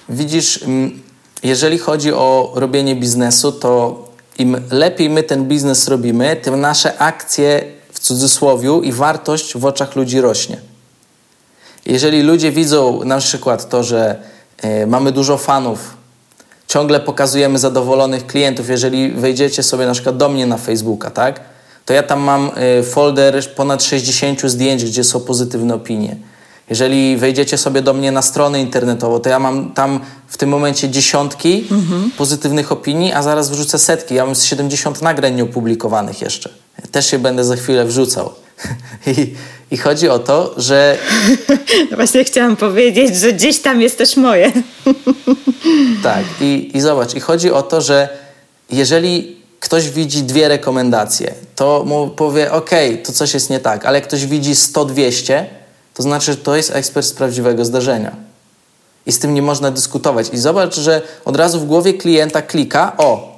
Widzisz, 0.09 0.63
mm, 0.63 1.03
jeżeli 1.43 1.79
chodzi 1.79 2.13
o 2.13 2.53
robienie 2.55 2.97
biznesu, 2.97 3.53
to 3.53 4.05
im 4.39 4.57
lepiej 4.71 5.11
my 5.11 5.23
ten 5.23 5.49
biznes 5.49 5.89
robimy, 5.89 6.37
tym 6.37 6.61
nasze 6.61 6.99
akcje 6.99 7.65
w 7.93 7.99
cudzysłowie 7.99 8.81
i 8.83 8.93
wartość 8.93 9.57
w 9.57 9.65
oczach 9.65 9.97
ludzi 9.97 10.21
rośnie. 10.21 10.61
Jeżeli 11.87 12.23
ludzie 12.23 12.53
widzą 12.53 13.05
na 13.05 13.19
przykład 13.19 13.69
to, 13.69 13.85
że 13.85 14.23
y, 14.65 14.87
mamy 14.87 15.13
dużo 15.13 15.39
fanów, 15.39 16.00
ciągle 16.71 17.01
pokazujemy 17.01 17.59
zadowolonych 17.59 18.27
klientów, 18.27 18.69
jeżeli 18.69 19.13
wejdziecie 19.13 19.63
sobie 19.63 19.87
na 19.87 19.93
przykład 19.93 20.17
do 20.17 20.29
mnie 20.29 20.47
na 20.47 20.57
Facebooka, 20.57 21.11
tak? 21.11 21.41
To 21.85 21.93
ja 21.93 22.03
tam 22.03 22.21
mam 22.21 22.51
y, 22.81 22.83
folder 22.83 23.55
ponad 23.57 23.83
60 23.83 24.41
zdjęć, 24.43 24.85
gdzie 24.85 25.05
są 25.05 25.21
pozytywne 25.21 25.75
opinie. 25.75 26.17
Jeżeli 26.71 27.17
wejdziecie 27.17 27.59
sobie 27.59 27.83
do 27.83 27.95
mnie 27.95 28.13
na 28.13 28.23
stronę 28.23 28.61
internetową, 28.61 29.19
to 29.21 29.29
ja 29.29 29.39
mam 29.39 29.73
tam 29.73 30.01
w 30.27 30.37
tym 30.37 30.49
momencie 30.49 30.89
dziesiątki 30.89 31.67
mhm. 31.71 32.11
pozytywnych 32.11 32.73
opinii, 32.73 33.13
a 33.13 33.23
zaraz 33.23 33.51
wrzucę 33.51 33.79
setki. 33.79 34.15
Ja 34.15 34.27
mam 34.27 34.35
70 34.35 35.03
nagrań 35.03 35.35
nieopublikowanych 35.35 36.23
jeszcze. 36.23 36.51
Też 36.93 37.07
się 37.07 37.19
będę 37.19 37.45
za 37.45 37.57
chwilę 37.57 37.85
wrzucał. 37.85 38.31
I, 39.07 39.35
I, 39.71 39.77
chodzi 39.77 40.09
o 40.09 40.19
to, 40.19 40.55
że. 40.57 40.99
No 41.91 41.97
właśnie 41.97 42.25
chciałam 42.25 42.57
powiedzieć, 42.57 43.17
że 43.17 43.33
gdzieś 43.33 43.59
tam 43.59 43.81
jest 43.81 43.99
też 43.99 44.17
moje. 44.17 44.53
tak, 46.03 46.25
i, 46.41 46.71
i 46.75 46.81
zobacz, 46.81 47.15
i 47.15 47.21
chodzi 47.21 47.53
o 47.53 47.63
to, 47.63 47.81
że 47.81 48.09
jeżeli 48.71 49.37
ktoś 49.61 49.91
widzi 49.91 50.23
dwie 50.23 50.49
rekomendacje, 50.49 51.35
to 51.57 51.85
mu 51.87 52.09
powie: 52.09 52.53
OK, 52.53 52.71
to 53.05 53.13
coś 53.13 53.35
jest 53.35 53.51
nie 53.51 53.61
tak, 53.61 53.87
ale 53.87 53.99
jak 53.99 54.09
ktoś 54.09 54.27
widzi 54.27 54.55
100-200, 54.55 55.45
to 55.95 56.03
znaczy, 56.03 56.33
że 56.33 56.37
to 56.37 56.57
jest 56.57 56.71
ekspert 56.71 57.07
z 57.07 57.13
prawdziwego 57.13 57.65
zdarzenia. 57.65 58.17
I 59.07 59.13
z 59.13 59.19
tym 59.19 59.35
nie 59.35 59.43
można 59.43 59.71
dyskutować. 59.71 60.29
I 60.33 60.39
zobacz, 60.39 60.75
że 60.77 61.03
od 61.25 61.37
razu 61.37 61.61
w 61.61 61.67
głowie 61.67 61.95
klienta 61.95 62.43
klika: 62.43 62.93
O, 62.97 63.37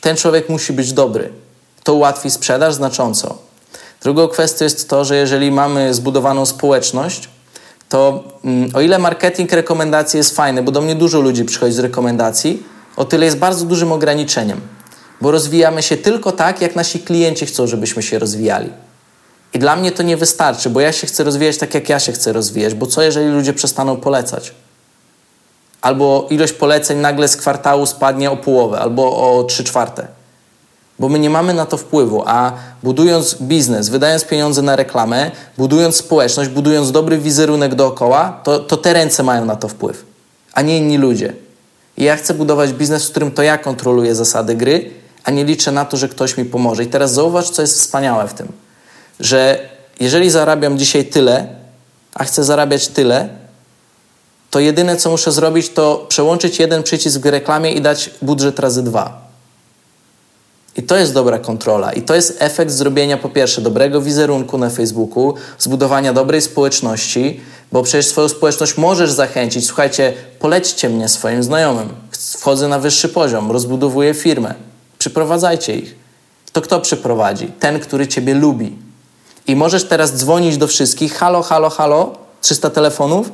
ten 0.00 0.16
człowiek 0.16 0.48
musi 0.48 0.72
być 0.72 0.92
dobry. 0.92 1.32
To 1.84 1.94
ułatwi 1.94 2.30
sprzedaż 2.30 2.74
znacząco. 2.74 3.38
Drugą 4.04 4.28
kwestią 4.28 4.64
jest 4.64 4.88
to, 4.88 5.04
że 5.04 5.16
jeżeli 5.16 5.50
mamy 5.50 5.94
zbudowaną 5.94 6.46
społeczność, 6.46 7.28
to 7.88 8.24
mm, 8.44 8.70
o 8.74 8.80
ile 8.80 8.98
marketing 8.98 9.52
rekomendacji 9.52 10.18
jest 10.18 10.36
fajny, 10.36 10.62
bo 10.62 10.72
do 10.72 10.80
mnie 10.80 10.94
dużo 10.94 11.20
ludzi 11.20 11.44
przychodzi 11.44 11.72
z 11.72 11.78
rekomendacji, 11.78 12.62
o 12.96 13.04
tyle 13.04 13.24
jest 13.24 13.38
bardzo 13.38 13.64
dużym 13.64 13.92
ograniczeniem, 13.92 14.60
bo 15.20 15.30
rozwijamy 15.30 15.82
się 15.82 15.96
tylko 15.96 16.32
tak, 16.32 16.60
jak 16.60 16.76
nasi 16.76 17.00
klienci 17.00 17.46
chcą, 17.46 17.66
żebyśmy 17.66 18.02
się 18.02 18.18
rozwijali. 18.18 18.70
I 19.54 19.58
dla 19.58 19.76
mnie 19.76 19.92
to 19.92 20.02
nie 20.02 20.16
wystarczy, 20.16 20.70
bo 20.70 20.80
ja 20.80 20.92
się 20.92 21.06
chcę 21.06 21.24
rozwijać 21.24 21.58
tak, 21.58 21.74
jak 21.74 21.88
ja 21.88 22.00
się 22.00 22.12
chcę 22.12 22.32
rozwijać, 22.32 22.74
bo 22.74 22.86
co 22.86 23.02
jeżeli 23.02 23.30
ludzie 23.30 23.52
przestaną 23.52 23.96
polecać? 23.96 24.52
Albo 25.80 26.26
ilość 26.30 26.52
poleceń 26.52 26.98
nagle 26.98 27.28
z 27.28 27.36
kwartału 27.36 27.86
spadnie 27.86 28.30
o 28.30 28.36
połowę, 28.36 28.78
albo 28.78 29.02
o 29.38 29.44
trzy 29.44 29.64
czwarte. 29.64 30.23
Bo 30.98 31.08
my 31.08 31.18
nie 31.18 31.30
mamy 31.30 31.54
na 31.54 31.66
to 31.66 31.76
wpływu, 31.76 32.22
a 32.26 32.52
budując 32.82 33.34
biznes, 33.40 33.88
wydając 33.88 34.24
pieniądze 34.24 34.62
na 34.62 34.76
reklamę, 34.76 35.30
budując 35.58 35.96
społeczność, 35.96 36.50
budując 36.50 36.92
dobry 36.92 37.18
wizerunek 37.18 37.74
dookoła, 37.74 38.40
to, 38.44 38.58
to 38.58 38.76
te 38.76 38.92
ręce 38.92 39.22
mają 39.22 39.44
na 39.44 39.56
to 39.56 39.68
wpływ, 39.68 40.04
a 40.52 40.62
nie 40.62 40.78
inni 40.78 40.98
ludzie. 40.98 41.32
I 41.96 42.04
ja 42.04 42.16
chcę 42.16 42.34
budować 42.34 42.72
biznes, 42.72 43.06
w 43.06 43.10
którym 43.10 43.30
to 43.30 43.42
ja 43.42 43.58
kontroluję 43.58 44.14
zasady 44.14 44.54
gry, 44.54 44.90
a 45.24 45.30
nie 45.30 45.44
liczę 45.44 45.72
na 45.72 45.84
to, 45.84 45.96
że 45.96 46.08
ktoś 46.08 46.36
mi 46.36 46.44
pomoże. 46.44 46.84
I 46.84 46.86
teraz 46.86 47.12
zauważ, 47.12 47.50
co 47.50 47.62
jest 47.62 47.78
wspaniałe 47.78 48.28
w 48.28 48.34
tym 48.34 48.48
że 49.20 49.68
jeżeli 50.00 50.30
zarabiam 50.30 50.78
dzisiaj 50.78 51.04
tyle, 51.04 51.46
a 52.14 52.24
chcę 52.24 52.44
zarabiać 52.44 52.88
tyle, 52.88 53.28
to 54.50 54.60
jedyne 54.60 54.96
co 54.96 55.10
muszę 55.10 55.32
zrobić, 55.32 55.68
to 55.68 56.06
przełączyć 56.08 56.58
jeden 56.58 56.82
przycisk 56.82 57.20
w 57.20 57.26
reklamie 57.26 57.72
i 57.72 57.80
dać 57.80 58.10
budżet 58.22 58.58
razy 58.58 58.82
dwa. 58.82 59.23
I 60.76 60.82
to 60.82 60.96
jest 60.96 61.12
dobra 61.12 61.38
kontrola. 61.38 61.92
I 61.92 62.02
to 62.02 62.14
jest 62.14 62.36
efekt 62.38 62.72
zrobienia 62.72 63.16
po 63.16 63.28
pierwsze 63.28 63.60
dobrego 63.60 64.00
wizerunku 64.00 64.58
na 64.58 64.70
Facebooku, 64.70 65.34
zbudowania 65.58 66.12
dobrej 66.12 66.40
społeczności, 66.40 67.40
bo 67.72 67.82
przecież 67.82 68.06
swoją 68.06 68.28
społeczność 68.28 68.76
możesz 68.76 69.10
zachęcić. 69.10 69.66
Słuchajcie, 69.66 70.12
polećcie 70.38 70.88
mnie 70.88 71.08
swoim 71.08 71.42
znajomym. 71.42 71.88
Wchodzę 72.10 72.68
na 72.68 72.78
wyższy 72.78 73.08
poziom, 73.08 73.52
rozbudowuję 73.52 74.14
firmę. 74.14 74.54
Przyprowadzajcie 74.98 75.76
ich. 75.76 75.94
To 76.52 76.60
kto 76.60 76.80
przyprowadzi? 76.80 77.46
Ten, 77.60 77.80
który 77.80 78.08
ciebie 78.08 78.34
lubi. 78.34 78.76
I 79.46 79.56
możesz 79.56 79.84
teraz 79.84 80.16
dzwonić 80.16 80.56
do 80.56 80.66
wszystkich, 80.66 81.14
halo, 81.14 81.42
halo, 81.42 81.70
halo, 81.70 82.12
300 82.40 82.70
telefonów, 82.70 83.32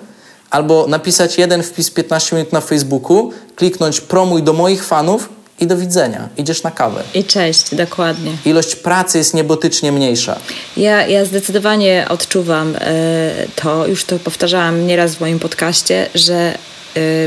albo 0.51 0.87
napisać 0.87 1.39
jeden 1.39 1.63
wpis 1.63 1.91
15 1.91 2.37
minut 2.37 2.53
na 2.53 2.61
Facebooku, 2.61 3.31
kliknąć 3.57 4.01
promuj 4.01 4.43
do 4.43 4.53
moich 4.53 4.85
fanów 4.85 5.29
i 5.61 5.67
do 5.67 5.77
widzenia. 5.77 6.29
Idziesz 6.37 6.63
na 6.63 6.71
kawę. 6.71 7.03
I 7.15 7.25
cześć, 7.25 7.75
dokładnie. 7.75 8.33
Ilość 8.45 8.77
pracy 8.77 9.19
jest 9.19 9.35
niebotycznie 9.35 9.93
mniejsza. 9.93 10.39
Ja, 10.77 11.07
ja 11.07 11.25
zdecydowanie 11.25 12.07
odczuwam 12.09 12.77
e, 12.77 13.31
to, 13.57 13.87
już 13.87 14.05
to 14.05 14.19
powtarzałam 14.19 14.87
nieraz 14.87 15.15
w 15.15 15.21
moim 15.21 15.39
podcaście, 15.39 16.07
że 16.15 16.55
Y, 16.55 16.80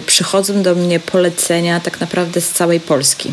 przychodzą 0.06 0.62
do 0.62 0.76
mnie 0.76 0.99
polecenia 0.99 1.80
tak 1.80 1.99
naprawdę 1.99 2.41
z 2.41 2.49
całej 2.49 2.80
Polski. 2.80 3.32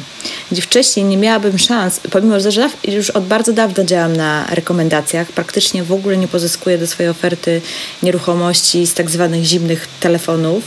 Gdzie 0.52 0.62
wcześniej 0.62 1.06
nie 1.06 1.16
miałabym 1.16 1.58
szans, 1.58 2.00
pomimo 2.10 2.40
że 2.40 2.70
już 2.88 3.10
od 3.10 3.24
bardzo 3.24 3.52
dawna 3.52 3.84
działam 3.84 4.16
na 4.16 4.46
rekomendacjach, 4.50 5.32
praktycznie 5.32 5.84
w 5.84 5.92
ogóle 5.92 6.16
nie 6.16 6.28
pozyskuję 6.28 6.78
do 6.78 6.86
swojej 6.86 7.10
oferty 7.10 7.60
nieruchomości 8.02 8.86
z 8.86 8.94
tak 8.94 9.10
zwanych 9.10 9.44
zimnych 9.44 9.88
telefonów. 10.00 10.64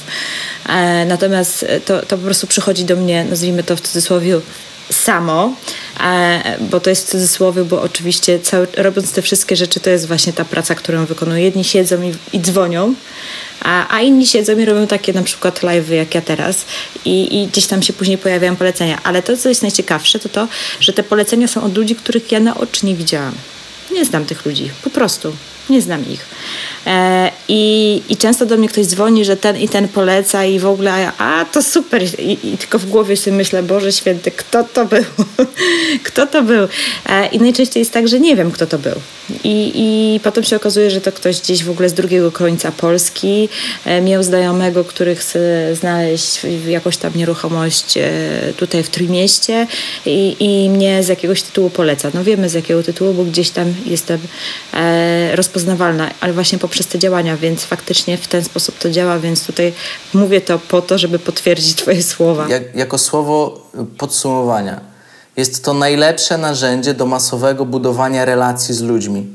E, 0.70 1.06
natomiast 1.06 1.66
to, 1.86 2.02
to 2.02 2.18
po 2.18 2.24
prostu 2.24 2.48
przychodzi 2.48 2.86
do 2.86 2.96
mnie, 2.96 3.26
nazwijmy 3.26 3.64
to 3.64 3.76
w 3.76 3.82
cudzysłowie, 3.82 4.40
samo, 4.92 5.56
e, 6.00 6.58
bo 6.60 6.80
to 6.80 6.90
jest 6.90 7.10
cudzysłowie, 7.10 7.64
bo 7.64 7.82
oczywiście 7.82 8.40
cały, 8.40 8.68
robiąc 8.78 9.12
te 9.12 9.22
wszystkie 9.22 9.56
rzeczy, 9.56 9.80
to 9.80 9.90
jest 9.90 10.08
właśnie 10.08 10.34
ta 10.34 10.46
praca, 10.46 10.76
którą 10.76 11.06
wykonuję. 11.06 11.44
Jedni 11.44 11.64
siedzą 11.64 12.02
i, 12.02 12.38
i 12.38 12.42
dzwonią, 12.42 12.94
a, 13.62 13.96
a 13.96 14.02
inni 14.02 14.28
siedzą 14.28 14.58
i 14.58 14.66
robią 14.66 14.88
takie 14.88 15.14
na 15.14 15.24
przykład 15.24 15.64
live 15.64 15.90
jak 15.90 16.16
ja 16.16 16.22
teraz 16.22 16.66
i, 17.06 17.42
i 17.42 17.48
gdzieś 17.48 17.68
tam 17.68 17.84
się 17.84 17.94
później 17.94 18.18
pojawiają 18.18 18.56
polecenia. 18.56 19.00
Ale 19.04 19.22
to, 19.22 19.38
co 19.38 19.50
jest 19.50 19.62
najciekawsze, 19.62 20.20
to 20.20 20.30
to, 20.30 20.48
że 20.80 20.94
te 20.94 21.04
polecenia 21.04 21.48
są 21.48 21.64
od 21.64 21.78
ludzi, 21.78 21.96
których 21.96 22.32
ja 22.32 22.40
na 22.40 22.58
oczy 22.58 22.86
nie 22.86 22.96
widziałam. 22.96 23.34
Nie 23.92 24.06
znam 24.06 24.26
tych 24.26 24.46
ludzi, 24.46 24.72
po 24.84 24.90
prostu 24.90 25.36
nie 25.70 25.82
znam 25.82 26.10
ich. 26.10 26.26
E, 26.88 27.32
i, 27.48 28.02
I 28.10 28.18
często 28.18 28.46
do 28.46 28.58
mnie 28.58 28.70
ktoś 28.70 28.86
dzwoni, 28.86 29.26
że 29.26 29.38
ten 29.38 29.58
i 29.58 29.70
ten 29.70 29.88
poleca 29.88 30.46
i 30.46 30.60
w 30.60 30.66
ogóle, 30.66 31.12
a 31.18 31.46
to 31.52 31.64
super. 31.64 32.04
I, 32.20 32.54
i 32.54 32.58
tylko 32.58 32.80
w 32.80 32.86
głowie 32.86 33.18
sobie 33.18 33.38
myślę, 33.38 33.64
Boże 33.64 33.92
Święty, 33.92 34.32
kto 34.32 34.64
to 34.64 34.86
był? 34.86 35.04
kto 36.04 36.28
to 36.28 36.44
był? 36.44 36.68
E, 37.10 37.28
I 37.28 37.40
najczęściej 37.40 37.82
jest 37.82 37.92
tak, 37.92 38.08
że 38.08 38.20
nie 38.20 38.36
wiem, 38.36 38.52
kto 38.52 38.68
to 38.68 38.80
był. 38.80 38.96
I, 39.44 39.72
I 39.76 40.20
potem 40.20 40.44
się 40.44 40.56
okazuje, 40.56 40.92
że 40.92 41.02
to 41.02 41.12
ktoś 41.12 41.42
gdzieś 41.42 41.64
w 41.64 41.70
ogóle 41.70 41.90
z 41.90 41.94
drugiego 41.94 42.32
końca 42.32 42.72
Polski 42.72 43.50
e, 43.86 44.02
miał 44.02 44.24
znajomego, 44.24 44.84
który 44.84 45.16
chce 45.16 45.76
znaleźć 45.76 46.40
jakąś 46.68 46.98
tam 46.98 47.12
nieruchomość 47.16 47.94
tutaj 48.58 48.84
w 48.84 48.90
Trójmieście 48.90 49.68
i, 50.06 50.36
i 50.40 50.70
mnie 50.70 51.04
z 51.04 51.08
jakiegoś 51.08 51.42
tytułu 51.42 51.70
poleca. 51.70 52.12
No 52.14 52.24
wiemy 52.24 52.50
z 52.50 52.54
jakiego 52.54 52.84
tytułu, 52.84 53.14
bo 53.14 53.24
gdzieś 53.24 53.50
tam 53.50 53.74
jestem 53.86 54.20
e, 54.74 55.36
rozpoznawalna, 55.54 56.10
ale 56.20 56.34
właśnie 56.34 56.60
poprzez 56.60 56.88
te 56.88 57.00
działania, 57.00 57.38
więc 57.38 57.64
faktycznie 57.64 58.18
w 58.18 58.28
ten 58.28 58.44
sposób 58.44 58.78
to 58.78 58.90
działa, 58.90 59.20
więc 59.20 59.46
tutaj 59.46 59.74
mówię 60.14 60.42
to 60.42 60.60
po 60.60 60.82
to, 60.82 60.98
żeby 60.98 61.20
potwierdzić 61.20 61.76
Twoje 61.76 62.04
słowa. 62.04 62.48
Jak, 62.50 62.76
jako 62.76 62.98
słowo 62.98 63.62
podsumowania. 63.98 64.82
Jest 65.38 65.64
to 65.64 65.74
najlepsze 65.74 66.38
narzędzie 66.38 66.94
do 66.94 67.06
masowego 67.06 67.66
budowania 67.66 68.26
relacji 68.26 68.76
z 68.76 68.82
ludźmi. 68.82 69.28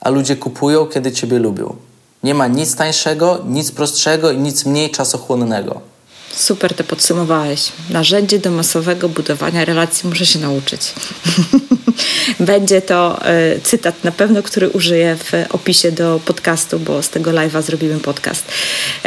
A 0.00 0.10
ludzie 0.10 0.36
kupują, 0.36 0.86
kiedy 0.86 1.12
Ciebie 1.12 1.38
lubią. 1.38 1.76
Nie 2.22 2.34
ma 2.34 2.46
nic 2.46 2.76
tańszego, 2.76 3.38
nic 3.46 3.72
prostszego 3.72 4.30
i 4.30 4.38
nic 4.38 4.66
mniej 4.66 4.90
czasochłonnego. 4.90 5.80
Super 6.36 6.74
to 6.74 6.84
podsumowałeś. 6.84 7.72
Narzędzie 7.90 8.38
do 8.38 8.50
masowego 8.50 9.08
budowania 9.08 9.64
relacji 9.64 10.08
muszę 10.08 10.26
się 10.26 10.38
nauczyć. 10.38 10.80
Będzie 12.40 12.82
to 12.82 13.20
y, 13.56 13.60
cytat 13.60 14.04
na 14.04 14.12
pewno, 14.12 14.42
który 14.42 14.68
użyję 14.68 15.16
w 15.16 15.32
opisie 15.54 15.92
do 15.92 16.20
podcastu, 16.24 16.78
bo 16.78 17.02
z 17.02 17.08
tego 17.08 17.30
live'a 17.30 17.62
zrobimy 17.62 18.00
podcast. 18.00 18.44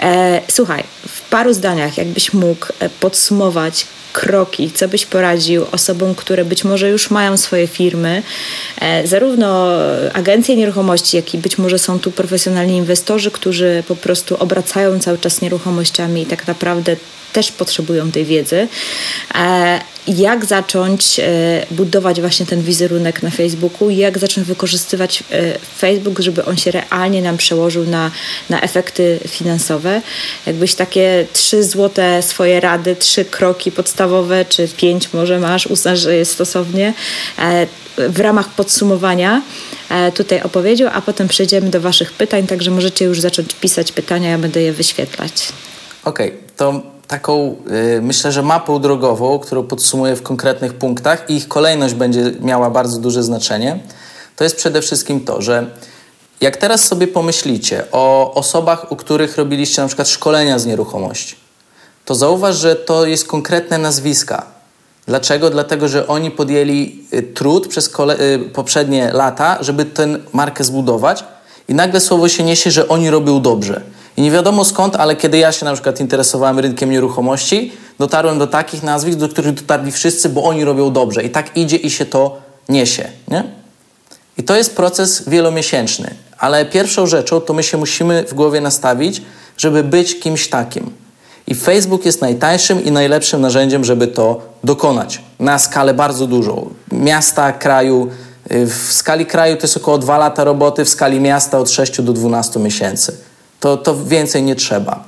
E, 0.01 0.41
słuchaj, 0.51 0.83
w 1.07 1.21
paru 1.21 1.53
zdaniach, 1.53 1.97
jakbyś 1.97 2.33
mógł 2.33 2.67
e, 2.79 2.89
podsumować 2.89 3.85
kroki, 4.13 4.71
co 4.71 4.87
byś 4.87 5.05
poradził 5.05 5.65
osobom, 5.71 6.15
które 6.15 6.45
być 6.45 6.63
może 6.63 6.89
już 6.89 7.09
mają 7.09 7.37
swoje 7.37 7.67
firmy, 7.67 8.23
e, 8.81 9.07
zarówno 9.07 9.77
agencje 10.13 10.55
nieruchomości, 10.55 11.17
jak 11.17 11.33
i 11.33 11.37
być 11.37 11.57
może 11.57 11.79
są 11.79 11.99
tu 11.99 12.11
profesjonalni 12.11 12.77
inwestorzy, 12.77 13.31
którzy 13.31 13.83
po 13.87 13.95
prostu 13.95 14.37
obracają 14.37 14.99
cały 14.99 15.17
czas 15.17 15.41
nieruchomościami 15.41 16.21
i 16.21 16.25
tak 16.25 16.47
naprawdę 16.47 16.95
też 17.33 17.51
potrzebują 17.51 18.11
tej 18.11 18.25
wiedzy. 18.25 18.67
E, 19.35 19.81
jak 20.07 20.45
zacząć 20.45 21.19
e, 21.19 21.23
budować 21.71 22.21
właśnie 22.21 22.45
ten 22.45 22.61
wizerunek 22.61 23.23
na 23.23 23.29
Facebooku, 23.29 23.89
jak 23.89 24.17
zacząć 24.17 24.47
wykorzystywać 24.47 25.23
e, 25.31 25.59
Facebook, 25.77 26.19
żeby 26.19 26.45
on 26.45 26.57
się 26.57 26.71
realnie 26.71 27.21
nam 27.21 27.37
przełożył 27.37 27.85
na, 27.85 28.11
na 28.49 28.61
efekty 28.61 29.19
finansowe. 29.27 30.01
Jakbyś 30.45 30.75
takie 30.75 31.25
trzy 31.33 31.63
złote 31.63 32.21
swoje 32.21 32.59
rady, 32.59 32.95
trzy 32.95 33.25
kroki 33.25 33.71
podstawowe, 33.71 34.45
czy 34.45 34.67
pięć 34.67 35.13
może 35.13 35.39
masz, 35.39 35.67
uznasz, 35.67 35.99
że 35.99 36.15
jest 36.15 36.31
stosownie, 36.31 36.93
w 37.97 38.19
ramach 38.19 38.49
podsumowania 38.49 39.41
tutaj 40.13 40.41
opowiedział, 40.41 40.89
a 40.93 41.01
potem 41.01 41.27
przejdziemy 41.27 41.69
do 41.69 41.81
Waszych 41.81 42.13
pytań, 42.13 42.47
także 42.47 42.71
możecie 42.71 43.05
już 43.05 43.21
zacząć 43.21 43.53
pisać 43.53 43.91
pytania, 43.91 44.29
ja 44.29 44.37
będę 44.37 44.61
je 44.61 44.73
wyświetlać. 44.73 45.47
Okej, 46.03 46.27
okay, 46.27 46.39
to 46.57 46.98
taką, 47.09 47.55
y, 47.97 48.01
myślę, 48.01 48.31
że 48.31 48.41
mapą 48.41 48.81
drogową, 48.81 49.39
którą 49.39 49.63
podsumuję 49.63 50.15
w 50.15 50.23
konkretnych 50.23 50.73
punktach 50.73 51.29
i 51.29 51.35
ich 51.35 51.47
kolejność 51.47 51.93
będzie 51.93 52.31
miała 52.41 52.69
bardzo 52.69 52.99
duże 52.99 53.23
znaczenie, 53.23 53.79
to 54.35 54.43
jest 54.43 54.55
przede 54.55 54.81
wszystkim 54.81 55.25
to, 55.25 55.41
że 55.41 55.65
jak 56.41 56.57
teraz 56.57 56.87
sobie 56.87 57.07
pomyślicie 57.07 57.83
o 57.91 58.33
osobach, 58.33 58.91
u 58.91 58.95
których 58.95 59.37
robiliście 59.37 59.81
na 59.81 59.87
przykład 59.87 60.09
szkolenia 60.09 60.59
z 60.59 60.65
nieruchomości, 60.65 61.35
to 62.05 62.15
zauważ, 62.15 62.55
że 62.55 62.75
to 62.75 63.05
jest 63.05 63.27
konkretne 63.27 63.77
nazwiska. 63.77 64.45
Dlaczego? 65.07 65.49
Dlatego, 65.49 65.87
że 65.87 66.07
oni 66.07 66.31
podjęli 66.31 67.05
y, 67.13 67.23
trud 67.23 67.67
przez 67.67 67.87
y, 67.87 68.39
poprzednie 68.53 69.11
lata, 69.13 69.57
żeby 69.61 69.85
tę 69.85 70.07
markę 70.33 70.63
zbudować 70.63 71.23
i 71.67 71.73
nagle 71.73 71.99
słowo 71.99 72.29
się 72.29 72.43
niesie, 72.43 72.71
że 72.71 72.87
oni 72.87 73.09
robią 73.09 73.41
dobrze. 73.41 73.81
I 74.19 74.21
nie 74.21 74.32
wiadomo 74.32 74.65
skąd, 74.65 74.95
ale 74.95 75.15
kiedy 75.15 75.38
ja 75.38 75.51
się 75.51 75.65
na 75.65 75.73
przykład 75.73 75.99
interesowałem 75.99 76.60
rynkiem 76.60 76.91
nieruchomości, 76.91 77.71
dotarłem 77.99 78.39
do 78.39 78.47
takich 78.47 78.84
nazwisk, 78.84 79.19
do 79.19 79.29
których 79.29 79.53
dotarli 79.53 79.91
wszyscy, 79.91 80.29
bo 80.29 80.43
oni 80.43 80.65
robią 80.65 80.91
dobrze. 80.91 81.23
I 81.23 81.29
tak 81.29 81.58
idzie 81.58 81.77
i 81.77 81.89
się 81.89 82.05
to 82.05 82.38
niesie. 82.69 83.10
Nie? 83.27 83.43
I 84.38 84.43
to 84.43 84.55
jest 84.55 84.75
proces 84.75 85.29
wielomiesięczny. 85.29 86.15
Ale 86.38 86.65
pierwszą 86.65 87.08
rzeczą 87.08 87.41
to 87.41 87.53
my 87.53 87.63
się 87.63 87.77
musimy 87.77 88.25
w 88.27 88.34
głowie 88.34 88.62
nastawić, 88.62 89.21
żeby 89.58 89.84
być 89.84 90.19
kimś 90.19 90.49
takim. 90.49 90.91
I 91.47 91.55
Facebook 91.55 92.05
jest 92.05 92.21
najtańszym 92.21 92.84
i 92.84 92.91
najlepszym 92.91 93.41
narzędziem, 93.41 93.84
żeby 93.84 94.08
to 94.08 94.41
dokonać 94.63 95.21
na 95.39 95.60
skalę 95.60 95.93
bardzo 95.93 96.27
dużą. 96.27 96.69
Miasta, 96.91 97.51
kraju. 97.51 98.08
Y, 98.51 98.65
w 98.65 98.93
skali 98.93 99.25
kraju 99.25 99.55
to 99.55 99.62
jest 99.62 99.77
około 99.77 99.97
2 99.97 100.17
lata 100.17 100.43
roboty, 100.43 100.86
w 100.86 100.89
skali 100.89 101.19
miasta 101.19 101.60
od 101.60 101.69
6 101.69 102.01
do 102.01 102.13
12 102.13 102.60
miesięcy. 102.60 103.28
To, 103.59 103.77
to 103.77 104.05
więcej 104.05 104.43
nie 104.43 104.55
trzeba. 104.55 105.03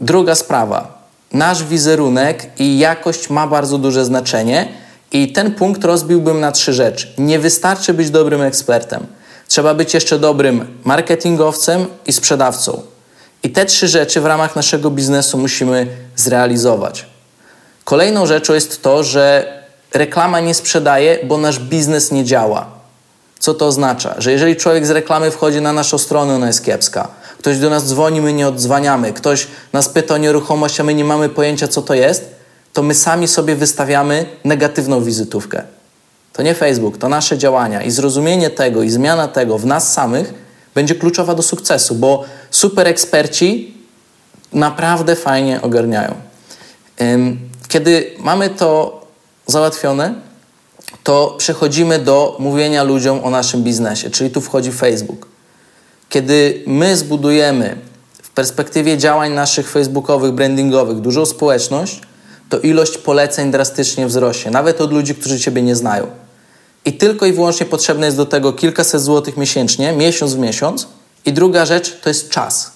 Druga 0.00 0.34
sprawa. 0.34 1.02
Nasz 1.32 1.64
wizerunek 1.64 2.50
i 2.58 2.78
jakość 2.78 3.30
ma 3.30 3.46
bardzo 3.46 3.78
duże 3.78 4.04
znaczenie 4.04 4.68
i 5.12 5.32
ten 5.32 5.54
punkt 5.54 5.84
rozbiłbym 5.84 6.40
na 6.40 6.52
trzy 6.52 6.72
rzeczy. 6.72 7.08
Nie 7.18 7.38
wystarczy 7.38 7.94
być 7.94 8.10
dobrym 8.10 8.42
ekspertem. 8.42 9.06
Trzeba 9.48 9.74
być 9.74 9.94
jeszcze 9.94 10.18
dobrym 10.18 10.80
marketingowcem 10.84 11.86
i 12.06 12.12
sprzedawcą. 12.12 12.82
I 13.42 13.50
te 13.50 13.64
trzy 13.64 13.88
rzeczy 13.88 14.20
w 14.20 14.26
ramach 14.26 14.56
naszego 14.56 14.90
biznesu 14.90 15.38
musimy 15.38 15.86
zrealizować. 16.16 17.06
Kolejną 17.84 18.26
rzeczą 18.26 18.54
jest 18.54 18.82
to, 18.82 19.04
że 19.04 19.52
reklama 19.94 20.40
nie 20.40 20.54
sprzedaje, 20.54 21.18
bo 21.24 21.38
nasz 21.38 21.58
biznes 21.58 22.12
nie 22.12 22.24
działa. 22.24 22.66
Co 23.42 23.54
to 23.54 23.66
oznacza? 23.66 24.14
Że 24.18 24.32
jeżeli 24.32 24.56
człowiek 24.56 24.86
z 24.86 24.90
reklamy 24.90 25.30
wchodzi 25.30 25.60
na 25.60 25.72
naszą 25.72 25.98
stronę, 25.98 26.34
ona 26.34 26.46
jest 26.46 26.64
kiepska. 26.64 27.08
Ktoś 27.38 27.58
do 27.58 27.70
nas 27.70 27.86
dzwoni, 27.86 28.20
my 28.20 28.32
nie 28.32 28.48
odzwaniamy. 28.48 29.12
Ktoś 29.12 29.46
nas 29.72 29.88
pyta 29.88 30.14
o 30.14 30.16
nieruchomość, 30.16 30.80
a 30.80 30.84
my 30.84 30.94
nie 30.94 31.04
mamy 31.04 31.28
pojęcia, 31.28 31.68
co 31.68 31.82
to 31.82 31.94
jest, 31.94 32.30
to 32.72 32.82
my 32.82 32.94
sami 32.94 33.28
sobie 33.28 33.56
wystawiamy 33.56 34.26
negatywną 34.44 35.02
wizytówkę. 35.02 35.62
To 36.32 36.42
nie 36.42 36.54
Facebook, 36.54 36.98
to 36.98 37.08
nasze 37.08 37.38
działania 37.38 37.82
i 37.82 37.90
zrozumienie 37.90 38.50
tego 38.50 38.82
i 38.82 38.90
zmiana 38.90 39.28
tego 39.28 39.58
w 39.58 39.66
nas 39.66 39.92
samych 39.92 40.34
będzie 40.74 40.94
kluczowa 40.94 41.34
do 41.34 41.42
sukcesu, 41.42 41.94
bo 41.94 42.24
super 42.50 42.88
eksperci 42.88 43.74
naprawdę 44.52 45.16
fajnie 45.16 45.62
ogarniają. 45.62 46.14
Kiedy 47.68 48.14
mamy 48.18 48.50
to 48.50 49.00
załatwione, 49.46 50.14
to 51.02 51.34
przechodzimy 51.38 51.98
do 51.98 52.36
mówienia 52.38 52.82
ludziom 52.82 53.24
o 53.24 53.30
naszym 53.30 53.62
biznesie, 53.62 54.10
czyli 54.10 54.30
tu 54.30 54.40
wchodzi 54.40 54.72
Facebook. 54.72 55.26
Kiedy 56.08 56.62
my 56.66 56.96
zbudujemy 56.96 57.76
w 58.22 58.30
perspektywie 58.30 58.98
działań 58.98 59.32
naszych 59.32 59.70
facebookowych, 59.70 60.32
brandingowych 60.32 61.00
dużą 61.00 61.26
społeczność, 61.26 62.00
to 62.48 62.60
ilość 62.60 62.98
poleceń 62.98 63.50
drastycznie 63.50 64.06
wzrośnie, 64.06 64.50
nawet 64.50 64.80
od 64.80 64.92
ludzi, 64.92 65.14
którzy 65.14 65.40
Ciebie 65.40 65.62
nie 65.62 65.76
znają. 65.76 66.06
I 66.84 66.92
tylko 66.92 67.26
i 67.26 67.32
wyłącznie 67.32 67.66
potrzebne 67.66 68.06
jest 68.06 68.16
do 68.16 68.26
tego 68.26 68.52
kilkaset 68.52 69.02
złotych 69.02 69.36
miesięcznie, 69.36 69.92
miesiąc 69.92 70.34
w 70.34 70.38
miesiąc. 70.38 70.88
I 71.26 71.32
druga 71.32 71.66
rzecz 71.66 72.00
to 72.00 72.08
jest 72.08 72.28
czas. 72.28 72.72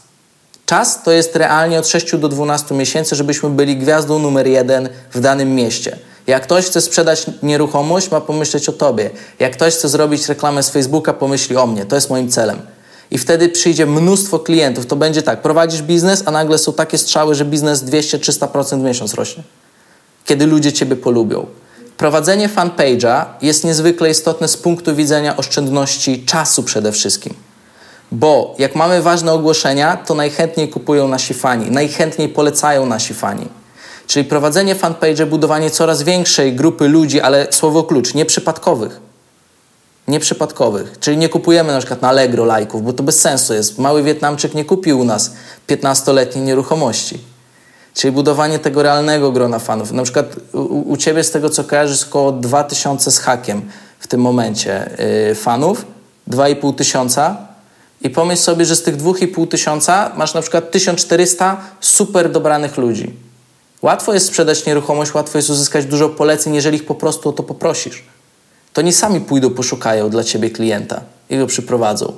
Czas 0.66 1.02
to 1.02 1.12
jest 1.12 1.36
realnie 1.36 1.78
od 1.78 1.88
6 1.88 2.16
do 2.16 2.28
12 2.28 2.74
miesięcy, 2.74 3.16
żebyśmy 3.16 3.50
byli 3.50 3.76
gwiazdą 3.76 4.18
numer 4.18 4.46
jeden 4.46 4.88
w 5.12 5.20
danym 5.20 5.54
mieście. 5.54 5.98
Jak 6.26 6.42
ktoś 6.42 6.66
chce 6.66 6.80
sprzedać 6.80 7.26
nieruchomość, 7.42 8.10
ma 8.10 8.20
pomyśleć 8.20 8.68
o 8.68 8.72
tobie. 8.72 9.10
Jak 9.38 9.52
ktoś 9.52 9.74
chce 9.74 9.88
zrobić 9.88 10.28
reklamę 10.28 10.62
z 10.62 10.70
Facebooka, 10.70 11.12
pomyśli 11.12 11.56
o 11.56 11.66
mnie. 11.66 11.84
To 11.84 11.94
jest 11.94 12.10
moim 12.10 12.30
celem. 12.30 12.58
I 13.10 13.18
wtedy 13.18 13.48
przyjdzie 13.48 13.86
mnóstwo 13.86 14.38
klientów. 14.38 14.86
To 14.86 14.96
będzie 14.96 15.22
tak, 15.22 15.42
prowadzisz 15.42 15.82
biznes, 15.82 16.22
a 16.26 16.30
nagle 16.30 16.58
są 16.58 16.72
takie 16.72 16.98
strzały, 16.98 17.34
że 17.34 17.44
biznes 17.44 17.84
200-300% 17.84 18.80
w 18.80 18.82
miesiąc 18.82 19.14
rośnie. 19.14 19.42
Kiedy 20.24 20.46
ludzie 20.46 20.72
ciebie 20.72 20.96
polubią. 20.96 21.46
Prowadzenie 21.96 22.48
fanpage'a 22.48 23.24
jest 23.42 23.64
niezwykle 23.64 24.10
istotne 24.10 24.48
z 24.48 24.56
punktu 24.56 24.96
widzenia 24.96 25.36
oszczędności 25.36 26.24
czasu 26.24 26.62
przede 26.62 26.92
wszystkim. 26.92 27.34
Bo 28.12 28.54
jak 28.58 28.74
mamy 28.74 29.02
ważne 29.02 29.32
ogłoszenia, 29.32 29.96
to 29.96 30.14
najchętniej 30.14 30.68
kupują 30.68 31.08
nasi 31.08 31.34
fani, 31.34 31.70
najchętniej 31.70 32.28
polecają 32.28 32.86
nasi 32.86 33.14
fani. 33.14 33.48
Czyli 34.06 34.24
prowadzenie 34.24 34.74
fanpage, 34.74 35.26
budowanie 35.26 35.70
coraz 35.70 36.02
większej 36.02 36.54
grupy 36.54 36.88
ludzi, 36.88 37.20
ale 37.20 37.46
słowo 37.50 37.84
klucz, 37.84 38.14
nieprzypadkowych. 38.14 39.00
Nieprzypadkowych. 40.08 40.96
Czyli 41.00 41.16
nie 41.16 41.28
kupujemy 41.28 41.72
na 41.72 41.78
przykład 41.78 42.02
na 42.02 42.08
Allegro 42.08 42.44
lajków, 42.44 42.84
bo 42.84 42.92
to 42.92 43.02
bez 43.02 43.20
sensu 43.20 43.54
jest. 43.54 43.78
Mały 43.78 44.02
Wietnamczyk 44.02 44.54
nie 44.54 44.64
kupił 44.64 45.00
u 45.00 45.04
nas 45.04 45.32
15-letniej 45.68 46.44
nieruchomości. 46.44 47.18
Czyli 47.94 48.12
budowanie 48.12 48.58
tego 48.58 48.82
realnego 48.82 49.32
grona 49.32 49.58
fanów. 49.58 49.92
Na 49.92 50.02
przykład 50.02 50.36
u, 50.52 50.92
u 50.92 50.96
Ciebie 50.96 51.24
z 51.24 51.30
tego 51.30 51.50
co 51.50 51.64
kojarzysz 51.64 52.04
około 52.04 52.32
2000 52.32 53.10
z 53.10 53.18
hakiem 53.18 53.62
w 53.98 54.06
tym 54.06 54.20
momencie 54.20 54.90
yy, 55.28 55.34
fanów, 55.34 55.84
2,5 56.30 56.74
tysiąca 56.74 57.36
i 58.00 58.10
pomyśl 58.10 58.42
sobie, 58.42 58.64
że 58.64 58.76
z 58.76 58.82
tych 58.82 58.96
2,5 58.96 59.48
tysiąca 59.48 60.12
masz 60.16 60.34
na 60.34 60.42
przykład 60.42 60.70
1400 60.70 61.56
super 61.80 62.30
dobranych 62.30 62.76
ludzi. 62.76 63.25
Łatwo 63.86 64.14
jest 64.14 64.26
sprzedać 64.26 64.66
nieruchomość, 64.66 65.14
łatwo 65.14 65.38
jest 65.38 65.50
uzyskać 65.50 65.84
dużo 65.84 66.08
poleceń, 66.08 66.54
jeżeli 66.54 66.76
ich 66.76 66.86
po 66.86 66.94
prostu 66.94 67.28
o 67.28 67.32
to 67.32 67.42
poprosisz. 67.42 68.04
To 68.72 68.82
nie 68.82 68.92
sami 68.92 69.20
pójdą, 69.20 69.50
poszukają 69.50 70.10
dla 70.10 70.24
ciebie 70.24 70.50
klienta 70.50 71.00
i 71.30 71.38
go 71.38 71.46
przyprowadzą. 71.46 72.12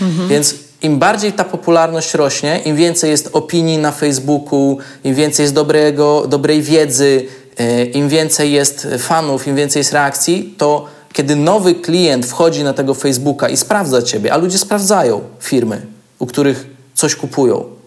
Mhm. 0.00 0.28
Więc 0.28 0.54
im 0.82 0.98
bardziej 0.98 1.32
ta 1.32 1.44
popularność 1.44 2.14
rośnie, 2.14 2.60
im 2.64 2.76
więcej 2.76 3.10
jest 3.10 3.30
opinii 3.32 3.78
na 3.78 3.92
Facebooku, 3.92 4.78
im 5.04 5.14
więcej 5.14 5.44
jest 5.44 5.54
dobrego, 5.54 6.26
dobrej 6.28 6.62
wiedzy, 6.62 7.26
e, 7.58 7.84
im 7.84 8.08
więcej 8.08 8.52
jest 8.52 8.88
fanów, 8.98 9.46
im 9.46 9.56
więcej 9.56 9.80
jest 9.80 9.92
reakcji, 9.92 10.54
to 10.58 10.86
kiedy 11.12 11.36
nowy 11.36 11.74
klient 11.74 12.26
wchodzi 12.26 12.64
na 12.64 12.72
tego 12.72 12.94
Facebooka 12.94 13.48
i 13.48 13.56
sprawdza 13.56 14.02
ciebie, 14.02 14.32
a 14.32 14.36
ludzie 14.36 14.58
sprawdzają 14.58 15.20
firmy, 15.40 15.86
u 16.18 16.26
których 16.26 16.66
coś 16.94 17.16
kupują, 17.16 17.79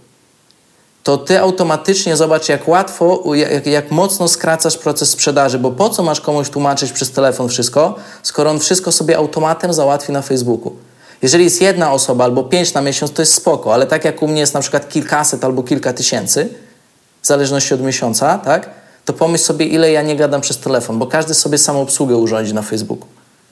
to 1.04 1.18
ty 1.18 1.40
automatycznie 1.40 2.16
zobacz, 2.16 2.50
jak 2.50 2.68
łatwo, 2.68 3.36
jak, 3.36 3.66
jak, 3.66 3.92
mocno 3.92 4.28
skracasz 4.28 4.78
proces 4.78 5.10
sprzedaży, 5.10 5.60
bo 5.60 5.72
po 5.72 5.90
co 5.90 6.04
masz 6.04 6.22
komuś 6.22 6.50
tłumaczyć 6.50 6.92
przez 6.92 7.12
telefon 7.12 7.50
wszystko, 7.50 7.96
skoro 8.24 8.50
on 8.50 8.60
wszystko 8.60 8.92
sobie 8.92 9.18
automatem 9.18 9.74
załatwi 9.74 10.12
na 10.12 10.22
Facebooku. 10.22 10.76
Jeżeli 11.22 11.44
jest 11.44 11.62
jedna 11.62 11.94
osoba 11.94 12.24
albo 12.24 12.44
pięć 12.44 12.74
na 12.74 12.82
miesiąc, 12.82 13.12
to 13.12 13.22
jest 13.22 13.34
spoko, 13.34 13.74
ale 13.74 13.86
tak 13.86 14.06
jak 14.06 14.22
u 14.22 14.28
mnie 14.28 14.40
jest 14.40 14.54
na 14.54 14.60
przykład 14.60 14.90
kilkaset 14.90 15.44
albo 15.44 15.64
kilka 15.64 15.94
tysięcy, 15.94 16.50
w 17.22 17.28
zależności 17.28 17.74
od 17.74 17.82
miesiąca, 17.82 18.38
tak? 18.38 18.70
To 19.06 19.14
pomyśl 19.14 19.44
sobie, 19.44 19.66
ile 19.66 19.92
ja 19.92 20.02
nie 20.02 20.16
gadam 20.16 20.42
przez 20.42 20.58
telefon, 20.58 21.00
bo 21.00 21.08
każdy 21.08 21.34
sobie 21.34 21.58
samoobsługę 21.58 22.16
urządzi 22.18 22.54
na 22.54 22.62
Facebooku. 22.62 23.08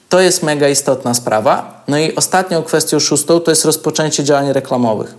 To 0.08 0.20
jest 0.20 0.42
mega 0.42 0.68
istotna 0.68 1.14
sprawa. 1.14 1.84
No 1.88 1.98
i 1.98 2.14
ostatnią 2.14 2.62
kwestią 2.62 3.00
szóstą 3.00 3.40
to 3.40 3.50
jest 3.50 3.64
rozpoczęcie 3.64 4.24
działań 4.24 4.52
reklamowych. 4.52 5.14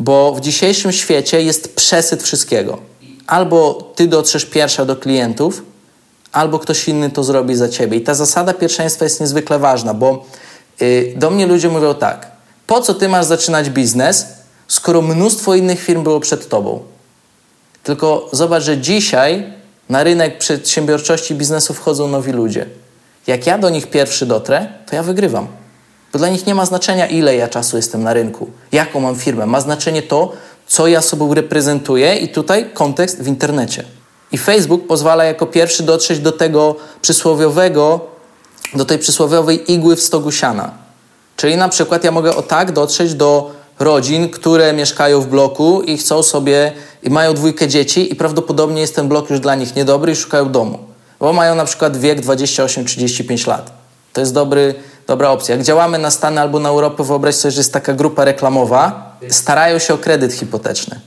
Bo 0.00 0.34
w 0.34 0.40
dzisiejszym 0.40 0.92
świecie 0.92 1.42
jest 1.42 1.76
przesyt 1.76 2.22
wszystkiego. 2.22 2.78
Albo 3.26 3.74
ty 3.94 4.08
dotrzesz 4.08 4.46
pierwsza 4.46 4.84
do 4.84 4.96
klientów, 4.96 5.62
albo 6.32 6.58
ktoś 6.58 6.88
inny 6.88 7.10
to 7.10 7.24
zrobi 7.24 7.56
za 7.56 7.68
ciebie. 7.68 7.96
I 7.96 8.00
ta 8.00 8.14
zasada 8.14 8.54
pierwszeństwa 8.54 9.04
jest 9.04 9.20
niezwykle 9.20 9.58
ważna, 9.58 9.94
bo 9.94 10.24
yy, 10.80 11.14
do 11.16 11.30
mnie 11.30 11.46
ludzie 11.46 11.68
mówią 11.68 11.94
tak: 11.94 12.30
po 12.66 12.80
co 12.80 12.94
ty 12.94 13.08
masz 13.08 13.26
zaczynać 13.26 13.70
biznes, 13.70 14.26
skoro 14.68 15.02
mnóstwo 15.02 15.54
innych 15.54 15.80
firm 15.80 16.02
było 16.02 16.20
przed 16.20 16.48
tobą? 16.48 16.82
Tylko 17.82 18.28
zobacz, 18.32 18.62
że 18.62 18.78
dzisiaj 18.78 19.52
na 19.88 20.04
rynek 20.04 20.38
przedsiębiorczości 20.38 21.34
biznesu 21.34 21.74
wchodzą 21.74 22.08
nowi 22.08 22.32
ludzie. 22.32 22.66
Jak 23.26 23.46
ja 23.46 23.58
do 23.58 23.70
nich 23.70 23.90
pierwszy 23.90 24.26
dotrę, 24.26 24.66
to 24.90 24.96
ja 24.96 25.02
wygrywam. 25.02 25.59
Bo 26.12 26.18
dla 26.18 26.28
nich 26.28 26.46
nie 26.46 26.54
ma 26.54 26.66
znaczenia, 26.66 27.06
ile 27.06 27.36
ja 27.36 27.48
czasu 27.48 27.76
jestem 27.76 28.02
na 28.02 28.12
rynku, 28.12 28.50
jaką 28.72 29.00
mam 29.00 29.16
firmę. 29.16 29.46
Ma 29.46 29.60
znaczenie 29.60 30.02
to, 30.02 30.32
co 30.66 30.86
ja 30.86 31.02
sobą 31.02 31.34
reprezentuję 31.34 32.16
i 32.16 32.28
tutaj 32.28 32.70
kontekst 32.74 33.22
w 33.22 33.26
internecie. 33.26 33.84
I 34.32 34.38
Facebook 34.38 34.86
pozwala 34.86 35.24
jako 35.24 35.46
pierwszy 35.46 35.82
dotrzeć 35.82 36.18
do 36.18 36.32
tego 36.32 36.76
przysłowiowego, 37.02 38.00
do 38.74 38.84
tej 38.84 38.98
przysłowiowej 38.98 39.72
igły 39.72 39.96
w 39.96 40.02
stogu 40.02 40.32
siana. 40.32 40.70
Czyli 41.36 41.56
na 41.56 41.68
przykład 41.68 42.04
ja 42.04 42.12
mogę 42.12 42.36
o 42.36 42.42
tak 42.42 42.72
dotrzeć 42.72 43.14
do 43.14 43.50
rodzin, 43.78 44.28
które 44.28 44.72
mieszkają 44.72 45.20
w 45.20 45.26
bloku 45.26 45.82
i 45.82 45.96
chcą 45.96 46.22
sobie, 46.22 46.72
i 47.02 47.10
mają 47.10 47.34
dwójkę 47.34 47.68
dzieci 47.68 48.12
i 48.12 48.16
prawdopodobnie 48.16 48.80
jest 48.80 48.96
ten 48.96 49.08
blok 49.08 49.30
już 49.30 49.40
dla 49.40 49.54
nich 49.54 49.76
niedobry 49.76 50.12
i 50.12 50.16
szukają 50.16 50.52
domu. 50.52 50.78
Bo 51.20 51.32
mają 51.32 51.54
na 51.54 51.64
przykład 51.64 51.96
wiek 51.96 52.20
28-35 52.20 53.48
lat. 53.48 53.72
To 54.12 54.20
jest 54.20 54.34
dobry, 54.34 54.74
dobra 55.10 55.30
opcja. 55.30 55.54
Jak 55.56 55.64
działamy 55.64 55.98
na 55.98 56.10
Stany 56.10 56.40
albo 56.40 56.58
na 56.60 56.68
Europę, 56.68 57.04
wyobraź 57.04 57.34
sobie, 57.34 57.52
że 57.52 57.60
jest 57.60 57.72
taka 57.72 57.94
grupa 57.94 58.24
reklamowa, 58.24 59.16
starają 59.28 59.78
się 59.78 59.94
o 59.94 59.98
kredyt 59.98 60.32
hipoteczny. 60.32 61.00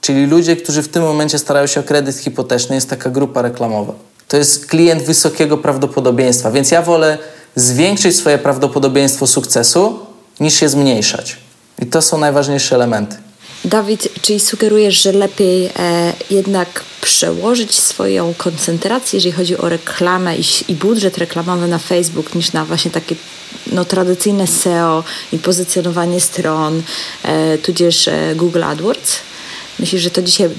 Czyli 0.00 0.26
ludzie, 0.26 0.56
którzy 0.56 0.82
w 0.82 0.88
tym 0.88 1.02
momencie 1.02 1.38
starają 1.38 1.66
się 1.66 1.80
o 1.80 1.82
kredyt 1.82 2.16
hipoteczny, 2.16 2.74
jest 2.74 2.90
taka 2.90 3.10
grupa 3.10 3.42
reklamowa. 3.42 3.92
To 4.28 4.36
jest 4.36 4.66
klient 4.66 5.02
wysokiego 5.02 5.58
prawdopodobieństwa, 5.58 6.50
więc 6.50 6.70
ja 6.70 6.82
wolę 6.82 7.18
zwiększyć 7.56 8.16
swoje 8.16 8.38
prawdopodobieństwo 8.38 9.26
sukcesu, 9.26 9.98
niż 10.40 10.62
je 10.62 10.68
zmniejszać. 10.68 11.36
I 11.78 11.86
to 11.86 12.02
są 12.02 12.18
najważniejsze 12.18 12.74
elementy. 12.74 13.16
Dawid, 13.64 14.08
czyli 14.22 14.40
sugerujesz, 14.40 15.02
że 15.02 15.12
lepiej 15.12 15.66
e, 15.78 16.12
jednak 16.30 16.84
przełożyć 17.00 17.74
swoją 17.74 18.34
koncentrację, 18.34 19.16
jeżeli 19.16 19.32
chodzi 19.32 19.58
o 19.58 19.68
reklamę 19.68 20.36
i, 20.36 20.42
i, 20.68 20.74
budżet 20.74 21.18
reklamowy 21.18 21.68
na 21.68 21.78
Facebook, 21.78 22.34
niż 22.34 22.52
na 22.52 22.64
właśnie 22.64 22.90
takie 22.90 23.14
no, 23.72 23.84
tradycyjne 23.84 24.46
SEO 24.46 25.04
i 25.32 25.38
pozycjonowanie 25.38 26.20
stron, 26.20 26.82
e, 27.22 27.58
tudzież 27.58 28.08
e, 28.08 28.34
Google 28.36 28.64
AdWords? 28.64 29.16
Myślisz, 29.78 30.02
że 30.02 30.10
to 30.10 30.22
dzisiaj 30.22 30.50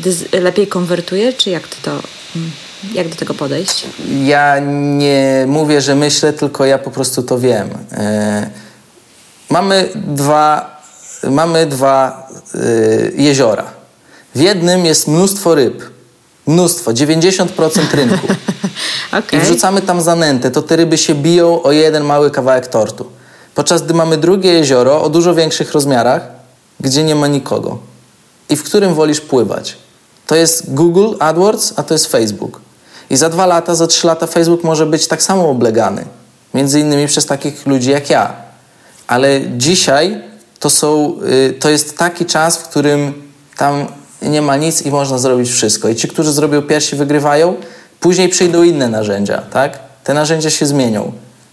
lepiej 0.42 0.68
konwertuje, 0.68 1.34
czy 1.34 1.50
jak 1.50 1.68
to, 1.68 1.76
to 1.84 1.92
mm, 2.36 2.52
jak 2.94 3.10
do 3.10 3.16
tego 3.16 3.34
podejść? 3.34 3.86
Ja 4.24 4.60
nie 4.98 5.46
mówię, 5.48 5.82
że 5.82 5.96
myślę, 5.96 6.34
tylko 6.34 6.66
ja 6.66 6.78
po 6.78 6.92
prostu 6.92 7.24
to 7.24 7.40
wiem. 7.40 7.70
E, 7.92 8.50
mamy 9.50 9.90
dwa 9.96 10.81
mamy 11.30 11.66
dwa 11.66 12.28
y, 12.56 13.14
jeziora. 13.16 13.66
W 14.36 14.40
jednym 14.40 14.86
jest 14.86 15.08
mnóstwo 15.08 15.56
ryb. 15.56 15.84
Mnóstwo, 16.48 16.92
90% 16.92 17.48
rynku. 17.94 18.28
okay. 19.08 19.40
I 19.40 19.44
wrzucamy 19.44 19.82
tam 19.82 20.02
zanętę, 20.02 20.52
to 20.52 20.62
te 20.62 20.76
ryby 20.76 20.98
się 20.98 21.16
biją 21.16 21.64
o 21.64 21.72
jeden 21.72 22.04
mały 22.04 22.32
kawałek 22.32 22.68
tortu. 22.68 23.06
Podczas 23.56 23.82
gdy 23.82 23.94
mamy 23.94 24.18
drugie 24.18 24.54
jezioro 24.54 25.04
o 25.04 25.10
dużo 25.10 25.36
większych 25.36 25.72
rozmiarach, 25.72 26.28
gdzie 26.80 27.04
nie 27.04 27.16
ma 27.16 27.28
nikogo. 27.28 27.78
I 28.50 28.56
w 28.56 28.64
którym 28.64 28.94
wolisz 28.94 29.22
pływać? 29.22 29.78
To 30.28 30.36
jest 30.36 30.74
Google 30.74 31.16
AdWords, 31.20 31.74
a 31.76 31.84
to 31.84 31.94
jest 31.94 32.08
Facebook. 32.08 32.62
I 33.10 33.16
za 33.16 33.30
dwa 33.30 33.46
lata, 33.46 33.76
za 33.76 33.88
trzy 33.88 34.08
lata 34.08 34.28
Facebook 34.28 34.64
może 34.64 34.86
być 34.86 35.08
tak 35.08 35.24
samo 35.24 35.50
oblegany. 35.50 36.06
Między 36.54 36.80
innymi 36.80 37.08
przez 37.08 37.26
takich 37.26 37.66
ludzi 37.68 37.92
jak 37.92 38.10
ja. 38.10 38.34
Ale 39.08 39.42
dzisiaj 39.58 40.22
to, 40.62 40.70
są, 40.70 41.16
y, 41.50 41.54
to 41.54 41.70
jest 41.70 41.98
taki 41.98 42.26
czas, 42.26 42.58
w 42.58 42.64
którym 42.64 43.14
tam 43.58 43.88
nie 44.22 44.42
ma 44.42 44.56
nic 44.56 44.82
i 44.82 44.92
można 44.92 45.18
zrobić 45.18 45.52
wszystko. 45.52 45.90
I 45.90 45.96
ci, 45.96 46.08
którzy 46.08 46.32
zrobią 46.32 46.62
pierwsi, 46.62 46.96
wygrywają, 46.96 47.56
później 48.00 48.30
przyjdą 48.30 48.64
inne 48.64 48.90
narzędzia, 48.90 49.42
tak? 49.54 49.80
Te 50.04 50.14
narzędzia 50.14 50.50
się 50.50 50.66
zmienią. 50.66 51.12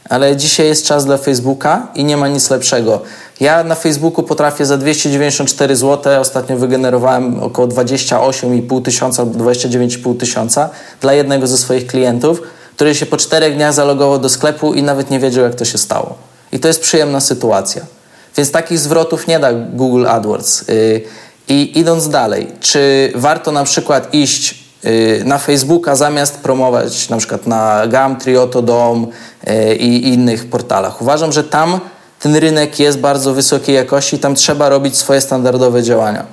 Ale 0.08 0.36
dzisiaj 0.36 0.66
jest 0.66 0.86
czas 0.86 1.04
dla 1.04 1.16
Facebooka 1.16 1.86
i 1.94 2.04
nie 2.04 2.16
ma 2.16 2.28
nic 2.28 2.50
lepszego. 2.50 3.00
Ja 3.40 3.64
na 3.64 3.74
Facebooku 3.74 4.22
potrafię 4.22 4.66
za 4.66 4.76
294 4.76 5.76
zł, 5.76 6.20
ostatnio 6.20 6.56
wygenerowałem 6.56 7.42
około 7.42 7.68
28,5 7.68 8.82
tysiąca 8.82 9.22
albo 9.22 9.44
29,5 9.44 10.16
tysiąca 10.16 10.70
dla 11.00 11.12
jednego 11.12 11.46
ze 11.46 11.58
swoich 11.58 11.86
klientów, 11.86 12.42
który 12.76 12.94
się 12.94 13.06
po 13.06 13.16
czterech 13.16 13.54
dniach 13.54 13.74
zalogował 13.74 14.18
do 14.18 14.28
sklepu 14.28 14.74
i 14.74 14.82
nawet 14.82 15.10
nie 15.10 15.20
wiedział, 15.20 15.44
jak 15.44 15.54
to 15.54 15.64
się 15.64 15.78
stało. 15.78 16.14
I 16.52 16.60
to 16.60 16.68
jest 16.68 16.80
przyjemna 16.80 17.20
sytuacja. 17.20 17.97
Więc 18.38 18.50
takich 18.50 18.78
zwrotów 18.78 19.26
nie 19.26 19.38
da 19.38 19.52
Google 19.52 20.06
AdWords. 20.06 20.68
Y, 20.68 21.02
I 21.48 21.78
idąc 21.78 22.08
dalej, 22.08 22.46
czy 22.60 23.12
warto 23.14 23.52
na 23.52 23.64
przykład 23.64 24.14
iść 24.14 24.64
y, 24.84 25.22
na 25.24 25.38
Facebooka 25.38 25.96
zamiast 25.96 26.38
promować 26.38 27.08
na 27.08 27.16
przykład 27.16 27.46
na 27.46 27.82
Gumtree, 27.86 28.36
Otodom 28.36 29.06
y, 29.48 29.74
i 29.74 30.08
innych 30.08 30.50
portalach? 30.50 31.02
Uważam, 31.02 31.32
że 31.32 31.44
tam 31.44 31.80
ten 32.20 32.36
rynek 32.36 32.80
jest 32.80 32.98
bardzo 32.98 33.34
wysokiej 33.34 33.74
jakości, 33.74 34.18
tam 34.18 34.34
trzeba 34.34 34.68
robić 34.68 34.96
swoje 34.96 35.20
standardowe 35.20 35.82
działania 35.82 36.26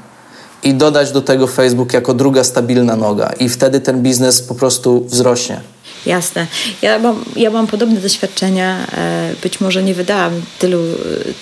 i 0.64 0.74
dodać 0.74 1.12
do 1.12 1.22
tego 1.22 1.47
Facebook 1.47 1.93
jako 1.93 2.14
druga 2.14 2.43
stabilna 2.43 2.95
noga 2.95 3.30
i 3.39 3.49
wtedy 3.49 3.80
ten 3.80 4.01
biznes 4.01 4.41
po 4.41 4.56
prostu 4.56 5.06
wzrośnie. 5.06 5.74
Jasne. 6.06 6.47
Ja 6.82 6.99
mam, 6.99 7.26
ja 7.36 7.49
mam 7.49 7.68
podobne 7.68 7.99
doświadczenia. 7.99 8.88
E, 8.93 9.34
być 9.43 9.62
może 9.62 9.84
nie 9.84 9.93
wydałam 9.93 10.41
tylu, 10.60 10.80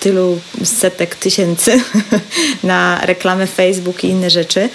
tylu 0.00 0.40
setek 0.64 1.14
tysięcy 1.14 1.80
na 2.62 3.00
reklamę 3.02 3.46
Facebook 3.46 4.04
i 4.04 4.08
inne 4.08 4.30
rzeczy, 4.30 4.68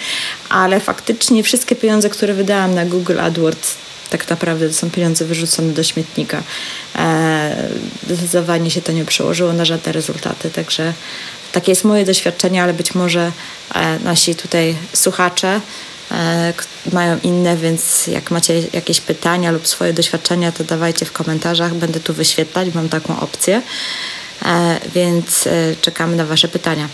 ale 0.48 0.80
faktycznie 0.80 1.42
wszystkie 1.42 1.76
pieniądze, 1.76 2.10
które 2.10 2.34
wydałam 2.34 2.74
na 2.74 2.84
Google 2.84 3.20
AdWords, 3.20 3.74
tak 4.10 4.30
naprawdę 4.30 4.68
to 4.68 4.74
są 4.74 4.90
pieniądze 4.90 5.24
wyrzucone 5.24 5.72
do 5.72 5.82
śmietnika. 5.82 6.42
E, 6.96 7.68
zdecydowanie 8.06 8.70
się 8.70 8.82
to 8.82 8.92
nie 8.92 9.04
przełożyło 9.04 9.52
na 9.52 9.64
żadne 9.64 9.92
rezultaty, 9.92 10.50
także 10.50 10.92
takie 11.52 11.72
jest 11.72 11.84
moje 11.84 12.04
doświadczenie, 12.04 12.62
ale 12.62 12.74
być 12.74 12.94
może 12.94 13.32
e, 13.74 13.98
nasi 13.98 14.34
tutaj 14.34 14.76
słuchacze 14.92 15.60
mają 16.92 17.18
inne, 17.22 17.56
więc 17.56 18.06
jak 18.06 18.30
macie 18.30 18.62
jakieś 18.72 19.00
pytania 19.00 19.50
lub 19.50 19.68
swoje 19.68 19.92
doświadczenia, 19.92 20.52
to 20.52 20.64
dawajcie 20.64 21.06
w 21.06 21.12
komentarzach, 21.12 21.74
będę 21.74 22.00
tu 22.00 22.14
wyświetlać, 22.14 22.74
mam 22.74 22.88
taką 22.88 23.20
opcję, 23.20 23.62
więc 24.94 25.48
czekamy 25.80 26.16
na 26.16 26.24
Wasze 26.24 26.48
pytania. 26.48 26.88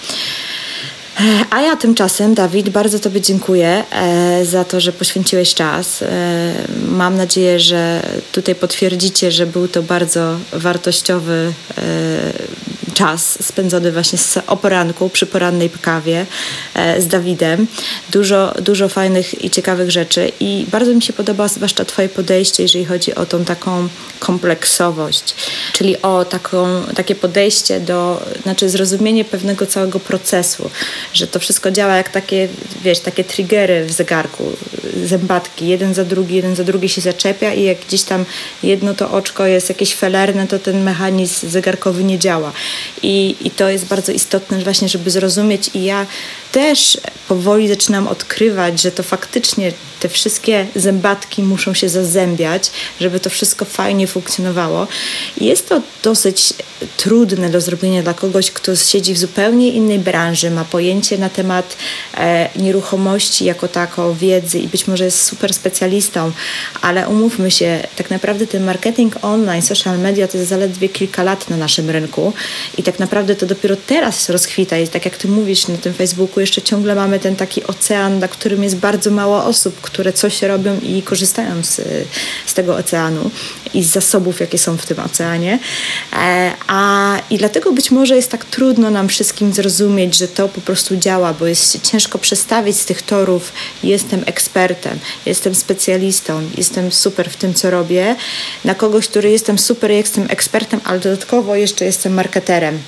A 1.51 1.61
ja 1.61 1.77
tymczasem, 1.77 2.35
Dawid, 2.35 2.69
bardzo 2.69 2.99
Tobie 2.99 3.21
dziękuję 3.21 3.85
e, 3.91 4.45
za 4.45 4.64
to, 4.64 4.81
że 4.81 4.93
poświęciłeś 4.93 5.55
czas. 5.55 6.03
E, 6.03 6.07
mam 6.89 7.17
nadzieję, 7.17 7.61
że 7.61 8.03
tutaj 8.33 8.55
potwierdzicie, 8.55 9.33
że 9.33 9.47
był 9.47 9.69
to 9.69 9.83
bardzo 9.83 10.37
wartościowy 10.53 11.53
e, 11.79 11.83
czas 12.95 13.45
spędzony 13.45 13.93
właśnie 13.93 14.19
o 14.47 14.57
poranku, 14.57 15.09
przy 15.09 15.27
porannej 15.27 15.71
kawie 15.83 16.27
z 16.99 17.07
Dawidem. 17.07 17.67
Dużo, 18.11 18.55
dużo 18.62 18.89
fajnych 18.89 19.45
i 19.45 19.51
ciekawych 19.51 19.91
rzeczy 19.91 20.33
i 20.41 20.67
bardzo 20.71 20.95
mi 20.95 21.03
się 21.03 21.12
podoba 21.12 21.49
zwłaszcza 21.49 21.85
Twoje 21.85 22.09
podejście, 22.09 22.62
jeżeli 22.62 22.85
chodzi 22.85 23.14
o 23.14 23.27
tą 23.27 23.45
taką 23.45 23.89
kompleksowość, 24.19 25.35
czyli 25.73 26.03
o 26.03 26.25
taką, 26.25 26.83
takie 26.95 27.14
podejście 27.14 27.81
do, 27.81 28.23
znaczy 28.43 28.69
zrozumienie 28.69 29.25
pewnego 29.25 29.67
całego 29.67 30.01
procesu 30.01 30.71
że 31.15 31.27
to 31.27 31.39
wszystko 31.39 31.71
działa 31.71 31.97
jak 31.97 32.09
takie, 32.09 32.49
wiesz, 32.85 33.01
takie 33.01 33.25
triggery 33.25 33.85
w 33.85 33.93
zegarku, 33.93 34.45
zębatki, 35.05 35.69
jeden 35.69 35.95
za 35.95 36.05
drugi, 36.05 36.37
jeden 36.37 36.57
za 36.57 36.65
drugi 36.65 36.89
się 36.89 37.01
zaczepia 37.01 37.55
i 37.55 37.63
jak 37.63 37.79
gdzieś 37.81 38.03
tam 38.03 38.25
jedno 38.63 38.95
to 38.95 39.11
oczko 39.11 39.47
jest 39.47 39.69
jakieś 39.69 39.95
felerne, 39.95 40.47
to 40.47 40.59
ten 40.59 40.83
mechanizm 40.83 41.49
zegarkowy 41.49 42.05
nie 42.05 42.19
działa. 42.19 42.53
I, 43.03 43.37
i 43.41 43.51
to 43.51 43.69
jest 43.69 43.87
bardzo 43.87 44.13
istotne 44.13 44.59
właśnie, 44.59 44.89
żeby 44.89 45.11
zrozumieć 45.11 45.71
i 45.75 45.85
ja 45.85 46.07
też 46.57 46.99
powoli 47.29 47.69
zaczynam 47.69 48.09
odkrywać, 48.09 48.83
że 48.83 48.91
to 48.93 49.03
faktycznie 49.03 49.73
te 50.01 50.09
wszystkie 50.09 50.67
zębatki 50.77 51.43
muszą 51.43 51.75
się 51.75 51.89
zazębiać, 51.89 52.71
żeby 53.01 53.21
to 53.21 53.31
wszystko 53.31 53.65
fajnie 53.65 54.07
funkcjonowało. 54.07 54.87
Jest 55.41 55.69
to 55.69 55.83
dosyć 56.03 56.55
trudne 56.97 57.51
do 57.51 57.61
zrobienia 57.61 58.03
dla 58.03 58.15
kogoś, 58.15 58.51
kto 58.51 58.77
siedzi 58.77 59.15
w 59.15 59.19
zupełnie 59.19 59.69
innej 59.69 59.99
branży, 59.99 60.51
ma 60.51 60.65
pojęcie 60.65 61.19
na 61.19 61.29
temat 61.29 61.77
e, 62.17 62.49
nieruchomości 62.57 63.45
jako 63.45 63.69
tako, 63.69 64.15
wiedzy 64.15 64.59
i 64.59 64.69
być 64.69 64.87
może 64.87 65.05
jest 65.05 65.23
super 65.23 65.55
specjalistą, 65.55 66.33
ale 66.83 67.09
umówmy 67.09 67.51
się, 67.51 67.89
tak 67.97 68.11
naprawdę 68.11 68.47
ten 68.47 68.65
marketing 68.65 69.17
online, 69.23 69.63
social 69.63 69.99
media 69.99 70.29
to 70.29 70.39
jest 70.39 70.51
zaledwie 70.51 70.89
kilka 70.89 71.23
lat 71.23 71.51
na 71.51 71.57
naszym 71.57 71.91
rynku 71.91 72.33
i 72.79 72.83
tak 72.83 72.99
naprawdę 72.99 73.37
to 73.37 73.47
dopiero 73.47 73.77
teraz 73.87 74.29
rozkwita 74.29 74.79
i 74.79 74.89
tak 74.89 75.05
jak 75.05 75.17
ty 75.17 75.29
mówisz 75.29 75.69
na 75.69 75.77
tym 75.77 75.95
Facebooku, 75.95 76.46
jeszcze 76.47 76.63
ciągle 76.63 76.95
mamy 76.95 77.19
ten 77.19 77.37
taki 77.37 77.65
ocean, 77.65 78.19
na 78.19 78.29
którym 78.29 78.63
jest 78.63 78.77
bardzo 78.77 79.11
mało 79.11 79.45
osób, 79.45 79.81
które 79.81 80.13
coś 80.13 80.43
robią 80.43 80.81
i 80.81 81.03
korzystają 81.03 81.65
z, 81.65 81.81
z 82.47 82.55
tego 82.55 82.77
oceanu 82.77 83.31
i 83.75 83.85
z 83.85 83.91
zasobów, 83.91 84.41
jakie 84.41 84.59
są 84.59 84.77
w 84.77 84.87
tym 84.87 85.01
oceanie. 85.01 85.59
E, 86.12 86.53
a 86.67 87.17
i 87.31 87.39
dlatego 87.39 87.73
być 87.73 87.91
może 87.91 88.17
jest 88.17 88.31
tak 88.31 88.45
trudno 88.45 88.91
nam 88.91 89.09
wszystkim 89.09 89.53
zrozumieć, 89.53 90.17
że 90.17 90.29
to 90.29 90.49
po 90.49 90.61
prostu 90.61 90.97
działa, 90.97 91.35
bo 91.35 91.47
jest 91.47 91.83
ciężko 91.83 92.19
przestawić 92.19 92.77
z 92.77 92.85
tych 92.85 93.03
torów. 93.03 93.53
Jestem 93.83 94.23
ekspertem, 94.27 94.99
jestem 95.27 95.55
specjalistą, 95.55 96.43
jestem 96.57 96.93
super 96.93 97.31
w 97.31 97.37
tym, 97.37 97.55
co 97.55 97.71
robię, 97.71 98.17
na 98.64 98.75
kogoś, 98.75 99.09
który 99.09 99.31
jestem 99.31 99.59
super, 99.59 99.91
jestem 99.91 100.27
ekspertem, 100.29 100.81
ale 100.85 101.01
dodatkowo 101.01 101.57
jeszcze 101.57 101.85
jestem 101.85 102.14
marketerem. 102.14 102.79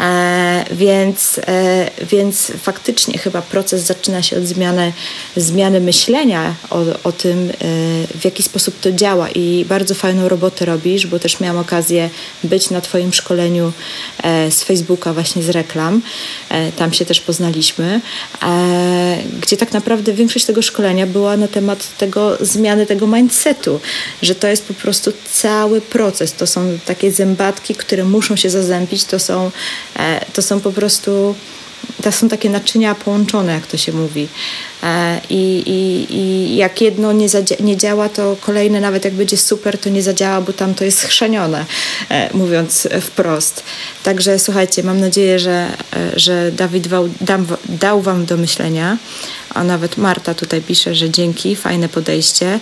E, 0.00 0.64
więc, 0.70 1.40
e, 1.46 1.90
więc 2.02 2.52
faktycznie 2.62 3.18
chyba 3.18 3.42
proces 3.42 3.82
zaczyna 3.82 4.22
się 4.22 4.36
od 4.36 4.44
zmiany, 4.44 4.92
zmiany 5.36 5.80
myślenia 5.80 6.54
o, 6.70 6.84
o 7.04 7.12
tym, 7.12 7.50
e, 7.50 7.54
w 8.18 8.24
jaki 8.24 8.42
sposób 8.42 8.80
to 8.80 8.92
działa 8.92 9.30
i 9.30 9.64
bardzo 9.68 9.94
fajną 10.00 10.28
robotę 10.28 10.64
robisz, 10.64 11.06
bo 11.06 11.18
też 11.18 11.40
miałam 11.40 11.58
okazję 11.58 12.10
być 12.44 12.70
na 12.70 12.80
Twoim 12.80 13.12
szkoleniu 13.12 13.72
e, 14.22 14.50
z 14.50 14.62
Facebooka, 14.62 15.12
właśnie 15.12 15.42
z 15.42 15.48
reklam. 15.48 16.02
E, 16.48 16.72
tam 16.72 16.92
się 16.92 17.04
też 17.04 17.20
poznaliśmy, 17.20 18.00
e, 18.42 19.18
gdzie 19.40 19.56
tak 19.56 19.72
naprawdę 19.72 20.12
większość 20.12 20.44
tego 20.44 20.62
szkolenia 20.62 21.06
była 21.06 21.36
na 21.36 21.48
temat 21.48 21.96
tego 21.98 22.36
zmiany 22.40 22.86
tego 22.86 23.06
mindsetu, 23.06 23.80
że 24.22 24.34
to 24.34 24.48
jest 24.48 24.64
po 24.64 24.74
prostu 24.74 25.12
cały 25.32 25.80
proces. 25.80 26.32
To 26.32 26.46
są 26.46 26.78
takie 26.84 27.12
zębatki, 27.12 27.74
które 27.74 28.04
muszą 28.04 28.36
się 28.36 28.50
zazębić, 28.50 29.04
to 29.04 29.18
są, 29.18 29.50
to 30.32 30.42
są 30.42 30.60
po 30.60 30.72
prostu 30.72 31.34
to 32.02 32.12
są 32.12 32.28
takie 32.28 32.50
naczynia 32.50 32.94
połączone, 32.94 33.52
jak 33.52 33.66
to 33.66 33.76
się 33.76 33.92
mówi. 33.92 34.28
E, 34.82 35.20
I, 35.30 35.62
i, 35.66 36.14
i 36.16 36.56
jak 36.56 36.80
jedno 36.80 37.12
nie, 37.12 37.26
nie 37.60 37.76
działa, 37.76 38.08
to 38.08 38.36
kolejne, 38.40 38.80
nawet 38.80 39.04
jak 39.04 39.14
będzie 39.14 39.36
super, 39.36 39.78
to 39.78 39.88
nie 39.88 40.02
zadziała, 40.02 40.40
bo 40.40 40.52
tam 40.52 40.74
to 40.74 40.84
jest 40.84 40.98
schrzenione, 40.98 41.64
e, 42.08 42.36
mówiąc 42.36 42.88
wprost. 43.00 43.62
Także 44.02 44.38
słuchajcie, 44.38 44.82
mam 44.82 45.00
nadzieję, 45.00 45.38
że, 45.38 45.66
e, 45.96 46.20
że 46.20 46.52
Dawid 46.52 46.88
dał, 46.88 47.08
dał 47.68 48.02
Wam 48.02 48.26
do 48.26 48.36
myślenia, 48.36 48.98
a 49.54 49.64
nawet 49.64 49.96
Marta 49.96 50.34
tutaj 50.34 50.60
pisze, 50.60 50.94
że 50.94 51.10
dzięki, 51.10 51.56
fajne 51.56 51.88
podejście. 51.88 52.60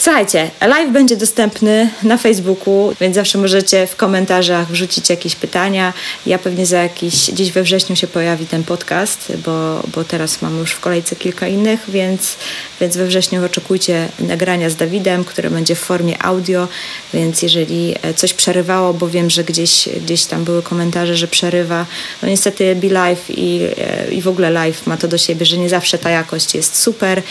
Słuchajcie, 0.00 0.50
live 0.60 0.92
będzie 0.92 1.16
dostępny 1.16 1.90
na 2.02 2.16
Facebooku, 2.16 2.92
więc 3.00 3.14
zawsze 3.14 3.38
możecie 3.38 3.86
w 3.86 3.96
komentarzach 3.96 4.70
wrzucić 4.70 5.10
jakieś 5.10 5.36
pytania. 5.36 5.92
Ja 6.26 6.38
pewnie 6.38 6.66
za 6.66 6.82
jakiś, 6.82 7.30
gdzieś 7.30 7.52
we 7.52 7.62
wrześniu 7.62 7.96
się 7.96 8.06
pojawi 8.06 8.46
ten 8.46 8.64
podcast, 8.64 9.32
bo, 9.46 9.82
bo 9.94 10.04
teraz 10.04 10.42
mam 10.42 10.58
już 10.58 10.72
w 10.72 10.80
kolejce 10.80 11.16
kilka 11.16 11.48
innych, 11.48 11.80
więc, 11.88 12.36
więc 12.80 12.96
we 12.96 13.06
wrześniu 13.06 13.44
oczekujcie 13.44 14.08
nagrania 14.20 14.70
z 14.70 14.76
Dawidem, 14.76 15.24
które 15.24 15.50
będzie 15.50 15.74
w 15.74 15.78
formie 15.78 16.22
audio, 16.22 16.68
więc 17.14 17.42
jeżeli 17.42 17.94
e, 18.02 18.14
coś 18.14 18.34
przerywało, 18.34 18.94
bo 18.94 19.08
wiem, 19.08 19.30
że 19.30 19.44
gdzieś, 19.44 19.88
gdzieś 19.88 20.24
tam 20.24 20.44
były 20.44 20.62
komentarze, 20.62 21.16
że 21.16 21.28
przerywa, 21.28 21.86
no 22.22 22.28
niestety 22.28 22.76
Be 22.76 22.88
Live 22.88 23.24
i, 23.28 23.60
e, 23.78 24.12
i 24.12 24.22
w 24.22 24.28
ogóle 24.28 24.50
live 24.50 24.86
ma 24.86 24.96
to 24.96 25.08
do 25.08 25.18
siebie, 25.18 25.46
że 25.46 25.58
nie 25.58 25.68
zawsze 25.68 25.98
ta 25.98 26.10
jakość 26.10 26.54
jest 26.54 26.82
super, 26.82 27.22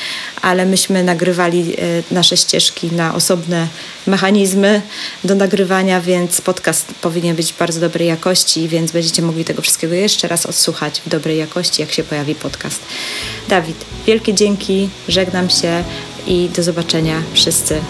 ale 0.42 0.66
myśmy 0.66 1.04
nagrywali 1.04 1.76
e, 1.78 2.04
nasze 2.12 2.38
ścieżki 2.38 2.57
ścieżki 2.60 2.92
na 2.92 3.16
osobne 3.16 3.68
mechanizmy 4.08 4.82
do 5.24 5.36
nagrywania, 5.36 6.02
więc 6.02 6.42
podcast 6.42 6.94
powinien 7.02 7.36
być 7.36 7.54
bardzo 7.54 7.80
dobrej 7.80 8.08
jakości, 8.08 8.68
więc 8.68 8.92
będziecie 8.92 9.22
mogli 9.22 9.46
tego 9.46 9.62
wszystkiego 9.62 9.94
jeszcze 9.94 10.28
raz 10.28 10.46
odsłuchać 10.46 11.02
w 11.06 11.10
dobrej 11.10 11.38
jakości, 11.38 11.82
jak 11.82 11.92
się 11.92 12.04
pojawi 12.04 12.36
podcast. 12.36 12.82
Dawid, 13.50 13.86
wielkie 14.08 14.34
dzięki, 14.34 14.90
żegnam 15.08 15.50
się 15.50 15.84
i 16.28 16.50
do 16.56 16.64
zobaczenia 16.64 17.22
wszyscy, 17.34 17.82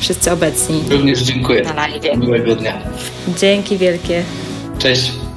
wszyscy 0.00 0.32
obecni. 0.32 0.84
Również 0.90 1.20
dziękuję. 1.20 1.62
Na 1.62 1.74
live. 1.74 2.18
Miłego 2.18 2.56
dnia. 2.56 2.82
Dzięki 3.38 3.78
wielkie. 3.78 4.24
Cześć. 4.78 5.27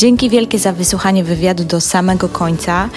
Dzięki 0.00 0.30
wielkie 0.30 0.58
za 0.58 0.72
wysłuchanie 0.72 1.24
wywiadu 1.24 1.64
do 1.64 1.80
samego 1.80 2.28
końca. 2.28 2.88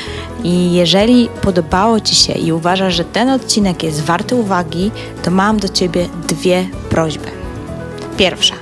I 0.44 0.74
jeżeli 0.74 1.30
podobało 1.42 2.00
Ci 2.00 2.16
się 2.16 2.34
i 2.34 2.52
uważasz, 2.52 2.96
że 2.96 3.04
ten 3.04 3.30
odcinek 3.30 3.84
jest 3.84 4.02
warty 4.02 4.36
uwagi, 4.36 4.92
to 5.24 5.32
mam 5.32 5.60
do 5.60 5.70
Ciebie 5.70 6.10
dwie 6.28 6.66
prośby. 6.90 7.28
Pierwsza. 8.18 8.56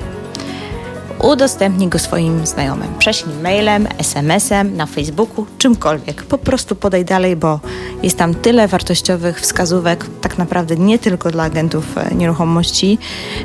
Udostępnij 1.23 1.87
go 1.87 1.99
swoim 1.99 2.47
znajomym. 2.47 2.87
Prześlij 2.99 3.35
mailem, 3.43 3.87
SMS-em, 3.97 4.77
na 4.77 4.85
Facebooku, 4.85 5.45
czymkolwiek. 5.57 6.23
Po 6.23 6.37
prostu 6.37 6.75
podaj 6.75 7.05
dalej, 7.05 7.35
bo 7.35 7.59
jest 8.03 8.17
tam 8.17 8.33
tyle 8.35 8.67
wartościowych 8.67 9.41
wskazówek, 9.41 10.05
tak 10.21 10.37
naprawdę 10.37 10.75
nie 10.75 10.99
tylko 10.99 11.31
dla 11.31 11.43
agentów 11.43 11.97
e, 11.97 12.15
nieruchomości, 12.15 12.97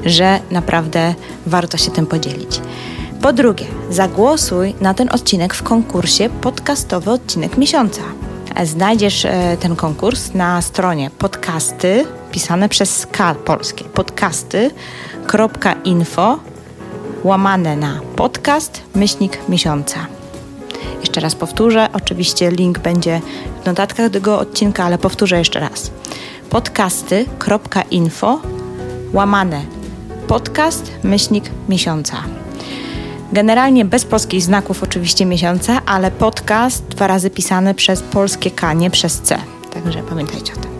że 0.04 0.40
naprawdę 0.50 1.14
warto 1.46 1.76
się 1.76 1.90
tym 1.90 2.06
podzielić. 2.06 2.60
Po 3.22 3.32
drugie, 3.32 3.66
zagłosuj 3.90 4.74
na 4.80 4.94
ten 4.94 5.08
odcinek 5.12 5.54
w 5.54 5.62
konkursie 5.62 6.30
Podcastowy 6.40 7.10
Odcinek 7.10 7.58
Miesiąca. 7.58 8.02
Znajdziesz 8.64 9.24
e, 9.24 9.56
ten 9.60 9.76
konkurs 9.76 10.34
na 10.34 10.62
stronie 10.62 11.10
podcasty, 11.18 12.04
pisane 12.32 12.68
przez 12.68 13.06
K 13.12 13.34
polskie, 13.34 13.84
podcasty.info 13.84 16.38
łamane 17.24 17.76
na 17.76 18.00
podcast 18.16 18.82
myślnik 18.94 19.38
miesiąca. 19.48 20.06
Jeszcze 21.00 21.20
raz 21.20 21.34
powtórzę, 21.34 21.88
oczywiście 21.92 22.50
link 22.50 22.78
będzie 22.78 23.20
w 23.62 23.66
notatkach 23.66 24.10
tego 24.10 24.38
odcinka, 24.38 24.84
ale 24.84 24.98
powtórzę 24.98 25.38
jeszcze 25.38 25.60
raz 25.60 25.90
podcasty.info 26.50 28.40
łamane 29.12 29.62
podcast 30.26 30.92
myślnik 31.02 31.50
miesiąca. 31.68 32.45
Generalnie 33.32 33.84
bez 33.84 34.04
polskich 34.04 34.42
znaków 34.42 34.82
oczywiście 34.82 35.26
miesiąca, 35.26 35.80
ale 35.86 36.10
podcast 36.10 36.84
dwa 36.84 37.06
razy 37.06 37.30
pisany 37.30 37.74
przez 37.74 38.02
polskie 38.02 38.50
K, 38.50 38.72
nie 38.72 38.90
przez 38.90 39.20
C. 39.20 39.38
Także 39.74 40.02
pamiętajcie 40.02 40.52
o 40.52 40.56
tym. 40.56 40.76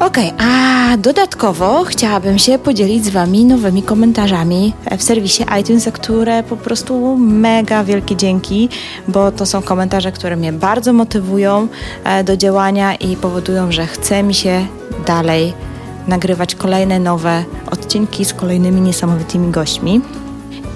Okej, 0.00 0.32
okay, 0.32 0.48
a 0.48 0.96
dodatkowo 0.96 1.84
chciałabym 1.84 2.38
się 2.38 2.58
podzielić 2.58 3.04
z 3.04 3.08
Wami 3.08 3.44
nowymi 3.44 3.82
komentarzami 3.82 4.72
w 4.98 5.02
serwisie 5.02 5.44
iTunes, 5.60 5.82
za 5.82 5.90
które 5.90 6.42
po 6.42 6.56
prostu 6.56 7.16
mega 7.16 7.84
wielkie 7.84 8.16
dzięki, 8.16 8.68
bo 9.08 9.32
to 9.32 9.46
są 9.46 9.62
komentarze, 9.62 10.12
które 10.12 10.36
mnie 10.36 10.52
bardzo 10.52 10.92
motywują 10.92 11.68
e, 12.04 12.24
do 12.24 12.36
działania 12.36 12.94
i 12.94 13.16
powodują, 13.16 13.72
że 13.72 13.86
chce 13.86 14.22
mi 14.22 14.34
się 14.34 14.66
dalej 15.06 15.52
nagrywać 16.08 16.54
kolejne 16.54 16.98
nowe 16.98 17.44
odcinki 17.70 18.24
z 18.24 18.34
kolejnymi 18.34 18.80
niesamowitymi 18.80 19.50
gośćmi. 19.50 20.00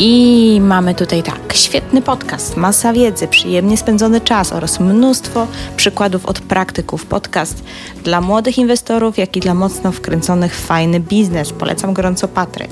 I 0.04 0.60
mamy 0.60 0.94
tutaj 0.94 1.22
tak, 1.22 1.52
świetny 1.54 2.02
podcast, 2.02 2.56
masa 2.56 2.92
wiedzy, 2.92 3.28
przyjemnie 3.28 3.76
spędzony 3.76 4.20
czas 4.20 4.52
oraz 4.52 4.80
mnóstwo 4.80 5.46
przykładów 5.76 6.26
od 6.26 6.40
praktyków. 6.40 7.06
Podcast 7.06 7.64
dla 8.04 8.20
młodych 8.20 8.58
inwestorów, 8.58 9.18
jak 9.18 9.36
i 9.36 9.40
dla 9.40 9.54
mocno 9.54 9.92
wkręconych 9.92 10.56
w 10.56 10.66
fajny 10.66 11.00
biznes. 11.00 11.52
Polecam 11.52 11.94
gorąco 11.94 12.28
Patryk. 12.28 12.70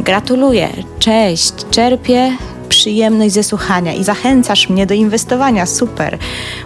Gratuluję, 0.00 0.68
cześć, 0.98 1.52
czerpię 1.70 2.36
przyjemność 2.70 3.34
ze 3.34 3.42
słuchania 3.42 3.92
i 3.92 4.04
zachęcasz 4.04 4.68
mnie 4.68 4.86
do 4.86 4.94
inwestowania. 4.94 5.66
Super, 5.66 6.18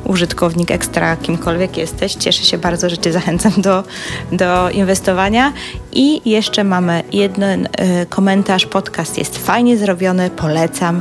użytkownik 0.05 0.71
ekstra, 0.71 1.17
kimkolwiek 1.17 1.77
jesteś. 1.77 2.15
Cieszę 2.15 2.45
się 2.45 2.59
bardzo, 2.59 2.91
że 2.91 2.99
Cię 2.99 3.13
zachęcam 3.13 3.53
do, 3.57 3.85
do 4.33 4.71
inwestowania. 4.71 5.53
I 5.93 6.31
jeszcze 6.31 6.65
mamy 6.65 7.03
jeden 7.13 7.67
y, 7.67 7.69
komentarz. 8.09 8.67
Podcast 8.67 9.19
jest 9.19 9.39
fajnie 9.39 9.79
zrobiony, 9.79 10.31
polecam. 10.31 11.01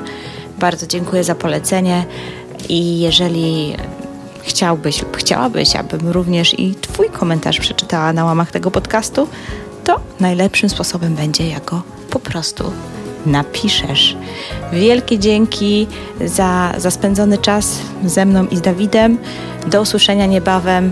Bardzo 0.60 0.88
dziękuję 0.88 1.24
za 1.24 1.36
polecenie. 1.36 2.06
I 2.70 3.00
jeżeli 3.00 3.76
chciałbyś 4.42 5.02
lub 5.02 5.18
chciałabyś, 5.18 5.76
abym 5.76 6.10
również 6.10 6.60
i 6.60 6.76
Twój 6.76 7.10
komentarz 7.10 7.60
przeczytała 7.60 8.14
na 8.14 8.26
łamach 8.26 8.52
tego 8.52 8.72
podcastu, 8.72 9.28
to 9.84 10.00
najlepszym 10.20 10.70
sposobem 10.70 11.16
będzie 11.16 11.48
jako 11.48 11.82
po 12.10 12.20
prostu 12.20 12.72
napiszesz. 13.26 14.18
Wielkie 14.74 15.20
dzięki 15.20 15.88
za, 16.26 16.74
za 16.78 16.92
spędzony 16.92 17.38
czas 17.38 17.80
ze 18.06 18.26
mną 18.26 18.46
i 18.46 18.58
z 18.58 18.62
Dawidem. 18.62 19.18
Do 19.68 19.82
usłyszenia 19.82 20.26
niebawem. 20.26 20.92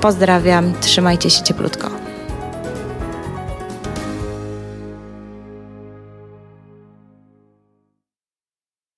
Pozdrawiam, 0.00 0.72
trzymajcie 0.80 1.30
się 1.30 1.42
cieplutko. 1.42 1.99